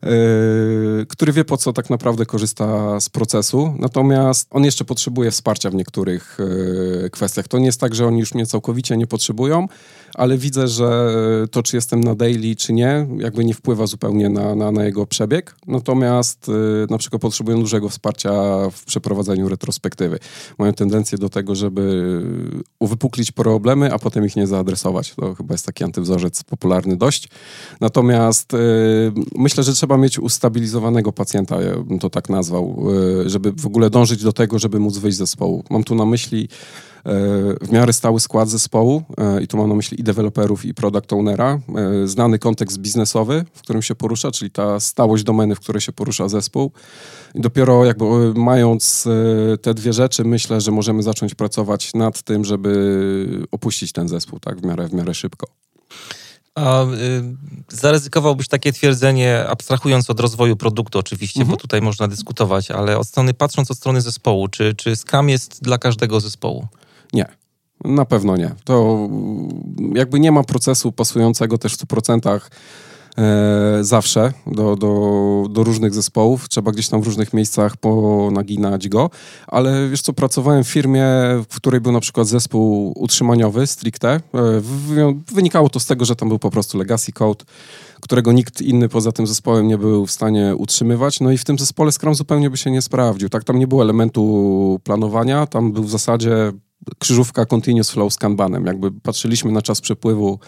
Yy, 0.03 1.05
który 1.05 1.33
wie 1.33 1.45
po 1.45 1.57
co 1.57 1.73
tak 1.73 1.89
naprawdę 1.89 2.25
korzysta 2.25 2.99
z 2.99 3.09
procesu, 3.09 3.73
natomiast 3.79 4.47
on 4.51 4.63
jeszcze 4.63 4.85
potrzebuje 4.85 5.31
wsparcia 5.31 5.69
w 5.69 5.75
niektórych 5.75 6.37
yy, 7.01 7.09
kwestiach. 7.09 7.47
To 7.47 7.59
nie 7.59 7.65
jest 7.65 7.79
tak, 7.79 7.95
że 7.95 8.07
oni 8.07 8.19
już 8.19 8.33
mnie 8.33 8.45
całkowicie 8.45 8.97
nie 8.97 9.07
potrzebują, 9.07 9.67
ale 10.15 10.37
widzę, 10.37 10.67
że 10.67 11.15
to, 11.51 11.63
czy 11.63 11.75
jestem 11.75 12.03
na 12.03 12.15
daily, 12.15 12.55
czy 12.55 12.73
nie, 12.73 13.07
jakby 13.17 13.45
nie 13.45 13.53
wpływa 13.53 13.87
zupełnie 13.87 14.29
na, 14.29 14.55
na, 14.55 14.71
na 14.71 14.85
jego 14.85 15.05
przebieg. 15.05 15.55
Natomiast 15.67 16.47
yy, 16.47 16.87
na 16.89 16.97
przykład 16.97 17.21
potrzebują 17.21 17.59
dużego 17.59 17.89
wsparcia 17.89 18.31
w 18.71 18.85
przeprowadzeniu 18.85 19.49
retrospektywy. 19.49 20.19
Mają 20.57 20.73
tendencję 20.73 21.17
do 21.17 21.29
tego, 21.29 21.55
żeby 21.55 22.21
uwypuklić 22.79 23.31
problemy, 23.31 23.93
a 23.93 23.99
potem 23.99 24.25
ich 24.25 24.35
nie 24.35 24.47
zaadresować. 24.47 25.15
To 25.15 25.35
chyba 25.35 25.53
jest 25.53 25.65
taki 25.65 25.83
antywzorzec 25.83 26.43
popularny 26.43 26.97
dość. 26.97 27.29
Natomiast 27.81 28.51
myślę, 29.35 29.63
że 29.63 29.73
trzeba 29.73 29.92
trzeba 29.93 30.03
mieć 30.03 30.19
ustabilizowanego 30.19 31.11
pacjenta, 31.11 31.61
ja 31.61 31.77
bym 31.77 31.99
to 31.99 32.09
tak 32.09 32.29
nazwał, 32.29 32.87
e, 33.25 33.29
żeby 33.29 33.51
w 33.51 33.65
ogóle 33.65 33.89
dążyć 33.89 34.23
do 34.23 34.33
tego, 34.33 34.59
żeby 34.59 34.79
móc 34.79 34.97
wyjść 34.97 35.15
z 35.15 35.19
zespołu. 35.19 35.63
Mam 35.69 35.83
tu 35.83 35.95
na 35.95 36.05
myśli 36.05 36.43
e, 36.43 37.09
w 37.61 37.71
miarę 37.71 37.93
stały 37.93 38.19
skład 38.19 38.49
zespołu 38.49 39.03
e, 39.17 39.43
i 39.43 39.47
tu 39.47 39.57
mam 39.57 39.69
na 39.69 39.75
myśli 39.75 39.99
i 39.99 40.03
deweloperów, 40.03 40.65
i 40.65 40.73
product 40.73 41.13
ownera, 41.13 41.59
znany 42.05 42.39
kontekst 42.39 42.77
biznesowy, 42.77 43.45
w 43.53 43.61
którym 43.61 43.81
się 43.81 43.95
porusza, 43.95 44.31
czyli 44.31 44.51
ta 44.51 44.79
stałość 44.79 45.23
domeny, 45.23 45.55
w 45.55 45.59
której 45.59 45.81
się 45.81 45.91
porusza 45.91 46.29
zespół. 46.29 46.71
I 47.35 47.41
dopiero 47.41 47.85
jakby 47.85 48.33
mając 48.35 49.07
te 49.61 49.73
dwie 49.73 49.93
rzeczy, 49.93 50.23
myślę, 50.23 50.61
że 50.61 50.71
możemy 50.71 51.03
zacząć 51.03 51.35
pracować 51.35 51.93
nad 51.93 52.21
tym, 52.21 52.45
żeby 52.45 53.47
opuścić 53.51 53.91
ten 53.91 54.07
zespół 54.07 54.39
tak, 54.39 54.61
w 54.61 54.65
miarę, 54.65 54.87
w 54.87 54.93
miarę 54.93 55.13
szybko. 55.13 55.47
A 56.55 56.83
y, 56.83 56.87
zaryzykowałbyś 57.69 58.47
takie 58.47 58.73
twierdzenie, 58.73 59.45
abstrahując 59.47 60.09
od 60.09 60.19
rozwoju 60.19 60.55
produktu 60.55 60.99
oczywiście, 60.99 61.39
mhm. 61.39 61.55
bo 61.55 61.61
tutaj 61.61 61.81
można 61.81 62.07
dyskutować, 62.07 62.71
ale 62.71 62.97
od 62.97 63.07
strony, 63.07 63.33
patrząc 63.33 63.71
od 63.71 63.77
strony 63.77 64.01
zespołu, 64.01 64.47
czy, 64.47 64.73
czy 64.75 64.95
Scrum 64.95 65.29
jest 65.29 65.63
dla 65.63 65.77
każdego 65.77 66.19
zespołu? 66.19 66.67
Nie. 67.13 67.25
Na 67.85 68.05
pewno 68.05 68.37
nie. 68.37 68.51
To 68.63 69.09
jakby 69.93 70.19
nie 70.19 70.31
ma 70.31 70.43
procesu 70.43 70.91
pasującego 70.91 71.57
też 71.57 71.73
w 71.73 71.85
100% 71.85 72.39
e, 73.17 73.83
zawsze 73.83 74.33
do, 74.47 74.75
do, 74.75 75.47
do 75.49 75.63
różnych 75.63 75.93
zespołów. 75.93 76.49
Trzeba 76.49 76.71
gdzieś 76.71 76.89
tam 76.89 77.01
w 77.01 77.05
różnych 77.05 77.33
miejscach 77.33 77.77
ponaginać 77.77 78.89
go. 78.89 79.09
Ale 79.47 79.89
wiesz 79.89 80.01
co, 80.01 80.13
pracowałem 80.13 80.63
w 80.63 80.67
firmie, 80.67 81.05
w 81.49 81.55
której 81.55 81.81
był 81.81 81.91
na 81.91 81.99
przykład 81.99 82.27
zespół 82.27 82.93
utrzymaniowy 82.95 83.67
stricte. 83.67 84.09
E, 84.09 84.21
wynikało 85.33 85.69
to 85.69 85.79
z 85.79 85.85
tego, 85.85 86.05
że 86.05 86.15
tam 86.15 86.29
był 86.29 86.39
po 86.39 86.49
prostu 86.49 86.77
legacy 86.77 87.11
code, 87.11 87.45
którego 88.01 88.31
nikt 88.31 88.61
inny 88.61 88.89
poza 88.89 89.11
tym 89.11 89.27
zespołem 89.27 89.67
nie 89.67 89.77
był 89.77 90.05
w 90.05 90.11
stanie 90.11 90.55
utrzymywać. 90.55 91.19
No 91.19 91.31
i 91.31 91.37
w 91.37 91.43
tym 91.43 91.59
zespole 91.59 91.91
Scrum 91.91 92.15
zupełnie 92.15 92.49
by 92.49 92.57
się 92.57 92.71
nie 92.71 92.81
sprawdził. 92.81 93.29
Tak, 93.29 93.43
tam 93.43 93.59
nie 93.59 93.67
było 93.67 93.81
elementu 93.81 94.79
planowania, 94.83 95.47
tam 95.47 95.71
był 95.71 95.83
w 95.83 95.89
zasadzie 95.89 96.51
krzyżówka 96.99 97.45
continuous 97.45 97.91
flow 97.91 98.13
z 98.13 98.17
kanbanem. 98.17 98.65
Jakby 98.65 98.91
patrzyliśmy 98.91 99.51
na 99.51 99.61
czas 99.61 99.81
przepływu 99.81 100.39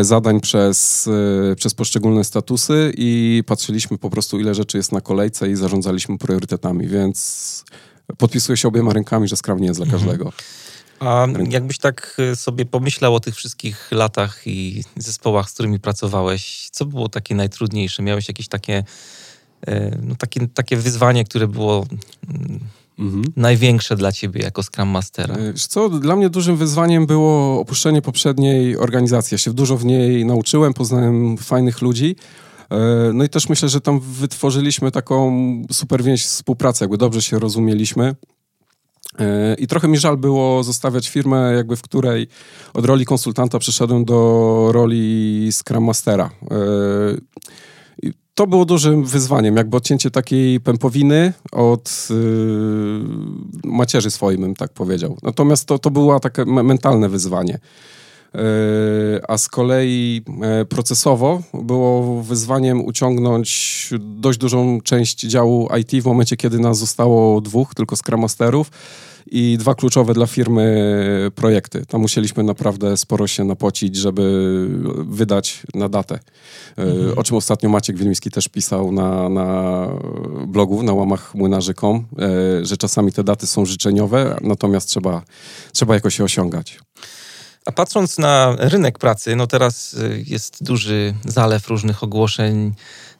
zadań 0.00 0.40
przez, 0.40 1.08
e, 1.52 1.56
przez 1.56 1.74
poszczególne 1.74 2.24
statusy 2.24 2.92
i 2.96 3.42
patrzyliśmy 3.46 3.98
po 3.98 4.10
prostu, 4.10 4.40
ile 4.40 4.54
rzeczy 4.54 4.76
jest 4.76 4.92
na 4.92 5.00
kolejce 5.00 5.50
i 5.50 5.56
zarządzaliśmy 5.56 6.18
priorytetami, 6.18 6.88
więc 6.88 7.64
podpisuję 8.18 8.56
się 8.56 8.68
obiema 8.68 8.92
rękami, 8.92 9.28
że 9.28 9.36
Scrum 9.36 9.60
nie 9.60 9.66
jest 9.66 9.80
dla 9.80 9.84
mhm. 9.84 10.02
każdego. 10.02 10.32
A 11.00 11.26
jakbyś 11.50 11.78
tak 11.78 12.16
sobie 12.34 12.66
pomyślał 12.66 13.14
o 13.14 13.20
tych 13.20 13.34
wszystkich 13.34 13.88
latach 13.92 14.46
i 14.46 14.84
zespołach, 14.96 15.50
z 15.50 15.52
którymi 15.52 15.80
pracowałeś, 15.80 16.68
co 16.72 16.84
było 16.86 17.08
takie 17.08 17.34
najtrudniejsze? 17.34 18.02
Miałeś 18.02 18.28
jakieś 18.28 18.48
takie, 18.48 18.84
no 20.02 20.14
takie, 20.14 20.48
takie 20.48 20.76
wyzwanie, 20.76 21.24
które 21.24 21.48
było 21.48 21.86
mm, 22.28 22.60
mhm. 23.00 23.22
największe 23.36 23.96
dla 23.96 24.12
ciebie 24.12 24.42
jako 24.42 24.62
Scrum 24.62 24.88
Mastera? 24.88 25.34
E, 25.34 25.54
co, 25.54 25.88
dla 25.88 26.16
mnie 26.16 26.30
dużym 26.30 26.56
wyzwaniem 26.56 27.06
było 27.06 27.60
opuszczenie 27.60 28.02
poprzedniej 28.02 28.76
organizacji. 28.76 29.34
Ja 29.34 29.38
się 29.38 29.52
dużo 29.52 29.76
w 29.76 29.84
niej 29.84 30.24
nauczyłem, 30.24 30.74
poznałem 30.74 31.36
fajnych 31.36 31.82
ludzi. 31.82 32.16
E, 32.70 32.76
no 33.14 33.24
i 33.24 33.28
też 33.28 33.48
myślę, 33.48 33.68
że 33.68 33.80
tam 33.80 34.00
wytworzyliśmy 34.00 34.90
taką 34.90 35.32
super 35.72 36.02
więź 36.02 36.24
współpracy, 36.24 36.84
jakby 36.84 36.98
dobrze 36.98 37.22
się 37.22 37.38
rozumieliśmy. 37.38 38.14
E, 39.18 39.54
I 39.54 39.66
trochę 39.66 39.88
mi 39.88 39.98
żal 39.98 40.16
było 40.16 40.62
zostawiać 40.62 41.08
firmę, 41.08 41.52
jakby 41.56 41.76
w 41.76 41.82
której 41.82 42.28
od 42.74 42.84
roli 42.84 43.04
konsultanta 43.04 43.58
przeszedłem 43.58 44.04
do 44.04 44.68
roli 44.72 45.48
Scrum 45.52 45.84
Mastera 45.84 46.30
to 48.40 48.46
było 48.46 48.64
dużym 48.64 49.04
wyzwaniem, 49.04 49.56
jakby 49.56 49.76
odcięcie 49.76 50.10
takiej 50.10 50.60
pępowiny 50.60 51.32
od 51.52 52.08
yy, 52.10 53.70
macierzy 53.70 54.10
swojej, 54.10 54.38
bym 54.38 54.54
tak 54.54 54.72
powiedział. 54.72 55.16
Natomiast 55.22 55.66
to, 55.66 55.78
to 55.78 55.90
było 55.90 56.20
takie 56.20 56.44
mentalne 56.44 57.08
wyzwanie. 57.08 57.58
Yy, 58.34 59.20
a 59.28 59.38
z 59.38 59.48
kolei 59.48 60.22
yy, 60.58 60.64
procesowo 60.64 61.42
było 61.54 62.22
wyzwaniem 62.22 62.84
uciągnąć 62.84 63.90
dość 63.98 64.38
dużą 64.38 64.80
część 64.80 65.20
działu 65.20 65.68
IT 65.80 66.02
w 66.02 66.06
momencie, 66.06 66.36
kiedy 66.36 66.58
nas 66.58 66.78
zostało 66.78 67.40
dwóch, 67.40 67.74
tylko 67.74 67.96
Scrum 67.96 68.20
Masterów 68.20 68.70
i 69.30 69.56
dwa 69.58 69.74
kluczowe 69.74 70.14
dla 70.14 70.26
firmy 70.26 71.30
projekty. 71.34 71.86
Tam 71.86 72.00
musieliśmy 72.00 72.42
naprawdę 72.42 72.96
sporo 72.96 73.26
się 73.26 73.44
napocić, 73.44 73.96
żeby 73.96 74.66
wydać 75.08 75.62
na 75.74 75.88
datę. 75.88 76.18
E, 76.78 76.82
mhm. 76.82 77.18
O 77.18 77.22
czym 77.22 77.36
ostatnio 77.36 77.68
Maciek 77.68 77.96
Wieliński 77.96 78.30
też 78.30 78.48
pisał 78.48 78.92
na, 78.92 79.28
na 79.28 79.88
blogu, 80.46 80.82
na 80.82 80.92
łamach 80.92 81.34
młynarzy.com, 81.34 82.06
e, 82.18 82.66
że 82.66 82.76
czasami 82.76 83.12
te 83.12 83.24
daty 83.24 83.46
są 83.46 83.64
życzeniowe, 83.64 84.36
natomiast 84.42 84.88
trzeba, 84.88 85.22
trzeba 85.72 85.94
jakoś 85.94 86.18
je 86.18 86.24
osiągać. 86.24 86.78
A 87.70 87.72
patrząc 87.72 88.18
na 88.18 88.56
rynek 88.58 88.98
pracy, 88.98 89.36
no 89.36 89.46
teraz 89.46 89.94
y, 89.94 90.24
jest 90.26 90.64
duży 90.64 91.14
zalew 91.24 91.68
różnych 91.68 92.02
ogłoszeń, 92.02 92.74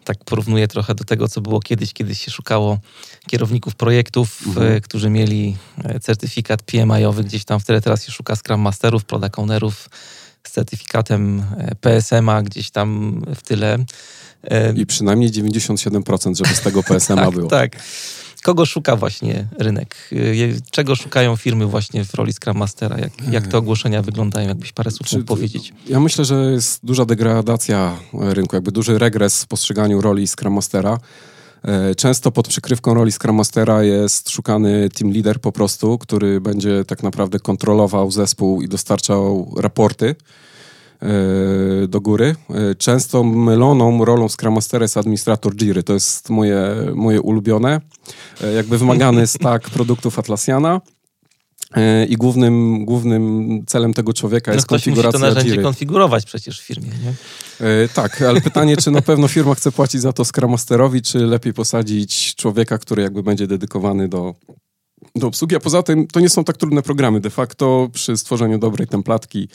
tak 0.04 0.24
porównuję 0.24 0.68
trochę 0.68 0.94
do 0.94 1.04
tego, 1.04 1.28
co 1.28 1.40
było 1.40 1.60
kiedyś, 1.60 1.92
kiedy 1.92 2.14
się 2.14 2.30
szukało 2.30 2.78
kierowników 3.26 3.74
projektów, 3.74 4.46
mhm. 4.46 4.72
E, 4.72 4.80
którzy 4.80 5.10
mieli 5.10 5.56
e, 5.84 6.00
certyfikat 6.00 6.62
PMI-owy 6.62 7.24
gdzieś 7.24 7.44
tam, 7.44 7.60
wtedy 7.60 7.80
teraz 7.80 8.04
się 8.04 8.12
szuka 8.12 8.36
Scrum 8.36 8.60
Masterów, 8.60 9.04
Product 9.04 9.38
Ownerów 9.38 9.88
z 10.46 10.50
certyfikatem 10.50 11.44
e, 11.58 11.74
PSM-a 11.74 12.42
gdzieś 12.42 12.70
tam 12.70 13.20
w 13.34 13.42
tyle. 13.42 13.78
I 14.76 14.86
przynajmniej 14.86 15.30
97%, 15.30 16.36
żeby 16.36 16.54
z 16.54 16.60
tego 16.60 16.82
PSM-a 16.88 17.24
tak, 17.24 17.34
było. 17.34 17.50
Tak 17.50 17.76
kogo 18.40 18.66
szuka 18.66 18.96
właśnie 18.96 19.46
rynek? 19.58 20.10
Czego 20.70 20.96
szukają 20.96 21.36
firmy 21.36 21.66
właśnie 21.66 22.04
w 22.04 22.14
roli 22.14 22.32
Scrum 22.32 22.56
Mastera? 22.56 22.98
Jak, 22.98 23.12
jak 23.32 23.46
te 23.46 23.58
ogłoszenia 23.58 24.02
wyglądają? 24.02 24.48
Jakbyś 24.48 24.72
parę 24.72 24.90
słów 24.90 25.12
mógł 25.12 25.24
powiedzieć? 25.24 25.72
Ja 25.88 26.00
myślę, 26.00 26.24
że 26.24 26.34
jest 26.34 26.86
duża 26.86 27.04
degradacja 27.04 27.96
rynku, 28.12 28.56
jakby 28.56 28.72
duży 28.72 28.98
regres 28.98 29.42
w 29.42 29.46
postrzeganiu 29.46 30.00
roli 30.00 30.28
Scrum 30.28 30.54
Mastera. 30.54 30.98
E, 31.62 31.94
często 31.94 32.32
pod 32.32 32.48
przykrywką 32.48 32.94
roli 32.94 33.12
Scrum 33.12 33.36
Mastera 33.36 33.82
jest 33.82 34.30
szukany 34.30 34.88
team 34.88 35.12
leader 35.12 35.40
po 35.40 35.52
prostu, 35.52 35.98
który 35.98 36.40
będzie 36.40 36.84
tak 36.84 37.02
naprawdę 37.02 37.38
kontrolował 37.38 38.10
zespół 38.10 38.62
i 38.62 38.68
dostarczał 38.68 39.54
raporty. 39.56 40.14
E, 41.02 41.88
do 41.88 42.00
góry. 42.00 42.36
E, 42.50 42.74
często 42.74 43.24
myloną 43.24 44.04
rolą 44.04 44.28
Scrum 44.28 44.54
Mastera 44.54 44.84
jest 44.84 44.96
administrator 44.96 45.54
Jiry. 45.56 45.82
To 45.82 45.92
jest 45.92 46.30
moje, 46.30 46.76
moje 46.94 47.20
ulubione. 47.20 47.80
E, 48.42 48.52
jakby 48.52 48.78
wymagany 48.78 49.26
stack 49.36 49.70
produktów 49.70 50.18
Atlassiana. 50.18 50.80
I 52.08 52.16
głównym, 52.16 52.84
głównym 52.84 53.64
celem 53.66 53.94
tego 53.94 54.12
człowieka 54.12 54.50
no 54.50 54.54
jest 54.54 54.66
konfiguracja 54.66 55.18
musi 55.18 55.20
to 55.20 55.28
narzędzie 55.28 55.50
Jiry. 55.50 55.62
konfigurować 55.62 56.24
przecież 56.24 56.60
w 56.60 56.64
firmie, 56.64 56.88
nie? 56.88 57.14
tak, 57.94 58.22
ale 58.22 58.40
pytanie, 58.40 58.76
czy 58.76 58.90
na 58.90 59.02
pewno 59.02 59.28
firma 59.28 59.54
chce 59.54 59.72
płacić 59.72 60.00
za 60.00 60.12
to 60.12 60.24
Scrum 60.24 60.50
Masterowi, 60.50 61.02
czy 61.02 61.18
lepiej 61.18 61.54
posadzić 61.54 62.34
człowieka, 62.34 62.78
który 62.78 63.02
jakby 63.02 63.22
będzie 63.22 63.46
dedykowany 63.46 64.08
do, 64.08 64.34
do 65.14 65.26
obsługi, 65.26 65.56
a 65.56 65.60
poza 65.60 65.82
tym 65.82 66.06
to 66.06 66.20
nie 66.20 66.28
są 66.28 66.44
tak 66.44 66.56
trudne 66.56 66.82
programy. 66.82 67.20
De 67.20 67.30
facto 67.30 67.88
przy 67.92 68.16
stworzeniu 68.16 68.58
dobrej 68.58 68.88
templatki 68.88 69.48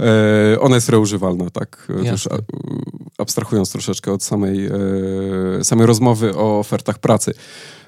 e, 0.00 0.60
ona 0.60 0.74
jest 0.74 0.88
reużywalna, 0.88 1.50
tak? 1.50 1.88
Już 2.12 2.28
abstrahując 3.18 3.72
troszeczkę 3.72 4.12
od 4.12 4.22
samej, 4.22 4.66
e, 4.66 4.70
samej 5.64 5.86
rozmowy 5.86 6.36
o 6.36 6.58
ofertach 6.58 6.98
pracy. 6.98 7.34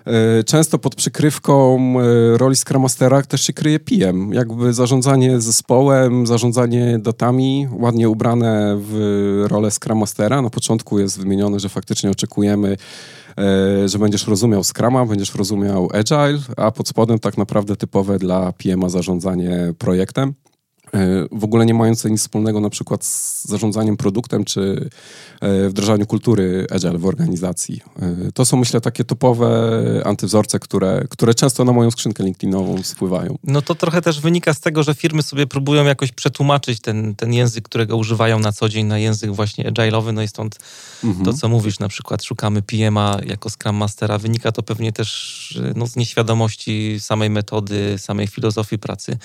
E, 0.07 0.45
często 0.45 0.79
pod 0.79 0.95
przykrywką 0.95 1.79
e, 2.01 2.39
roli 2.39 2.57
Scrum 2.57 2.83
Mastera 2.83 3.23
też 3.23 3.41
się 3.41 3.53
kryje 3.53 3.81
PM. 3.81 4.33
Jakby 4.33 4.73
zarządzanie 4.73 5.41
zespołem, 5.41 6.27
zarządzanie 6.27 6.99
datami, 6.99 7.69
ładnie 7.73 8.09
ubrane 8.09 8.79
w 8.81 9.45
rolę 9.49 9.71
Scrum 9.71 9.99
Mastera. 9.99 10.43
Na 10.43 10.51
początku 10.51 10.99
jest 10.99 11.19
wymienione, 11.19 11.61
że 11.61 11.69
faktycznie 11.69 12.11
oczekujemy 12.11 12.77
E, 13.28 13.28
że 13.87 13.99
będziesz 13.99 14.27
rozumiał 14.27 14.65
Scrama, 14.65 15.07
będziesz 15.07 15.35
rozumiał 15.35 15.89
Agile, 15.95 16.39
a 16.57 16.71
pod 16.71 16.89
spodem 16.89 17.19
tak 17.19 17.39
naprawdę 17.39 17.77
typowe 17.77 18.19
dla 18.19 18.53
PMA 18.53 18.89
zarządzanie 18.89 19.75
projektem. 19.79 20.35
E, 20.95 21.29
w 21.33 21.45
ogóle 21.45 21.67
nie 21.67 21.75
mające 21.75 22.11
nic 22.11 22.21
wspólnego 22.21 22.61
na 22.61 22.71
przykład 22.71 23.05
z 23.05 23.45
zarządzaniem 23.45 23.97
produktem 23.97 24.45
czy 24.45 24.91
e, 25.41 25.69
wdrażaniem 25.69 26.07
kultury 26.07 26.67
agile 26.71 26.99
w 26.99 27.07
organizacji. 27.07 27.81
E, 28.03 28.33
to 28.33 28.45
są 28.45 28.57
myślę 28.57 28.81
takie 28.81 29.05
topowe 29.05 29.49
antywzorce, 30.05 30.59
które, 30.59 31.05
które 31.11 31.35
często 31.35 31.65
na 31.65 31.73
moją 31.73 31.91
skrzynkę 31.91 32.25
LinkedInową 32.25 32.83
spływają. 32.83 33.39
No 33.45 33.63
to 33.63 33.75
trochę 33.75 34.03
też 34.03 34.21
wynika 34.21 34.55
z 34.55 34.61
tego, 34.61 34.83
że 34.83 34.95
firmy 34.95 35.23
sobie 35.23 35.47
próbują 35.47 35.85
jakoś 35.85 36.13
przetłumaczyć 36.13 36.81
ten, 36.81 37.15
ten 37.15 37.33
język, 37.33 37.65
którego 37.65 37.97
używają 37.97 38.39
na 38.39 38.53
co 38.53 38.69
dzień 38.69 38.87
na 38.87 38.99
język 38.99 39.33
właśnie 39.33 39.71
agile'owy, 39.71 40.13
no 40.13 40.23
i 40.23 40.29
stąd 40.29 40.59
mhm. 41.05 41.25
to, 41.25 41.33
co 41.33 41.49
mówisz, 41.49 41.79
na 41.79 41.89
przykład 41.89 42.25
szukamy 42.25 42.63
PM'a 42.63 43.29
jako 43.29 43.51
Scrum 43.51 43.77
Mastera, 43.77 44.19
wynika 44.19 44.53
to 44.53 44.63
pewnie 44.63 44.93
też 44.93 45.61
no, 45.75 45.87
z 45.87 45.97
nieświadomości 45.97 46.97
samej 47.01 47.31
metody, 47.31 47.95
samej 47.99 48.27
filozofii 48.27 48.79
pracy 48.79 49.19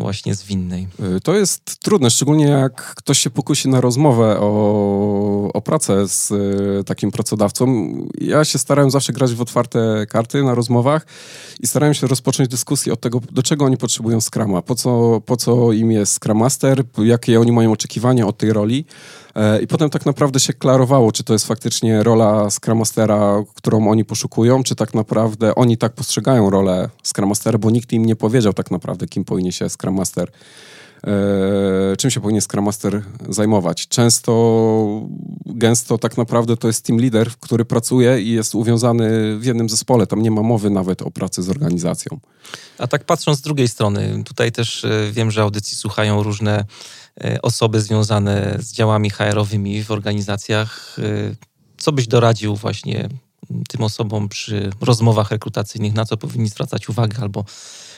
właśnie 0.00 0.34
zwinnej. 0.34 0.88
Y, 1.16 1.20
to 1.20 1.34
jest 1.34 1.78
trudne, 1.78 2.10
szczególnie 2.10 2.44
jak 2.44 2.94
ktoś 2.94 3.18
się 3.18 3.30
pokusi 3.30 3.68
na 3.68 3.80
rozmowę 3.80 4.36
o, 4.40 5.50
o 5.52 5.60
pracę 5.60 6.08
z 6.08 6.30
y, 6.30 6.84
takim 6.84 7.10
pracodawcą. 7.10 7.94
Ja 8.20 8.44
się 8.44 8.58
starałem 8.58 8.90
zawsze 8.90 9.12
grać 9.12 9.34
w 9.34 9.40
otwarte 9.40 10.06
karty 10.08 10.42
na 10.42 10.54
rozmowach 10.54 11.06
i 11.60 11.66
starałem 11.66 11.94
się 11.94 12.06
rozpocząć 12.06 12.48
dyskusję 12.48 12.92
od 12.92 13.00
tego, 13.00 13.20
do 13.32 13.42
czego 13.42 13.64
oni 13.64 13.76
potrzebują 13.76 14.20
Scrama, 14.20 14.62
po 14.62 14.74
co, 14.74 15.20
po 15.26 15.36
co 15.36 15.72
im 15.72 15.90
jest 15.90 16.12
Scrum 16.14 16.38
Master, 16.38 16.84
jakie 16.98 17.40
oni 17.40 17.52
mają 17.52 17.72
oczekiwania 17.72 18.26
od 18.26 18.38
tej 18.38 18.52
roli. 18.52 18.84
E, 19.34 19.62
I 19.62 19.66
potem 19.66 19.90
tak 19.90 20.06
naprawdę 20.06 20.40
się 20.40 20.52
klarowało, 20.52 21.12
czy 21.12 21.24
to 21.24 21.32
jest 21.32 21.46
faktycznie 21.46 22.02
rola 22.02 22.50
Scrum 22.50 22.78
Mastera, 22.78 23.42
którą 23.54 23.90
oni 23.90 24.04
poszukują, 24.04 24.62
czy 24.62 24.74
tak 24.74 24.94
naprawdę 24.94 25.54
oni 25.54 25.76
tak 25.76 25.92
postrzegają 25.92 26.50
rolę 26.50 26.90
Scrum 27.04 27.28
Mastera, 27.28 27.58
bo 27.58 27.70
nikt 27.70 27.92
im 27.92 28.04
nie 28.04 28.16
powiedział 28.16 28.52
tak 28.52 28.70
naprawdę, 28.70 29.06
kim 29.06 29.24
powinien 29.24 29.52
się 29.52 29.68
Scrum 29.68 29.94
Master 29.94 30.30
e, 31.06 31.96
czym 31.96 32.10
się 32.10 32.20
powinien 32.20 32.42
Scrum 32.42 32.64
Master 32.64 33.02
zajmować. 33.28 33.88
Często, 33.88 35.02
gęsto 35.46 35.98
tak 35.98 36.16
naprawdę 36.16 36.56
to 36.56 36.66
jest 36.66 36.86
team 36.86 37.00
leader, 37.00 37.30
który 37.40 37.64
pracuje 37.64 38.20
i 38.20 38.30
jest 38.30 38.54
uwiązany 38.54 39.38
w 39.38 39.44
jednym 39.44 39.68
zespole. 39.68 40.06
Tam 40.06 40.22
nie 40.22 40.30
ma 40.30 40.42
mowy 40.42 40.70
nawet 40.70 41.02
o 41.02 41.10
pracy 41.10 41.42
z 41.42 41.50
organizacją. 41.50 42.20
A 42.78 42.86
tak 42.86 43.04
patrząc 43.04 43.38
z 43.38 43.42
drugiej 43.42 43.68
strony, 43.68 44.22
tutaj 44.24 44.52
też 44.52 44.84
e, 44.84 45.10
wiem, 45.12 45.30
że 45.30 45.42
audycji 45.42 45.76
słuchają 45.76 46.22
różne 46.22 46.64
osoby 47.42 47.80
związane 47.80 48.56
z 48.58 48.72
działami 48.72 49.10
HR-owymi 49.10 49.84
w 49.84 49.90
organizacjach. 49.90 50.96
E, 50.98 51.02
co 51.76 51.92
byś 51.92 52.06
doradził 52.06 52.56
właśnie 52.56 53.08
tym 53.68 53.82
osobom 53.82 54.28
przy 54.28 54.70
rozmowach 54.80 55.30
rekrutacyjnych, 55.30 55.94
na 55.94 56.04
co 56.04 56.16
powinni 56.16 56.48
zwracać 56.48 56.88
uwagę, 56.88 57.18
albo 57.20 57.44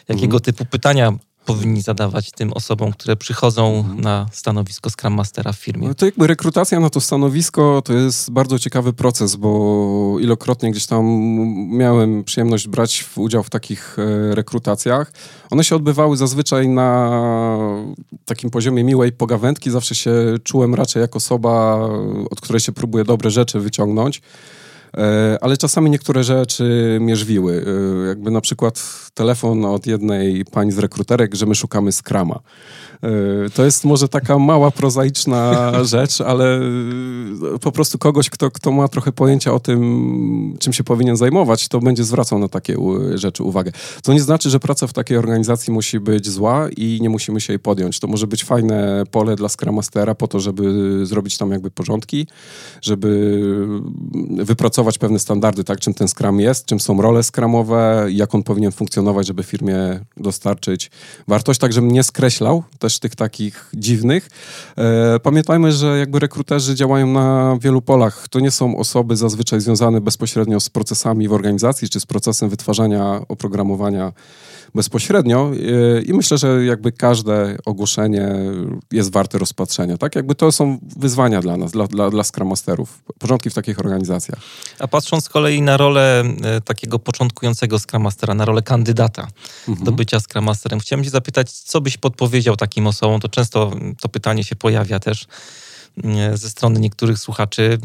jakiego 0.08 0.36
mhm. 0.36 0.40
typu 0.42 0.64
pytania 0.64 1.12
powinni 1.46 1.82
zadawać 1.82 2.30
tym 2.30 2.52
osobom, 2.52 2.92
które 2.92 3.16
przychodzą 3.16 3.76
mhm. 3.76 4.00
na 4.00 4.26
stanowisko 4.32 4.90
Scrum 4.90 5.14
Mastera 5.14 5.52
w 5.52 5.56
firmie? 5.56 5.88
No 5.88 5.94
to 5.94 6.06
jakby 6.06 6.26
rekrutacja 6.26 6.80
na 6.80 6.90
to 6.90 7.00
stanowisko 7.00 7.82
to 7.84 7.92
jest 7.92 8.30
bardzo 8.30 8.58
ciekawy 8.58 8.92
proces, 8.92 9.36
bo 9.36 10.16
ilokrotnie 10.20 10.70
gdzieś 10.70 10.86
tam 10.86 11.04
miałem 11.68 12.24
przyjemność 12.24 12.68
brać 12.68 13.04
udział 13.16 13.42
w 13.42 13.50
takich 13.50 13.96
e, 13.98 14.34
rekrutacjach. 14.34 15.12
One 15.50 15.64
się 15.64 15.76
odbywały 15.76 16.16
zazwyczaj 16.16 16.68
na 16.68 17.10
takim 18.24 18.50
poziomie 18.50 18.84
miłej 18.84 19.12
pogawędki. 19.12 19.70
Zawsze 19.70 19.94
się 19.94 20.12
czułem 20.44 20.74
raczej 20.74 21.00
jak 21.00 21.16
osoba, 21.16 21.88
od 22.30 22.40
której 22.40 22.60
się 22.60 22.72
próbuje 22.72 23.04
dobre 23.04 23.30
rzeczy 23.30 23.60
wyciągnąć. 23.60 24.22
E, 24.96 25.38
ale 25.40 25.56
czasami 25.56 25.90
niektóre 25.90 26.24
rzeczy 26.24 26.98
mierzwiły. 27.00 27.64
E, 28.04 28.06
jakby 28.06 28.30
na 28.30 28.40
przykład 28.40 28.82
telefon 29.14 29.64
od 29.64 29.86
jednej 29.86 30.44
pani 30.44 30.72
z 30.72 30.78
rekruterek, 30.78 31.34
że 31.34 31.46
my 31.46 31.54
szukamy 31.54 31.92
skrama. 31.92 32.40
E, 33.02 33.50
to 33.50 33.64
jest 33.64 33.84
może 33.84 34.08
taka 34.08 34.38
mała, 34.38 34.70
prozaiczna 34.70 35.72
rzecz, 35.84 36.20
ale 36.20 36.60
po 37.60 37.72
prostu 37.72 37.98
kogoś, 37.98 38.30
kto, 38.30 38.50
kto 38.50 38.72
ma 38.72 38.88
trochę 38.88 39.12
pojęcia 39.12 39.52
o 39.52 39.60
tym, 39.60 40.56
czym 40.58 40.72
się 40.72 40.84
powinien 40.84 41.16
zajmować, 41.16 41.68
to 41.68 41.80
będzie 41.80 42.04
zwracał 42.04 42.38
na 42.38 42.48
takie 42.48 42.76
rzeczy 43.14 43.42
uwagę. 43.42 43.72
To 44.02 44.12
nie 44.12 44.20
znaczy, 44.20 44.50
że 44.50 44.60
praca 44.60 44.86
w 44.86 44.92
takiej 44.92 45.16
organizacji 45.16 45.72
musi 45.72 46.00
być 46.00 46.28
zła 46.28 46.68
i 46.76 46.98
nie 47.02 47.10
musimy 47.10 47.40
się 47.40 47.52
jej 47.52 47.60
podjąć. 47.60 48.00
To 48.00 48.06
może 48.06 48.26
być 48.26 48.44
fajne 48.44 49.04
pole 49.10 49.36
dla 49.36 49.48
Scrum 49.48 49.74
Mastera 49.74 50.14
po 50.14 50.28
to, 50.28 50.40
żeby 50.40 51.06
zrobić 51.06 51.38
tam 51.38 51.50
jakby 51.50 51.70
porządki, 51.70 52.26
żeby 52.82 53.42
wypracować 54.44 54.81
pewne 54.98 55.18
standardy, 55.18 55.64
tak, 55.64 55.80
czym 55.80 55.94
ten 55.94 56.08
Scrum 56.08 56.40
jest, 56.40 56.66
czym 56.66 56.80
są 56.80 57.02
role 57.02 57.22
Scrumowe, 57.22 58.06
jak 58.10 58.34
on 58.34 58.42
powinien 58.42 58.72
funkcjonować, 58.72 59.26
żeby 59.26 59.42
firmie 59.42 60.00
dostarczyć 60.16 60.90
wartość, 61.28 61.60
tak 61.60 61.72
żebym 61.72 61.90
nie 61.90 62.02
skreślał 62.02 62.62
też 62.78 62.92
też 62.92 62.98
tych 62.98 63.16
takich 63.16 63.70
dziwnych. 63.74 64.28
E, 64.78 65.20
pamiętajmy, 65.20 65.72
że 65.72 65.98
jakby 65.98 66.18
rekruterzy 66.18 66.74
działają 66.74 67.06
na 67.06 67.56
wielu 67.60 67.82
polach. 67.82 68.28
To 68.28 68.40
nie 68.40 68.50
są 68.50 68.76
osoby 68.76 69.16
zazwyczaj 69.16 69.60
związane 69.60 70.00
bezpośrednio 70.00 70.60
z 70.60 70.68
procesami 70.68 71.28
w 71.28 71.32
organizacji, 71.32 71.88
czy 71.88 72.00
z 72.00 72.06
procesem 72.06 72.48
wytwarzania 72.48 73.20
oprogramowania 73.28 74.12
bezpośrednio 74.74 75.50
e, 75.96 76.02
i 76.02 76.12
myślę, 76.12 76.38
że 76.38 76.64
jakby 76.64 76.92
każde 76.92 77.56
ogłoszenie 77.64 78.28
jest 78.92 79.12
warte 79.12 79.38
rozpatrzenia. 79.38 79.96
Tak? 79.96 80.16
Jakby 80.16 80.34
to 80.34 80.52
są 80.52 80.78
wyzwania 80.96 81.40
dla 81.40 81.56
nas, 81.56 81.72
dla, 81.72 81.86
dla, 81.86 82.10
dla 82.10 82.24
Scrum 82.24 82.48
Masterów, 82.48 83.02
porządki 83.18 83.50
w 83.50 83.54
takich 83.54 83.78
organizacjach. 83.78 84.38
A 84.78 84.88
patrząc 84.88 85.24
z 85.24 85.28
kolei 85.28 85.62
na 85.62 85.76
rolę 85.76 86.24
e, 86.42 86.60
takiego 86.60 86.98
początkującego 86.98 87.78
Scrum 87.78 88.02
Mastera, 88.02 88.34
na 88.34 88.44
rolę 88.44 88.62
kandydata 88.62 89.28
mhm. 89.68 89.84
do 89.84 89.92
bycia 89.92 90.20
Scrum 90.20 90.44
Masterem, 90.44 90.80
chciałem 90.80 91.04
cię 91.04 91.10
zapytać, 91.10 91.52
co 91.52 91.80
byś 91.80 91.96
podpowiedział 91.96 92.56
takim 92.56 92.86
osobom? 92.86 93.20
To 93.20 93.28
często 93.28 93.70
to 94.00 94.08
pytanie 94.08 94.44
się 94.44 94.56
pojawia 94.56 95.00
też 95.00 95.26
e, 96.04 96.36
ze 96.36 96.50
strony 96.50 96.80
niektórych 96.80 97.18
słuchaczy 97.18 97.78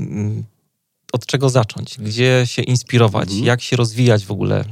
od 1.13 1.25
czego 1.25 1.49
zacząć, 1.49 1.97
gdzie 1.99 2.41
się 2.45 2.61
inspirować, 2.61 3.29
mhm. 3.29 3.45
jak 3.45 3.61
się 3.61 3.75
rozwijać 3.75 4.25
w 4.25 4.31
ogóle 4.31 4.65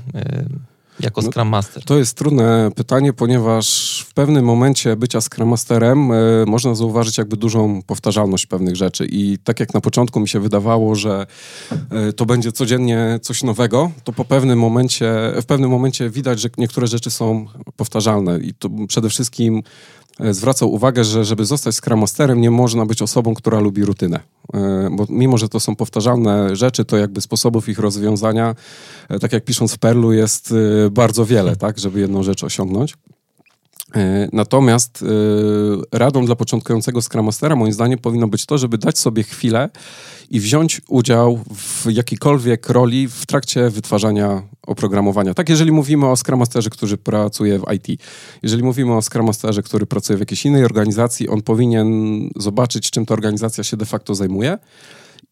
jako 0.99 1.21
no, 1.21 1.31
Scrum 1.31 1.47
Master? 1.47 1.83
To 1.83 1.97
jest 1.97 2.17
trudne 2.17 2.71
pytanie, 2.75 3.13
ponieważ 3.13 3.99
w 4.09 4.13
pewnym 4.13 4.45
momencie 4.45 4.95
bycia 4.95 5.21
Scrum 5.21 5.49
Masterem 5.49 6.11
y, 6.11 6.45
można 6.47 6.75
zauważyć 6.75 7.17
jakby 7.17 7.37
dużą 7.37 7.81
powtarzalność 7.81 8.45
pewnych 8.45 8.75
rzeczy 8.75 9.07
i 9.09 9.37
tak 9.43 9.59
jak 9.59 9.73
na 9.73 9.81
początku 9.81 10.19
mi 10.19 10.27
się 10.27 10.39
wydawało, 10.39 10.95
że 10.95 11.25
y, 12.09 12.13
to 12.13 12.25
będzie 12.25 12.51
codziennie 12.51 13.19
coś 13.21 13.43
nowego, 13.43 13.91
to 14.03 14.13
po 14.13 14.25
pewnym 14.25 14.59
momencie, 14.59 15.33
w 15.41 15.45
pewnym 15.45 15.69
momencie 15.69 16.09
widać, 16.09 16.39
że 16.39 16.49
niektóre 16.57 16.87
rzeczy 16.87 17.11
są 17.11 17.45
powtarzalne 17.75 18.39
i 18.39 18.53
to 18.53 18.69
przede 18.87 19.09
wszystkim 19.09 19.63
zwracał 20.19 20.73
uwagę, 20.73 21.03
że 21.03 21.25
żeby 21.25 21.45
zostać 21.45 21.75
Scrum 21.75 21.99
Masterem, 21.99 22.41
nie 22.41 22.51
można 22.51 22.85
być 22.85 23.01
osobą, 23.01 23.33
która 23.33 23.59
lubi 23.59 23.85
rutynę. 23.85 24.19
E, 24.53 24.89
bo 24.91 25.05
mimo, 25.09 25.37
że 25.37 25.49
to 25.49 25.59
są 25.59 25.75
powtarzalne 25.75 26.55
rzeczy, 26.55 26.85
to 26.85 26.97
jakby 26.97 27.21
sposobów 27.21 27.69
ich 27.69 27.79
rozwiązania, 27.79 28.55
e, 29.09 29.19
tak 29.19 29.33
jak 29.33 29.45
pisząc 29.45 29.73
w 29.73 29.77
Perlu, 29.77 30.13
jest 30.13 30.53
bardzo 30.91 31.25
wiele, 31.25 31.55
tak, 31.55 31.79
żeby 31.79 31.99
jedną 31.99 32.23
rzecz 32.23 32.43
osiągnąć. 32.43 32.95
Natomiast 34.33 35.05
radą 35.91 36.25
dla 36.25 36.35
początkującego 36.35 37.01
Scrum 37.01 37.29
moim 37.55 37.73
zdaniem 37.73 37.99
powinno 37.99 38.27
być 38.27 38.45
to, 38.45 38.57
żeby 38.57 38.77
dać 38.77 38.99
sobie 38.99 39.23
chwilę 39.23 39.69
i 40.29 40.39
wziąć 40.39 40.81
udział 40.87 41.39
w 41.55 41.91
jakiejkolwiek 41.91 42.69
roli 42.69 43.07
w 43.07 43.25
trakcie 43.25 43.69
wytwarzania 43.69 44.41
oprogramowania. 44.67 45.33
Tak, 45.33 45.49
jeżeli 45.49 45.71
mówimy 45.71 46.09
o 46.09 46.15
Scrum 46.15 46.43
który 46.71 46.97
pracuje 46.97 47.59
w 47.59 47.63
IT. 47.73 48.01
Jeżeli 48.43 48.63
mówimy 48.63 48.93
o 48.93 49.01
Scrum 49.01 49.29
który 49.63 49.85
pracuje 49.85 50.17
w 50.17 50.19
jakiejś 50.19 50.45
innej 50.45 50.65
organizacji, 50.65 51.29
on 51.29 51.41
powinien 51.41 51.89
zobaczyć, 52.35 52.91
czym 52.91 53.05
ta 53.05 53.13
organizacja 53.13 53.63
się 53.63 53.77
de 53.77 53.85
facto 53.85 54.15
zajmuje 54.15 54.57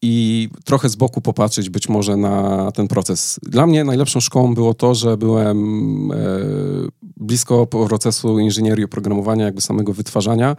i 0.06 0.48
trochę 0.64 0.88
z 0.88 0.96
boku 0.96 1.20
popatrzeć 1.20 1.70
być 1.70 1.88
może 1.88 2.16
na 2.16 2.72
ten 2.72 2.88
proces. 2.88 3.40
Dla 3.42 3.66
mnie 3.66 3.84
najlepszą 3.84 4.20
szkołą 4.20 4.54
było 4.54 4.74
to, 4.74 4.94
że 4.94 5.16
byłem 5.16 5.58
e, 6.12 6.16
blisko 7.16 7.66
procesu 7.66 8.38
inżynierii 8.38 8.84
oprogramowania, 8.84 9.44
jakby 9.44 9.60
samego 9.60 9.92
wytwarzania. 9.92 10.56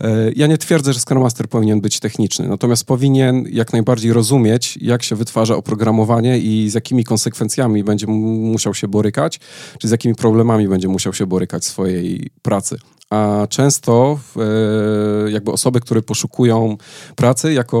E, 0.00 0.32
ja 0.36 0.46
nie 0.46 0.58
twierdzę, 0.58 0.92
że 0.92 1.00
Scrum 1.00 1.22
Master 1.22 1.48
powinien 1.48 1.80
być 1.80 2.00
techniczny, 2.00 2.48
natomiast 2.48 2.84
powinien 2.84 3.44
jak 3.50 3.72
najbardziej 3.72 4.12
rozumieć, 4.12 4.78
jak 4.80 5.02
się 5.02 5.16
wytwarza 5.16 5.56
oprogramowanie 5.56 6.38
i 6.38 6.70
z 6.70 6.74
jakimi 6.74 7.04
konsekwencjami 7.04 7.84
będzie 7.84 8.06
musiał 8.06 8.74
się 8.74 8.88
borykać, 8.88 9.40
czy 9.78 9.88
z 9.88 9.90
jakimi 9.90 10.14
problemami 10.14 10.68
będzie 10.68 10.88
musiał 10.88 11.12
się 11.12 11.26
borykać 11.26 11.62
w 11.62 11.66
swojej 11.66 12.30
pracy 12.42 12.78
a 13.10 13.46
często 13.48 14.18
e, 14.36 15.30
jakby 15.30 15.52
osoby, 15.52 15.80
które 15.80 16.02
poszukują 16.02 16.76
pracy 17.16 17.52
jako 17.52 17.78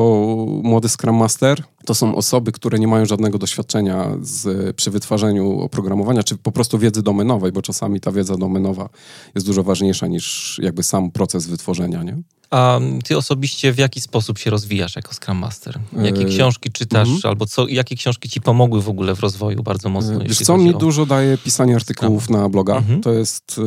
młody 0.62 0.88
Scrum 0.88 1.16
Master, 1.16 1.62
to 1.88 1.94
są 1.94 2.14
osoby, 2.14 2.52
które 2.52 2.78
nie 2.78 2.88
mają 2.88 3.06
żadnego 3.06 3.38
doświadczenia 3.38 4.10
z, 4.22 4.76
przy 4.76 4.90
wytwarzaniu 4.90 5.60
oprogramowania, 5.60 6.22
czy 6.22 6.36
po 6.36 6.52
prostu 6.52 6.78
wiedzy 6.78 7.02
domenowej, 7.02 7.52
bo 7.52 7.62
czasami 7.62 8.00
ta 8.00 8.12
wiedza 8.12 8.36
domenowa 8.36 8.88
jest 9.34 9.46
dużo 9.46 9.62
ważniejsza 9.62 10.06
niż 10.06 10.56
jakby 10.62 10.82
sam 10.82 11.10
proces 11.10 11.46
wytworzenia, 11.46 12.02
nie? 12.02 12.16
A 12.50 12.80
ty 13.04 13.16
osobiście 13.16 13.72
w 13.72 13.78
jaki 13.78 14.00
sposób 14.00 14.38
się 14.38 14.50
rozwijasz 14.50 14.96
jako 14.96 15.14
Scrum 15.14 15.38
Master? 15.38 15.78
Jakie 16.02 16.20
yy, 16.20 16.28
książki 16.28 16.70
czytasz, 16.70 17.08
mm 17.08 17.20
-hmm. 17.20 17.28
albo 17.28 17.46
co, 17.46 17.68
jakie 17.68 17.96
książki 17.96 18.28
ci 18.28 18.40
pomogły 18.40 18.82
w 18.82 18.88
ogóle 18.88 19.14
w 19.14 19.20
rozwoju 19.20 19.62
bardzo 19.62 19.88
mocno? 19.88 20.18
Wiesz 20.18 20.38
co, 20.38 20.56
mi 20.56 20.74
o... 20.74 20.78
dużo 20.78 21.06
daje 21.06 21.38
pisanie 21.38 21.76
artykułów 21.76 22.24
Scrum. 22.24 22.40
na 22.40 22.48
bloga. 22.48 22.76
Mm 22.76 22.84
-hmm. 22.84 23.02
To 23.02 23.12
jest 23.12 23.60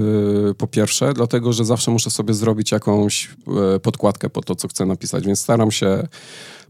y, 0.51 0.53
po 0.53 0.67
pierwsze, 0.67 1.13
dlatego, 1.13 1.53
że 1.53 1.65
zawsze 1.65 1.91
muszę 1.91 2.09
sobie 2.09 2.33
zrobić 2.33 2.71
jakąś 2.71 3.29
y, 3.75 3.79
podkładkę 3.79 4.29
po 4.29 4.41
to, 4.41 4.55
co 4.55 4.67
chcę 4.67 4.85
napisać, 4.85 5.25
więc 5.25 5.39
staram 5.39 5.71
się 5.71 6.07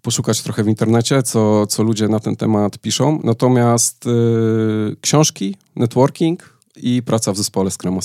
poszukać 0.02 0.42
trochę 0.42 0.64
w 0.64 0.68
internecie, 0.68 1.24
co, 1.24 1.68
co 1.68 1.84
ludzie 1.84 2.08
na 2.08 2.20
ten 2.20 2.36
temat 2.36 2.78
piszą. 2.78 3.20
Natomiast 3.24 4.06
y, 4.06 4.96
książki, 5.02 5.56
networking 5.76 6.58
i 6.76 7.04
praca 7.04 7.34
w 7.34 7.38
zespole 7.38 7.72
Scrum. 7.72 8.00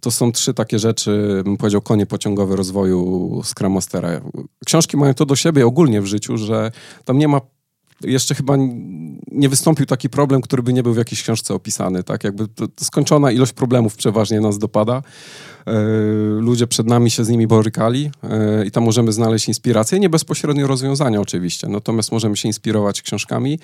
To 0.00 0.10
są 0.10 0.32
trzy 0.32 0.54
takie 0.54 0.78
rzeczy, 0.78 1.42
bym 1.44 1.56
powiedział, 1.56 1.80
konie 1.80 2.06
pociągowe 2.06 2.56
rozwoju 2.56 3.42
Scrum. 3.44 3.78
Książki 4.66 4.96
mają 4.96 5.14
to 5.14 5.26
do 5.26 5.36
siebie 5.36 5.66
ogólnie 5.66 6.00
w 6.00 6.06
życiu, 6.06 6.38
że 6.38 6.72
tam 7.04 7.18
nie 7.18 7.28
ma 7.28 7.40
jeszcze 8.04 8.34
chyba 8.34 8.56
nie 9.32 9.48
wystąpił 9.48 9.86
taki 9.86 10.10
problem, 10.10 10.40
który 10.40 10.62
by 10.62 10.72
nie 10.72 10.82
był 10.82 10.94
w 10.94 10.96
jakiejś 10.96 11.22
książce 11.22 11.54
opisany, 11.54 12.02
tak? 12.02 12.24
Jakby 12.24 12.48
skończona 12.80 13.32
ilość 13.32 13.52
problemów 13.52 13.96
przeważnie 13.96 14.40
nas 14.40 14.58
dopada. 14.58 15.02
E, 15.66 15.72
ludzie 16.40 16.66
przed 16.66 16.86
nami 16.86 17.10
się 17.10 17.24
z 17.24 17.28
nimi 17.28 17.46
borykali 17.46 18.10
e, 18.22 18.66
i 18.66 18.70
tam 18.70 18.84
możemy 18.84 19.12
znaleźć 19.12 19.48
inspirację, 19.48 19.98
nie 20.00 20.08
bezpośrednio 20.08 20.66
rozwiązania 20.66 21.20
oczywiście, 21.20 21.68
natomiast 21.68 22.12
możemy 22.12 22.36
się 22.36 22.48
inspirować 22.48 23.02
książkami 23.02 23.58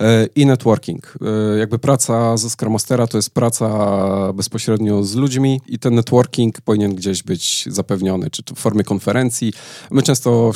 e, 0.00 0.26
i 0.36 0.46
networking. 0.46 1.14
Jakby 1.58 1.78
praca 1.78 2.36
ze 2.36 2.50
Scrum 2.50 2.72
Mastera 2.72 3.06
to 3.06 3.18
jest 3.18 3.30
praca 3.30 4.32
bezpośrednio 4.32 5.02
z 5.02 5.14
ludźmi 5.14 5.60
i 5.66 5.78
ten 5.78 5.94
networking 5.94 6.60
powinien 6.60 6.94
gdzieś 6.94 7.22
być 7.22 7.64
zapewniony, 7.70 8.30
czy 8.30 8.42
w 8.54 8.58
formie 8.58 8.84
konferencji. 8.84 9.52
My 9.90 10.02
często 10.02 10.52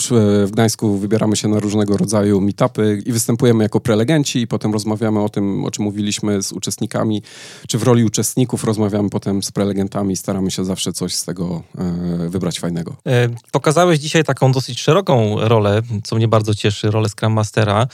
w 0.46 0.50
Gdańsku 0.50 0.98
wybieramy 0.98 1.36
się 1.36 1.48
na 1.48 1.60
różnego 1.60 1.96
rodzaju 1.96 2.40
meetupy 2.40 3.02
i 3.06 3.12
występujemy 3.12 3.62
jako 3.64 3.80
prelegenci 3.80 4.40
i 4.40 4.46
potem 4.46 4.72
rozmawiamy 4.72 5.20
o 5.20 5.28
tym, 5.28 5.64
o 5.64 5.70
czym 5.70 5.84
mówiliśmy 5.84 6.42
z 6.42 6.52
uczestnikami, 6.52 7.22
czy 7.68 7.78
w 7.78 7.82
roli 7.82 8.04
uczestników 8.04 8.64
rozmawiamy 8.64 9.10
potem 9.10 9.42
z 9.42 9.50
prelegentami, 9.50 10.16
staramy 10.16 10.50
się 10.50 10.64
zawsze 10.64 10.79
zawsze 10.80 10.92
coś 10.92 11.14
z 11.14 11.24
tego 11.24 11.62
e, 11.78 12.28
wybrać 12.28 12.60
fajnego. 12.60 12.96
E, 13.06 13.28
pokazałeś 13.52 13.98
dzisiaj 13.98 14.24
taką 14.24 14.52
dosyć 14.52 14.80
szeroką 14.80 15.36
rolę, 15.40 15.82
co 16.04 16.16
mnie 16.16 16.28
bardzo 16.28 16.54
cieszy, 16.54 16.90
rolę 16.90 17.08
Scrum 17.08 17.32
Mastera. 17.32 17.86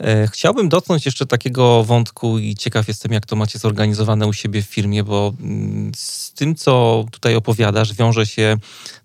E, 0.00 0.28
chciałbym 0.28 0.68
dotknąć 0.68 1.06
jeszcze 1.06 1.26
takiego 1.26 1.84
wątku 1.84 2.38
i 2.38 2.54
ciekaw 2.54 2.88
jestem, 2.88 3.12
jak 3.12 3.26
to 3.26 3.36
macie 3.36 3.58
zorganizowane 3.58 4.26
u 4.26 4.32
siebie 4.32 4.62
w 4.62 4.66
firmie, 4.66 5.04
bo 5.04 5.32
mm, 5.40 5.92
z 5.94 6.32
tym, 6.32 6.54
co 6.54 7.04
tutaj 7.10 7.36
opowiadasz, 7.36 7.94
wiąże 7.94 8.26
się 8.26 8.56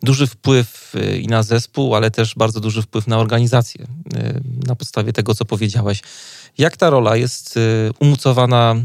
duży 0.03 0.27
wpływ 0.27 0.93
i 1.21 1.27
na 1.27 1.43
zespół, 1.43 1.95
ale 1.95 2.11
też 2.11 2.35
bardzo 2.35 2.59
duży 2.59 2.81
wpływ 2.81 3.07
na 3.07 3.17
organizację. 3.17 3.87
Na 4.67 4.75
podstawie 4.75 5.13
tego, 5.13 5.35
co 5.35 5.45
powiedziałeś. 5.45 6.01
Jak 6.57 6.77
ta 6.77 6.89
rola 6.89 7.15
jest 7.15 7.59
umucowana 7.99 8.75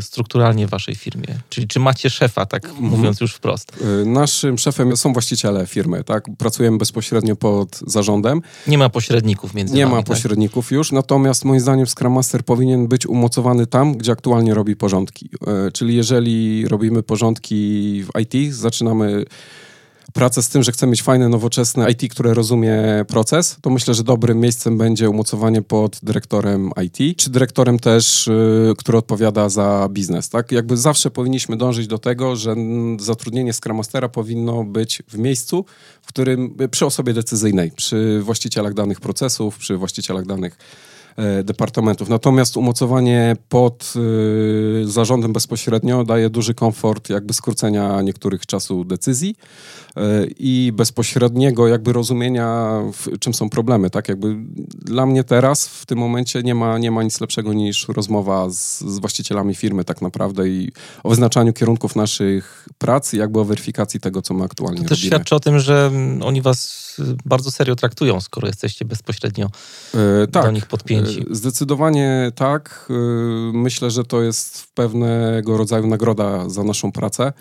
strukturalnie 0.00 0.66
w 0.66 0.70
waszej 0.70 0.94
firmie? 0.94 1.26
Czyli 1.48 1.68
czy 1.68 1.80
macie 1.80 2.10
szefa, 2.10 2.46
tak 2.46 2.64
mhm. 2.64 2.84
mówiąc 2.84 3.20
już 3.20 3.34
wprost? 3.34 3.72
Naszym 4.04 4.58
szefem 4.58 4.96
są 4.96 5.12
właściciele 5.12 5.66
firmy, 5.66 6.04
tak? 6.04 6.24
Pracujemy 6.38 6.78
bezpośrednio 6.78 7.36
pod 7.36 7.80
zarządem. 7.86 8.42
Nie 8.66 8.78
ma 8.78 8.88
pośredników 8.88 9.54
między 9.54 9.74
Nie 9.74 9.86
ma 9.86 9.96
tak? 9.96 10.06
pośredników 10.06 10.70
już, 10.70 10.92
natomiast 10.92 11.44
moim 11.44 11.60
zdaniem 11.60 11.86
Scrum 11.86 12.12
Master 12.12 12.44
powinien 12.44 12.88
być 12.88 13.06
umocowany 13.06 13.66
tam, 13.66 13.96
gdzie 13.96 14.12
aktualnie 14.12 14.54
robi 14.54 14.76
porządki. 14.76 15.30
Czyli 15.72 15.96
jeżeli 15.96 16.68
robimy 16.68 17.02
porządki 17.02 18.04
w 18.04 18.20
IT, 18.20 18.54
zaczynamy 18.54 19.24
pracę 20.16 20.42
z 20.42 20.48
tym, 20.48 20.62
że 20.62 20.72
chcemy 20.72 20.90
mieć 20.90 21.02
fajne, 21.02 21.28
nowoczesne 21.28 21.90
IT, 21.90 22.12
które 22.12 22.34
rozumie 22.34 23.04
proces, 23.08 23.56
to 23.60 23.70
myślę, 23.70 23.94
że 23.94 24.04
dobrym 24.04 24.40
miejscem 24.40 24.78
będzie 24.78 25.10
umocowanie 25.10 25.62
pod 25.62 25.98
dyrektorem 26.02 26.70
IT, 26.84 27.18
czy 27.18 27.30
dyrektorem 27.30 27.78
też, 27.78 28.26
yy, 28.26 28.74
który 28.78 28.98
odpowiada 28.98 29.48
za 29.48 29.88
biznes, 29.90 30.28
tak? 30.28 30.52
Jakby 30.52 30.76
zawsze 30.76 31.10
powinniśmy 31.10 31.56
dążyć 31.56 31.86
do 31.86 31.98
tego, 31.98 32.36
że 32.36 32.54
zatrudnienie 32.98 33.52
Scrum 33.52 33.76
Mastera 33.76 34.08
powinno 34.08 34.64
być 34.64 35.02
w 35.08 35.18
miejscu, 35.18 35.64
w 36.02 36.06
którym, 36.06 36.56
przy 36.70 36.86
osobie 36.86 37.12
decyzyjnej, 37.12 37.70
przy 37.70 38.20
właścicielach 38.22 38.74
danych 38.74 39.00
procesów, 39.00 39.58
przy 39.58 39.76
właścicielach 39.76 40.26
danych 40.26 40.58
departamentów. 41.44 42.08
Natomiast 42.08 42.56
umocowanie 42.56 43.36
pod 43.48 43.92
e, 43.96 44.88
zarządem 44.88 45.32
bezpośrednio 45.32 46.04
daje 46.04 46.30
duży 46.30 46.54
komfort 46.54 47.10
jakby 47.10 47.34
skrócenia 47.34 48.02
niektórych 48.02 48.46
czasu 48.46 48.84
decyzji 48.84 49.36
e, 49.96 50.02
i 50.38 50.72
bezpośredniego 50.74 51.68
jakby 51.68 51.92
rozumienia, 51.92 52.80
czym 53.20 53.34
są 53.34 53.50
problemy. 53.50 53.90
Tak 53.90 54.08
jakby 54.08 54.36
dla 54.84 55.06
mnie 55.06 55.24
teraz 55.24 55.68
w 55.68 55.86
tym 55.86 55.98
momencie 55.98 56.42
nie 56.42 56.54
ma, 56.54 56.78
nie 56.78 56.90
ma 56.90 57.02
nic 57.02 57.20
lepszego 57.20 57.52
niż 57.52 57.88
rozmowa 57.88 58.50
z, 58.50 58.80
z 58.80 58.98
właścicielami 58.98 59.54
firmy 59.54 59.84
tak 59.84 60.02
naprawdę 60.02 60.48
i 60.48 60.72
o 61.02 61.08
wyznaczaniu 61.08 61.52
kierunków 61.52 61.96
naszych 61.96 62.68
prac 62.78 63.14
i 63.14 63.16
jakby 63.16 63.40
o 63.40 63.44
weryfikacji 63.44 64.00
tego, 64.00 64.22
co 64.22 64.34
my 64.34 64.44
aktualnie 64.44 64.78
to 64.78 64.82
robimy. 64.82 64.88
też 64.88 65.00
świadczy 65.00 65.34
o 65.34 65.40
tym, 65.40 65.58
że 65.58 65.90
oni 66.22 66.42
was 66.42 66.85
bardzo 67.24 67.50
serio 67.50 67.76
traktują, 67.76 68.20
skoro 68.20 68.46
jesteście 68.46 68.84
bezpośrednio 68.84 69.46
e, 69.94 70.26
tak, 70.26 70.44
do 70.44 70.50
nich 70.50 70.66
podpięci. 70.66 71.24
E, 71.30 71.34
zdecydowanie 71.34 72.32
tak. 72.34 72.88
E, 72.90 72.94
myślę, 73.52 73.90
że 73.90 74.04
to 74.04 74.22
jest 74.22 74.66
pewnego 74.74 75.56
rodzaju 75.56 75.86
nagroda 75.86 76.48
za 76.48 76.64
naszą 76.64 76.92
pracę 76.92 77.32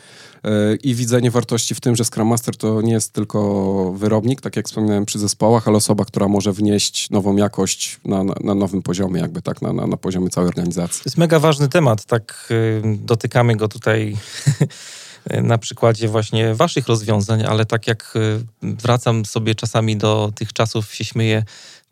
e, 0.44 0.76
i 0.76 0.96
widzenie 0.96 1.32
wartości 1.32 1.76
w 1.76 1.82
tym, 1.82 1.96
że 1.96 2.06
Scrum 2.06 2.28
Master 2.28 2.58
to 2.58 2.82
nie 2.82 2.94
jest 2.94 3.14
tylko 3.14 3.94
wyrobnik, 3.98 4.42
tak 4.42 4.56
jak 4.56 4.66
wspominałem 4.66 5.06
przy 5.06 5.20
zespołach, 5.20 5.68
ale 5.68 5.78
osoba, 5.78 6.06
która 6.06 6.28
może 6.28 6.52
wnieść 6.52 7.10
nową 7.10 7.36
jakość 7.36 8.00
na, 8.06 8.24
na, 8.24 8.34
na 8.44 8.56
nowym 8.56 8.82
poziomie, 8.82 9.22
jakby 9.22 9.42
tak, 9.42 9.62
na, 9.62 9.74
na, 9.74 9.88
na 9.88 9.98
poziomie 9.98 10.30
całej 10.30 10.48
organizacji. 10.48 11.04
To 11.04 11.10
jest 11.10 11.18
mega 11.18 11.40
ważny 11.40 11.70
temat, 11.70 12.06
tak 12.06 12.54
dotykamy 12.84 13.56
go 13.56 13.68
tutaj 13.68 14.18
na 15.44 15.58
przykładzie 15.58 16.08
właśnie 16.08 16.56
waszych 16.56 16.88
rozwiązań, 16.88 17.44
ale 17.44 17.66
tak 17.66 17.88
jak 17.88 18.14
y, 18.16 18.46
wracam 18.62 19.26
sobie 19.26 19.56
czasami 19.56 19.98
do 19.98 20.32
tych 20.36 20.54
czasów, 20.54 20.94
się 20.94 21.06
śmieję 21.06 21.44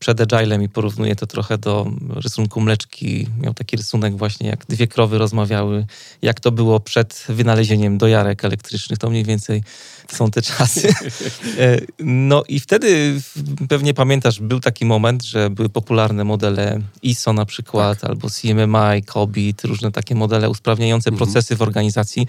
przed 0.03 0.33
Agilem 0.33 0.63
i 0.63 0.69
porównuję 0.69 1.15
to 1.15 1.27
trochę 1.27 1.57
do 1.57 1.91
rysunku 2.09 2.61
mleczki. 2.61 3.27
Miał 3.41 3.53
taki 3.53 3.77
rysunek 3.77 4.17
właśnie, 4.17 4.49
jak 4.49 4.65
dwie 4.65 4.87
krowy 4.87 5.17
rozmawiały, 5.17 5.85
jak 6.21 6.39
to 6.39 6.51
było 6.51 6.79
przed 6.79 7.25
wynalezieniem 7.29 7.97
dojarek 7.97 8.45
elektrycznych. 8.45 8.99
To 8.99 9.09
mniej 9.09 9.23
więcej 9.23 9.63
są 10.11 10.31
te 10.31 10.41
czasy. 10.41 10.93
E, 11.59 11.77
no 11.99 12.43
i 12.47 12.59
wtedy 12.59 13.21
pewnie 13.69 13.93
pamiętasz, 13.93 14.39
był 14.39 14.59
taki 14.59 14.85
moment, 14.85 15.23
że 15.23 15.49
były 15.49 15.69
popularne 15.69 16.23
modele 16.23 16.81
ISO 17.01 17.33
na 17.33 17.45
przykład, 17.45 18.01
tak. 18.01 18.09
albo 18.09 18.29
CMMI, 18.29 19.03
COBIT, 19.05 19.63
różne 19.63 19.91
takie 19.91 20.15
modele 20.15 20.49
usprawniające 20.49 21.09
mhm. 21.09 21.17
procesy 21.17 21.55
w 21.55 21.61
organizacji. 21.61 22.27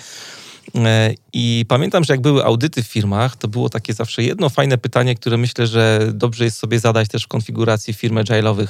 E, 0.75 1.15
I 1.33 1.65
pamiętam, 1.69 2.05
że 2.05 2.13
jak 2.13 2.21
były 2.21 2.45
audyty 2.45 2.83
w 2.83 2.87
firmach, 2.87 3.37
to 3.37 3.49
było 3.49 3.69
takie 3.69 3.95
zawsze 3.95 4.23
jedno 4.23 4.49
fajne 4.49 4.79
pytanie, 4.79 5.15
które 5.15 5.37
myślę, 5.37 5.67
że 5.67 6.11
dobrze 6.13 6.45
jest 6.45 6.59
sobie 6.59 6.79
zadać 6.79 7.09
też 7.09 7.25
w 7.25 7.29
konfiguracji 7.29 7.95
firm 7.95 8.17
agile'owych. 8.17 8.69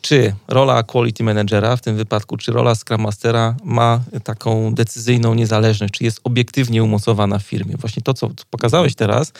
Czy 0.00 0.34
rola 0.48 0.82
quality 0.82 1.24
managera, 1.24 1.76
w 1.76 1.80
tym 1.80 1.96
wypadku, 1.96 2.36
czy 2.36 2.52
rola 2.52 2.74
Scrum 2.74 3.00
Mastera 3.00 3.56
ma 3.64 4.00
taką 4.24 4.74
decyzyjną 4.74 5.34
niezależność, 5.34 5.94
czy 5.94 6.04
jest 6.04 6.20
obiektywnie 6.24 6.82
umocowana 6.82 7.38
w 7.38 7.42
firmie? 7.42 7.76
Właśnie 7.76 8.02
to, 8.02 8.14
co 8.14 8.30
pokazałeś 8.50 8.94
teraz, 8.94 9.32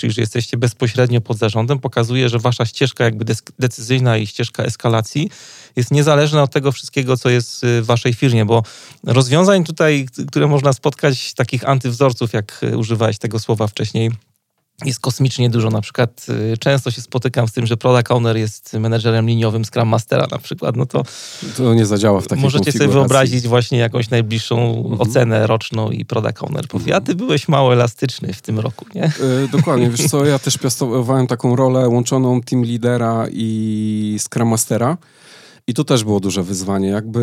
czyli 0.00 0.12
że 0.12 0.20
jesteście 0.20 0.56
bezpośrednio 0.56 1.20
pod 1.20 1.38
zarządem, 1.38 1.78
pokazuje, 1.78 2.28
że 2.28 2.38
wasza 2.38 2.66
ścieżka 2.66 3.04
jakby 3.04 3.24
decyzyjna 3.58 4.16
i 4.16 4.26
ścieżka 4.26 4.62
eskalacji 4.62 5.30
jest 5.76 5.90
niezależna 5.90 6.42
od 6.42 6.52
tego 6.52 6.72
wszystkiego, 6.72 7.16
co 7.16 7.30
jest 7.30 7.62
w 7.62 7.84
waszej 7.84 8.14
firmie, 8.14 8.44
bo 8.44 8.62
rozwiązań 9.04 9.64
tutaj, 9.64 10.06
które 10.28 10.46
można 10.46 10.72
spotkać, 10.72 11.34
takich 11.34 11.68
antywzorców, 11.68 12.32
jak 12.32 12.60
używałeś 12.76 13.18
tego 13.18 13.38
słowa 13.38 13.66
wcześniej, 13.66 14.10
jest 14.84 15.00
kosmicznie 15.00 15.50
dużo. 15.50 15.70
Na 15.70 15.80
przykład 15.80 16.26
y, 16.52 16.58
często 16.58 16.90
się 16.90 17.00
spotykam 17.00 17.48
z 17.48 17.52
tym, 17.52 17.66
że 17.66 17.76
product 17.76 18.10
owner 18.10 18.36
jest 18.36 18.72
menedżerem 18.72 19.26
liniowym 19.26 19.64
Scrum 19.64 19.88
Mastera 19.88 20.26
na 20.30 20.38
przykład, 20.38 20.76
no 20.76 20.86
to... 20.86 21.02
To 21.56 21.74
nie 21.74 21.86
zadziała 21.86 22.20
w 22.20 22.26
takiej 22.26 22.42
Możecie 22.42 22.72
sobie 22.72 22.88
wyobrazić 22.88 23.48
właśnie 23.48 23.78
jakąś 23.78 24.10
najbliższą 24.10 24.76
mhm. 24.76 25.00
ocenę 25.00 25.46
roczną 25.46 25.90
i 25.90 26.04
product 26.04 26.42
owner 26.42 26.68
powie, 26.68 26.96
a 26.96 27.00
ty 27.00 27.14
byłeś 27.14 27.48
mało 27.48 27.72
elastyczny 27.72 28.32
w 28.32 28.42
tym 28.42 28.58
roku, 28.58 28.86
nie? 28.94 29.12
Yy, 29.20 29.48
dokładnie, 29.52 29.90
wiesz 29.90 30.10
co, 30.10 30.24
ja 30.24 30.38
też 30.38 30.58
piastowałem 30.58 31.26
taką 31.26 31.56
rolę 31.56 31.88
łączoną 31.88 32.40
team 32.42 32.64
lidera 32.64 33.26
i 33.32 34.18
Scrum 34.20 34.48
Mastera. 34.48 34.96
I 35.70 35.74
to 35.74 35.84
też 35.84 36.04
było 36.04 36.20
duże 36.20 36.42
wyzwanie. 36.42 36.88
Jakby 36.88 37.20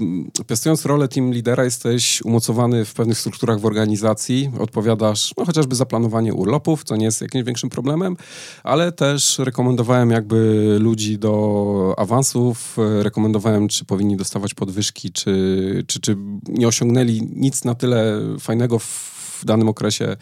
mm, 0.00 0.30
piastując 0.46 0.86
rolę 0.86 1.08
team 1.08 1.32
lidera, 1.32 1.64
jesteś 1.64 2.22
umocowany 2.22 2.84
w 2.84 2.94
pewnych 2.94 3.18
strukturach 3.18 3.60
w 3.60 3.66
organizacji, 3.66 4.50
odpowiadasz 4.58 5.34
no, 5.36 5.44
chociażby 5.44 5.74
za 5.74 5.86
planowanie 5.86 6.34
urlopów, 6.34 6.84
co 6.84 6.96
nie 6.96 7.04
jest 7.04 7.20
jakimś 7.20 7.44
większym 7.44 7.70
problemem, 7.70 8.16
ale 8.62 8.92
też 8.92 9.38
rekomendowałem 9.38 10.10
jakby 10.10 10.76
ludzi 10.80 11.18
do 11.18 11.94
awansów, 11.98 12.76
rekomendowałem, 13.02 13.68
czy 13.68 13.84
powinni 13.84 14.16
dostawać 14.16 14.54
podwyżki, 14.54 15.12
czy, 15.12 15.84
czy, 15.86 16.00
czy 16.00 16.16
nie 16.48 16.68
osiągnęli 16.68 17.22
nic 17.36 17.64
na 17.64 17.74
tyle 17.74 18.20
fajnego 18.38 18.78
w 18.78 19.42
danym 19.44 19.68
okresie 19.68 20.16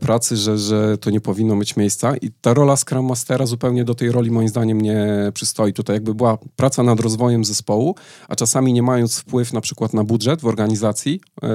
pracy, 0.00 0.36
że, 0.36 0.58
że 0.58 0.98
to 0.98 1.10
nie 1.10 1.20
powinno 1.20 1.56
mieć 1.56 1.76
miejsca. 1.76 2.16
I 2.16 2.30
ta 2.40 2.54
rola 2.54 2.76
Scrum 2.76 3.06
Mastera 3.06 3.46
zupełnie 3.46 3.84
do 3.84 3.94
tej 3.94 4.12
roli 4.12 4.30
moim 4.30 4.48
zdaniem 4.48 4.80
nie 4.80 5.06
przystoi. 5.34 5.72
Tutaj 5.72 5.96
jakby 5.96 6.14
była 6.14 6.38
praca 6.56 6.82
nad 6.82 7.00
rozwojem 7.00 7.44
zespołu, 7.44 7.94
a 8.28 8.36
czasami 8.36 8.72
nie 8.72 8.82
mając 8.82 9.18
wpływ 9.18 9.52
na 9.52 9.60
przykład 9.60 9.94
na 9.94 10.04
budżet 10.04 10.40
w 10.40 10.46
organizacji, 10.46 11.20
e, 11.42 11.48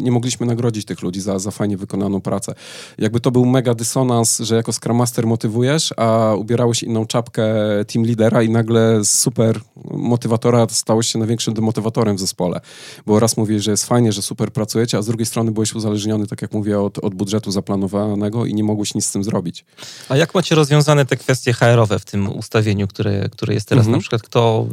nie 0.00 0.12
mogliśmy 0.12 0.46
nagrodzić 0.46 0.84
tych 0.84 1.02
ludzi 1.02 1.20
za, 1.20 1.38
za 1.38 1.50
fajnie 1.50 1.76
wykonaną 1.76 2.20
pracę. 2.20 2.54
Jakby 2.98 3.20
to 3.20 3.30
był 3.30 3.46
mega 3.46 3.74
dysonans, 3.74 4.38
że 4.38 4.56
jako 4.56 4.72
Scrum 4.72 4.96
Master 4.96 5.26
motywujesz, 5.26 5.94
a 5.96 6.34
ubierałeś 6.34 6.82
inną 6.82 7.06
czapkę 7.06 7.44
team 7.92 8.06
lidera 8.06 8.42
i 8.42 8.50
nagle 8.50 9.04
z 9.04 9.18
super 9.18 9.60
motywatora 9.90 10.66
stałeś 10.70 11.06
się 11.06 11.18
największym 11.18 11.54
demotywatorem 11.54 12.16
w 12.16 12.20
zespole. 12.20 12.60
Bo 13.06 13.20
raz 13.20 13.36
mówisz, 13.36 13.64
że 13.64 13.70
jest 13.70 13.86
fajnie, 13.86 14.12
że 14.12 14.22
super 14.22 14.52
pracujecie, 14.52 14.98
a 14.98 15.02
z 15.02 15.06
drugiej 15.06 15.26
strony 15.26 15.52
byłeś 15.52 15.74
uzależniony, 15.74 16.26
tak 16.26 16.42
jak 16.42 16.52
mówię, 16.52 16.80
od, 16.80 16.98
od 16.98 17.14
budżetu 17.14 17.31
budżetu 17.32 17.50
zaplanowanego 17.50 18.46
i 18.46 18.54
nie 18.54 18.64
mogłeś 18.64 18.94
nic 18.94 19.06
z 19.06 19.12
tym 19.12 19.24
zrobić. 19.24 19.64
A 20.08 20.16
jak 20.16 20.34
macie 20.34 20.54
rozwiązane 20.54 21.06
te 21.06 21.16
kwestie 21.16 21.52
HR-owe 21.52 21.98
w 21.98 22.04
tym 22.04 22.36
ustawieniu, 22.36 22.88
które, 22.88 23.28
które 23.28 23.54
jest 23.54 23.68
teraz? 23.68 23.82
Mhm. 23.82 23.92
Na 23.92 24.00
przykład 24.00 24.22
kto 24.22 24.66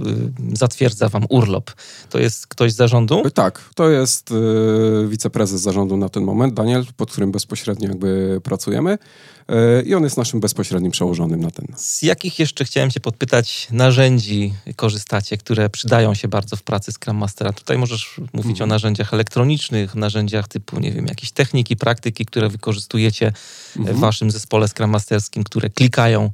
y, 0.53 0.57
zatwierdza 0.57 1.09
wam 1.09 1.25
urlop? 1.29 1.71
To 2.09 2.19
jest 2.19 2.47
ktoś 2.47 2.71
z 2.71 2.75
zarządu? 2.75 3.27
Y, 3.27 3.31
tak, 3.31 3.69
to 3.75 3.89
jest 3.89 4.31
y, 4.31 5.07
wiceprezes 5.07 5.61
zarządu 5.61 5.97
na 5.97 6.09
ten 6.09 6.23
moment, 6.23 6.53
Daniel, 6.53 6.85
pod 6.97 7.11
którym 7.11 7.31
bezpośrednio 7.31 7.87
jakby 7.87 8.41
pracujemy. 8.43 8.97
E, 9.49 9.81
i 9.81 9.95
on 9.95 10.03
jest 10.03 10.17
naszym 10.17 10.39
bezpośrednim 10.39 10.91
przełożonym 10.91 11.39
na 11.39 11.51
ten. 11.51 11.65
Z 11.75 12.01
jakich 12.01 12.39
jeszcze 12.39 12.65
chciałem 12.65 12.91
cię 12.91 12.99
podpytać 12.99 13.67
narzędzi 13.71 14.53
korzystacie, 14.75 15.37
które 15.37 15.69
przydają 15.69 16.13
się 16.13 16.27
bardzo 16.27 16.55
w 16.55 16.63
pracy 16.63 16.91
Scrum 16.91 17.17
Mastera? 17.17 17.53
Tutaj 17.53 17.77
możesz 17.77 18.21
mówić 18.33 18.51
mhm. 18.51 18.69
o 18.69 18.73
narzędziach 18.73 19.13
elektronicznych, 19.13 19.95
narzędziach 19.95 20.47
typu, 20.47 20.79
nie 20.79 20.91
wiem, 20.91 21.05
jakieś 21.05 21.31
techniki, 21.31 21.77
praktyki, 21.77 22.25
które 22.25 22.48
wykorzystujecie 22.49 23.33
mhm. 23.77 23.97
w 23.97 23.99
waszym 23.99 24.31
zespole 24.31 24.67
Scrum 24.67 24.89
Masterskim, 24.89 25.43
które 25.43 25.69
klikają 25.69 26.29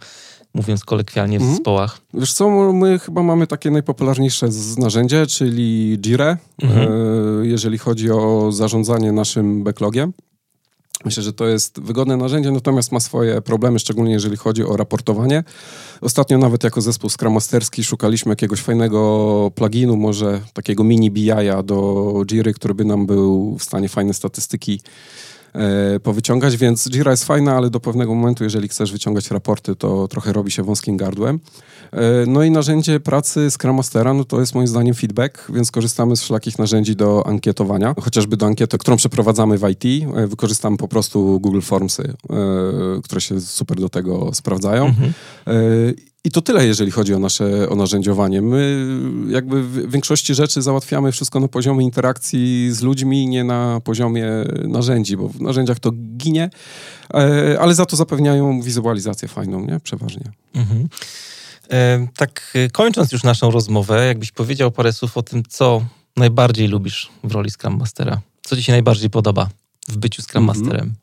mówiąc 0.56 0.86
kolekwialnie 0.86 1.40
w 1.40 1.42
mhm. 1.42 1.56
zespołach? 1.58 2.02
Wiesz 2.14 2.34
co, 2.34 2.74
my 2.74 3.00
chyba 3.00 3.24
mamy 3.24 3.48
takie 3.48 3.72
najpopularniejsze 3.72 4.48
narzędzie, 4.78 5.28
czyli 5.28 5.98
Jira, 6.00 6.38
mhm. 6.62 6.88
e, 7.42 7.48
jeżeli 7.48 7.78
chodzi 7.78 8.12
o 8.12 8.52
zarządzanie 8.52 9.12
naszym 9.12 9.64
backlogiem. 9.64 10.14
Myślę, 11.06 11.24
że 11.24 11.34
to 11.34 11.48
jest 11.48 11.80
wygodne 11.80 12.18
narzędzie, 12.18 12.52
natomiast 12.52 12.92
ma 12.92 13.00
swoje 13.00 13.42
problemy, 13.42 13.80
szczególnie 13.80 14.14
jeżeli 14.14 14.38
chodzi 14.38 14.64
o 14.64 14.78
raportowanie. 14.78 15.44
Ostatnio 16.02 16.38
nawet 16.38 16.64
jako 16.64 16.82
zespół 16.82 17.10
Scrum 17.10 17.34
Masterski 17.34 17.84
szukaliśmy 17.84 18.32
jakiegoś 18.32 18.62
fajnego 18.62 19.52
pluginu, 19.56 19.96
może 19.96 20.42
takiego 20.54 20.84
mini 20.84 21.12
BI-a 21.12 21.64
do 21.64 22.14
Jiry, 22.26 22.54
który 22.54 22.74
by 22.74 22.86
nam 22.86 23.06
był 23.06 23.58
w 23.58 23.64
stanie 23.64 23.90
fajne 23.90 24.14
statystyki 24.14 24.82
powyciągać, 26.04 26.58
więc 26.58 26.90
Jira 26.90 27.12
jest 27.12 27.26
fajna, 27.26 27.56
ale 27.56 27.70
do 27.70 27.80
pewnego 27.80 28.16
momentu, 28.16 28.44
jeżeli 28.44 28.68
chcesz 28.68 28.92
wyciągać 28.92 29.32
raporty, 29.32 29.76
to 29.76 30.08
trochę 30.08 30.34
robi 30.34 30.52
się 30.52 30.64
wąskim 30.64 30.98
gardłem. 30.98 31.40
E, 31.92 32.26
no 32.28 32.44
i 32.44 32.52
narzędzie 32.52 33.00
pracy 33.00 33.52
Scrum 33.52 33.76
Mastera, 33.76 34.14
no 34.14 34.26
to 34.26 34.40
jest 34.40 34.56
moim 34.56 34.68
zdaniem 34.68 34.96
feedback, 34.96 35.52
więc 35.54 35.72
korzystamy 35.72 36.16
z 36.16 36.22
wszelakich 36.22 36.60
narzędzi 36.60 36.96
do 36.96 37.28
ankietowania, 37.28 37.96
chociażby 38.02 38.38
do 38.38 38.46
ankiety, 38.46 38.78
którą 38.78 38.98
przeprowadzamy 38.98 39.58
w 39.58 39.70
IT, 39.70 39.86
e, 40.16 40.28
wykorzystamy 40.28 40.78
po 40.78 40.88
prostu 40.88 41.40
Google 41.40 41.62
Formsy, 41.62 42.14
e, 42.30 43.02
które 43.04 43.22
się 43.22 43.42
super 43.42 43.80
do 43.80 43.90
tego 43.90 44.34
sprawdzają. 44.34 44.86
Mhm. 44.86 45.14
I 46.26 46.32
to 46.32 46.42
tyle, 46.42 46.66
jeżeli 46.66 46.92
chodzi 46.92 47.14
o 47.14 47.20
nasze 47.20 47.70
o 47.70 47.76
narzędziowanie. 47.76 48.42
My 48.42 48.88
jakby 49.30 49.64
w 49.64 49.92
większości 49.92 50.36
rzeczy 50.36 50.62
załatwiamy 50.62 51.12
wszystko 51.12 51.40
na 51.40 51.48
poziomie 51.48 51.86
interakcji 51.86 52.72
z 52.72 52.82
ludźmi, 52.82 53.28
nie 53.28 53.44
na 53.44 53.82
poziomie 53.84 54.28
narzędzi, 54.64 55.18
bo 55.18 55.30
w 55.30 55.42
narzędziach 55.42 55.80
to 55.80 55.92
ginie, 56.18 56.50
ale 57.60 57.76
za 57.76 57.86
to 57.86 57.96
zapewniają 57.96 58.62
wizualizację 58.62 59.28
fajną, 59.28 59.66
nie? 59.66 59.80
Przeważnie. 59.80 60.32
Mhm. 60.56 60.88
Tak 62.16 62.54
kończąc 62.72 63.12
już 63.12 63.24
naszą 63.24 63.52
rozmowę, 63.52 64.08
jakbyś 64.08 64.32
powiedział 64.32 64.72
parę 64.72 64.94
słów 64.94 65.18
o 65.18 65.24
tym, 65.24 65.44
co 65.50 65.86
najbardziej 66.18 66.68
lubisz 66.68 67.10
w 67.24 67.32
roli 67.32 67.52
Scrum 67.52 67.78
Mastera? 67.78 68.22
Co 68.44 68.56
ci 68.56 68.64
się 68.64 68.72
najbardziej 68.72 69.10
podoba 69.10 69.50
w 69.88 69.98
byciu 69.98 70.22
Scrum 70.22 70.50
mhm. 70.50 70.60
Masterem? 70.60 70.94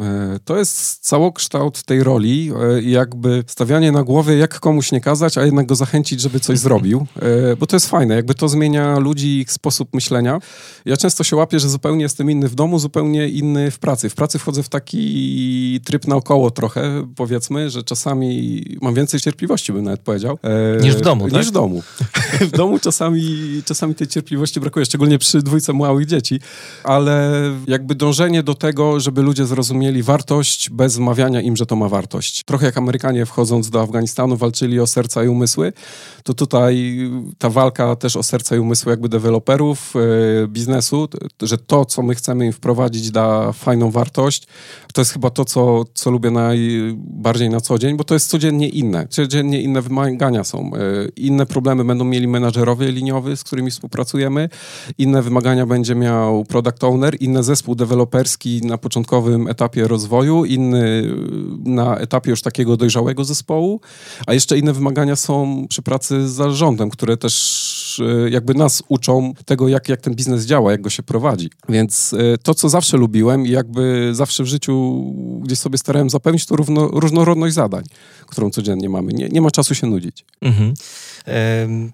E, 0.00 0.38
to 0.44 0.58
jest 0.58 1.04
całokształt 1.04 1.82
tej 1.82 2.02
roli, 2.02 2.52
e, 2.78 2.82
jakby 2.82 3.44
stawianie 3.46 3.92
na 3.92 4.02
głowie, 4.02 4.36
jak 4.36 4.60
komuś 4.60 4.92
nie 4.92 5.00
kazać, 5.00 5.38
a 5.38 5.44
jednak 5.44 5.66
go 5.66 5.74
zachęcić, 5.74 6.20
żeby 6.20 6.40
coś 6.40 6.58
zrobił, 6.66 7.06
e, 7.16 7.56
bo 7.56 7.66
to 7.66 7.76
jest 7.76 7.88
fajne, 7.88 8.14
jakby 8.14 8.34
to 8.34 8.48
zmienia 8.48 8.98
ludzi, 8.98 9.38
ich 9.38 9.52
sposób 9.52 9.94
myślenia. 9.94 10.38
Ja 10.84 10.96
często 10.96 11.24
się 11.24 11.36
łapię, 11.36 11.60
że 11.60 11.68
zupełnie 11.68 12.02
jestem 12.02 12.30
inny 12.30 12.48
w 12.48 12.54
domu, 12.54 12.78
zupełnie 12.78 13.28
inny 13.28 13.70
w 13.70 13.78
pracy. 13.78 14.08
W 14.08 14.14
pracy 14.14 14.38
wchodzę 14.38 14.62
w 14.62 14.68
taki 14.68 15.80
tryb 15.84 16.06
naokoło 16.06 16.50
trochę, 16.50 17.06
powiedzmy, 17.16 17.70
że 17.70 17.82
czasami 17.82 18.62
mam 18.82 18.94
więcej 18.94 19.20
cierpliwości, 19.20 19.72
bym 19.72 19.84
nawet 19.84 20.00
powiedział. 20.00 20.38
Niż 20.80 20.96
w 20.96 21.00
domu, 21.00 21.24
Niż 21.24 21.32
tak? 21.32 21.44
w 21.44 21.50
domu. 21.50 21.82
w 22.50 22.50
domu 22.50 22.78
czasami, 22.78 23.22
czasami 23.64 23.94
tej 23.94 24.06
cierpliwości 24.06 24.60
brakuje, 24.60 24.86
szczególnie 24.86 25.18
przy 25.18 25.42
dwójce 25.42 25.72
małych 25.72 26.06
dzieci, 26.06 26.40
ale 26.84 27.32
jakby 27.66 27.94
dążenie 27.94 28.42
do 28.42 28.54
tego, 28.54 29.00
żeby 29.00 29.22
ludzie 29.22 29.46
zrozumieli, 29.46 29.81
mieli 29.82 30.02
wartość 30.02 30.70
bez 30.70 30.96
wmawiania 30.96 31.40
im, 31.40 31.56
że 31.56 31.66
to 31.66 31.76
ma 31.76 31.88
wartość. 31.88 32.44
Trochę 32.44 32.66
jak 32.66 32.78
Amerykanie 32.78 33.26
wchodząc 33.26 33.70
do 33.70 33.80
Afganistanu 33.80 34.36
walczyli 34.36 34.80
o 34.80 34.86
serca 34.86 35.24
i 35.24 35.28
umysły, 35.28 35.72
to 36.24 36.34
tutaj 36.34 36.98
ta 37.38 37.50
walka 37.50 37.96
też 37.96 38.16
o 38.16 38.22
serca 38.22 38.56
i 38.56 38.58
umysły 38.58 38.90
jakby 38.90 39.08
deweloperów, 39.08 39.94
e, 39.96 40.48
biznesu, 40.48 41.08
że 41.42 41.58
to, 41.58 41.84
co 41.84 42.02
my 42.02 42.14
chcemy 42.14 42.46
im 42.46 42.52
wprowadzić 42.52 43.10
da 43.10 43.52
fajną 43.52 43.90
wartość, 43.90 44.46
to 44.94 45.00
jest 45.00 45.12
chyba 45.12 45.30
to, 45.30 45.44
co, 45.44 45.84
co 45.94 46.10
lubię 46.10 46.30
najbardziej 46.30 47.50
na 47.50 47.60
co 47.60 47.78
dzień, 47.78 47.96
bo 47.96 48.04
to 48.04 48.14
jest 48.14 48.30
codziennie 48.30 48.68
inne. 48.68 49.08
Codziennie 49.08 49.62
inne 49.62 49.82
wymagania 49.82 50.44
są. 50.44 50.70
E, 50.74 50.78
inne 51.16 51.46
problemy 51.46 51.84
będą 51.84 52.04
mieli 52.04 52.28
menadżerowie 52.28 52.92
liniowi, 52.92 53.36
z 53.36 53.44
którymi 53.44 53.70
współpracujemy, 53.70 54.48
inne 54.98 55.22
wymagania 55.22 55.66
będzie 55.66 55.94
miał 55.94 56.44
product 56.44 56.84
owner, 56.84 57.16
inny 57.20 57.42
zespół 57.42 57.74
deweloperski 57.74 58.60
na 58.64 58.78
początkowym 58.78 59.48
etapie 59.48 59.71
etapie 59.72 59.88
rozwoju, 59.88 60.44
inny 60.44 61.02
na 61.64 61.96
etapie 61.96 62.30
już 62.30 62.42
takiego 62.42 62.76
dojrzałego 62.76 63.24
zespołu, 63.24 63.80
a 64.26 64.34
jeszcze 64.34 64.58
inne 64.58 64.72
wymagania 64.72 65.16
są 65.16 65.66
przy 65.68 65.82
pracy 65.82 66.28
z 66.28 66.32
zarządem, 66.32 66.90
które 66.90 67.16
też 67.16 68.02
e, 68.26 68.30
jakby 68.30 68.54
nas 68.54 68.82
uczą 68.88 69.34
tego, 69.44 69.68
jak, 69.68 69.88
jak 69.88 70.00
ten 70.00 70.14
biznes 70.14 70.44
działa, 70.44 70.72
jak 70.72 70.80
go 70.80 70.90
się 70.90 71.02
prowadzi. 71.02 71.50
Więc 71.68 72.14
e, 72.14 72.38
to, 72.38 72.54
co 72.54 72.68
zawsze 72.68 72.96
lubiłem 72.96 73.46
i 73.46 73.50
jakby 73.50 74.10
zawsze 74.14 74.44
w 74.44 74.46
życiu 74.46 75.04
gdzieś 75.42 75.58
sobie 75.58 75.78
starałem 75.78 76.10
zapewnić, 76.10 76.46
to 76.46 76.56
równo, 76.56 76.88
różnorodność 76.88 77.54
zadań, 77.54 77.84
którą 78.26 78.50
codziennie 78.50 78.88
mamy. 78.88 79.12
Nie, 79.12 79.28
nie 79.28 79.40
ma 79.40 79.50
czasu 79.50 79.74
się 79.74 79.86
nudzić. 79.86 80.24
Mhm. 80.42 80.74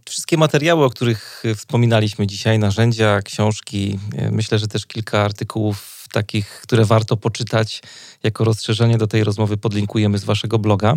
Wszystkie 0.05 0.37
materiały, 0.37 0.85
o 0.85 0.91
których 0.91 1.43
wspominaliśmy 1.57 2.27
dzisiaj, 2.27 2.59
narzędzia, 2.59 3.23
książki, 3.23 3.99
e, 4.17 4.31
myślę, 4.31 4.59
że 4.59 4.69
też 4.69 4.87
kilka 4.87 5.23
artykułów 5.23 5.98
takich, 6.13 6.61
które 6.63 6.85
warto 6.85 7.17
poczytać 7.17 7.83
jako 8.23 8.45
rozszerzenie 8.45 8.99
do 8.99 9.07
tej 9.07 9.25
rozmowy 9.25 9.57
podlinkujemy 9.57 10.19
z 10.19 10.25
waszego 10.25 10.59
bloga. 10.59 10.95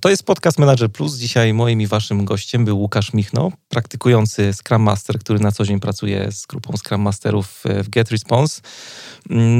To 0.00 0.10
jest 0.10 0.22
podcast 0.22 0.58
Manager 0.58 0.92
Plus. 0.92 1.16
Dzisiaj 1.16 1.54
moim 1.54 1.80
i 1.80 1.86
waszym 1.86 2.24
gościem 2.24 2.64
był 2.64 2.78
Łukasz 2.78 3.12
Michno, 3.12 3.52
praktykujący 3.68 4.52
Scrum 4.52 4.82
Master, 4.82 5.18
który 5.18 5.38
na 5.40 5.52
co 5.52 5.64
dzień 5.64 5.80
pracuje 5.80 6.32
z 6.32 6.46
grupą 6.46 6.76
Scrum 6.76 7.00
Masterów 7.00 7.64
w 7.84 7.88
GetResponse. 7.88 8.60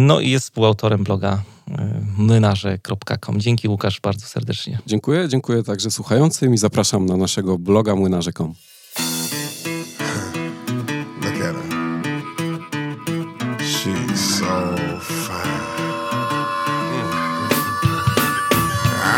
No 0.07 0.21
i 0.21 0.31
jest 0.31 0.45
współautorem 0.45 1.05
bloga 1.05 1.43
młynarze.com. 2.17 3.41
Dzięki 3.41 3.69
Łukasz 3.69 4.01
bardzo 4.01 4.27
serdecznie. 4.27 4.79
Dziękuję, 4.87 5.29
dziękuję 5.29 5.63
także 5.63 5.91
słuchającym 5.91 6.55
i 6.55 6.59
zapraszam 6.59 7.07
na 7.07 7.17
naszego 7.17 7.59
bloga 7.59 7.95
młynarze.com. 7.95 8.55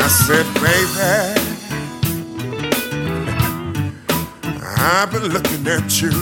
I 0.09 0.11
said, 0.11 0.47
baby, 0.55 1.05
I've 4.65 5.13
been 5.13 5.27
looking 5.35 5.67
at 5.69 6.01
you. 6.01 6.13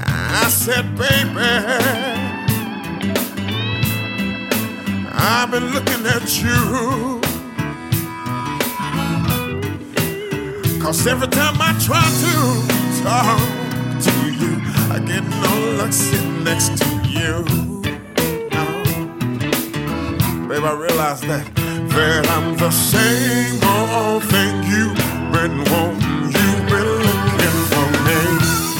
I 0.00 0.48
said, 0.48 0.96
baby, 0.96 1.50
I've 5.12 5.50
been 5.50 5.66
looking 5.74 6.06
at 6.06 6.42
you. 6.42 7.20
Cause 10.80 11.06
every 11.06 11.28
time 11.28 11.56
I 11.60 11.78
try 11.84 12.08
to 12.24 12.34
talk 13.04 13.38
to 14.04 14.12
you, 14.32 14.56
I 14.90 14.98
get 15.06 15.22
no 15.22 15.76
luck 15.76 15.92
sitting 15.92 16.44
next 16.44 16.78
to 16.78 16.86
you 17.06 17.69
babe, 20.50 20.64
I 20.64 20.72
realize 20.72 21.20
that 21.20 21.46
that 21.94 22.28
I'm 22.28 22.56
the 22.56 22.70
same 22.72 23.60
oh, 23.62 23.68
oh, 23.70 24.14
old 24.14 24.24
thing 24.24 24.52
you've 24.66 24.96
been 25.30 25.56
wanting, 25.70 26.26
you've 26.34 26.64
been 26.72 26.90
looking 27.06 27.58
for 27.70 27.86
me. 28.06 28.20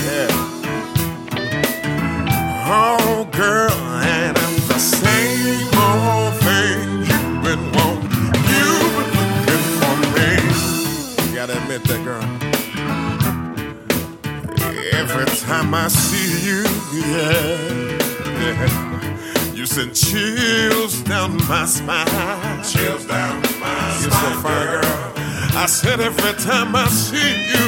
Yeah. 0.07 0.31
Oh, 2.67 3.29
girl, 3.31 3.79
and 4.03 4.37
I'm 4.37 4.57
the 4.67 4.81
same 4.81 5.69
oh, 5.75 6.11
old 6.13 6.35
thing 6.47 7.07
you've 7.09 7.39
been 7.47 7.65
wanting, 7.79 8.35
you've 8.51 8.95
been 8.99 9.15
looking 9.23 9.65
for 9.81 9.95
me. 10.17 10.31
You 11.29 11.35
gotta 11.39 11.55
admit 11.63 11.83
that, 11.85 12.01
girl. 12.03 12.27
Every 14.93 15.27
time 15.47 15.73
I 15.73 15.87
see 15.87 16.31
you, 16.49 16.61
yeah. 16.99 17.47
yeah. 18.43 18.87
You 19.61 19.67
send 19.67 19.95
chills 19.95 21.03
down 21.03 21.37
my 21.47 21.67
spine. 21.67 22.65
Chills 22.65 23.05
down 23.05 23.43
my 23.43 23.47
spine. 23.47 24.01
You're 24.01 24.11
so 24.11 24.41
fine, 24.41 24.67
girl. 24.67 25.13
I 25.55 25.67
said 25.67 26.01
every 26.01 26.33
time 26.43 26.75
I 26.75 26.89
see 26.89 27.45
you, 27.53 27.67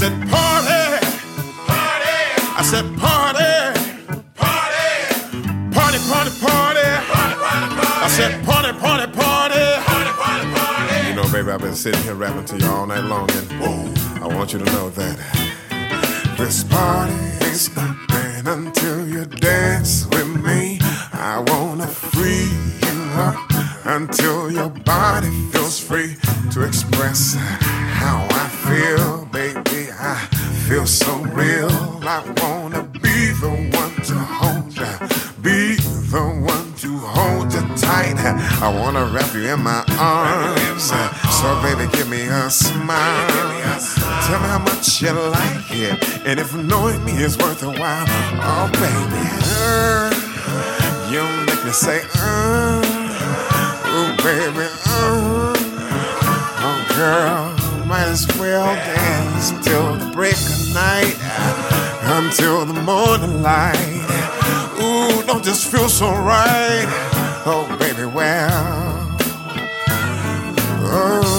party. 0.00 0.12
I 2.58 2.62
said 2.62 2.84
party, 2.98 3.48
party. 4.34 4.84
I 5.24 5.40
said 5.40 5.64
party, 5.64 5.98
party, 5.98 5.98
party, 6.04 6.30
party, 6.30 6.30
party. 6.40 6.86
I 8.04 8.08
said 8.10 8.44
party, 8.44 8.72
party, 8.78 9.06
party, 9.12 9.54
party, 9.86 10.10
party, 10.20 10.52
party. 10.52 11.08
You 11.08 11.14
know, 11.14 11.32
baby, 11.32 11.50
I've 11.50 11.60
been 11.60 11.74
sitting 11.74 12.02
here 12.02 12.14
rapping 12.14 12.44
to 12.44 12.58
you 12.58 12.70
all 12.70 12.86
night 12.86 13.04
long, 13.04 13.30
and 13.30 13.52
I 14.22 14.26
want 14.26 14.52
you 14.52 14.58
to 14.58 14.64
know 14.66 14.90
that 14.90 15.16
this 16.36 16.64
party 16.64 17.14
ain't 17.46 17.56
stopping 17.56 18.46
until 18.46 19.08
you 19.08 19.24
dance 19.24 20.06
with 20.10 20.44
me. 20.44 20.78
I 21.12 21.42
wanna 21.46 21.86
free 21.86 22.50
you 22.84 23.02
up 23.14 23.38
until 23.86 24.50
your 24.52 24.68
body 24.68 25.30
feels 25.52 25.80
free 25.80 26.16
to 26.52 26.64
express 26.64 27.36
I 38.62 38.68
wanna 38.74 39.04
wrap 39.04 39.34
you 39.34 39.52
in 39.52 39.62
my 39.62 39.84
arms. 39.98 40.90
So, 41.38 41.60
baby, 41.62 41.90
give 41.92 42.08
me 42.08 42.22
a 42.22 42.50
smile. 42.50 43.28
Tell 44.26 44.40
me 44.40 44.48
how 44.48 44.58
much 44.58 45.02
you 45.02 45.12
like 45.12 45.70
it, 45.70 46.26
and 46.26 46.40
if 46.40 46.54
knowing 46.54 47.04
me 47.04 47.12
is 47.12 47.36
worth 47.36 47.62
a 47.62 47.70
while. 47.70 48.06
Oh, 48.40 48.68
baby, 48.72 49.28
uh, 49.60 50.10
you 51.10 51.22
make 51.46 51.64
me 51.64 51.70
say, 51.70 52.00
uh, 52.16 52.80
oh, 53.84 54.16
baby, 54.24 54.66
uh, 54.86 55.54
oh, 56.64 56.78
girl, 56.96 57.86
might 57.86 58.08
as 58.08 58.26
well 58.38 58.74
dance 58.74 59.50
till 59.64 59.94
the 59.96 60.10
break 60.12 60.34
of 60.34 60.74
night, 60.74 61.16
until 62.18 62.64
the 62.64 62.80
morning 62.82 63.42
light. 63.42 64.02
Ooh, 64.80 65.22
don't 65.26 65.44
just 65.44 65.70
feel 65.70 65.88
so 65.88 66.10
right. 66.10 67.15
Oh, 67.48 67.64
baby, 67.78 68.06
well, 68.06 69.16
oh. 70.82 71.35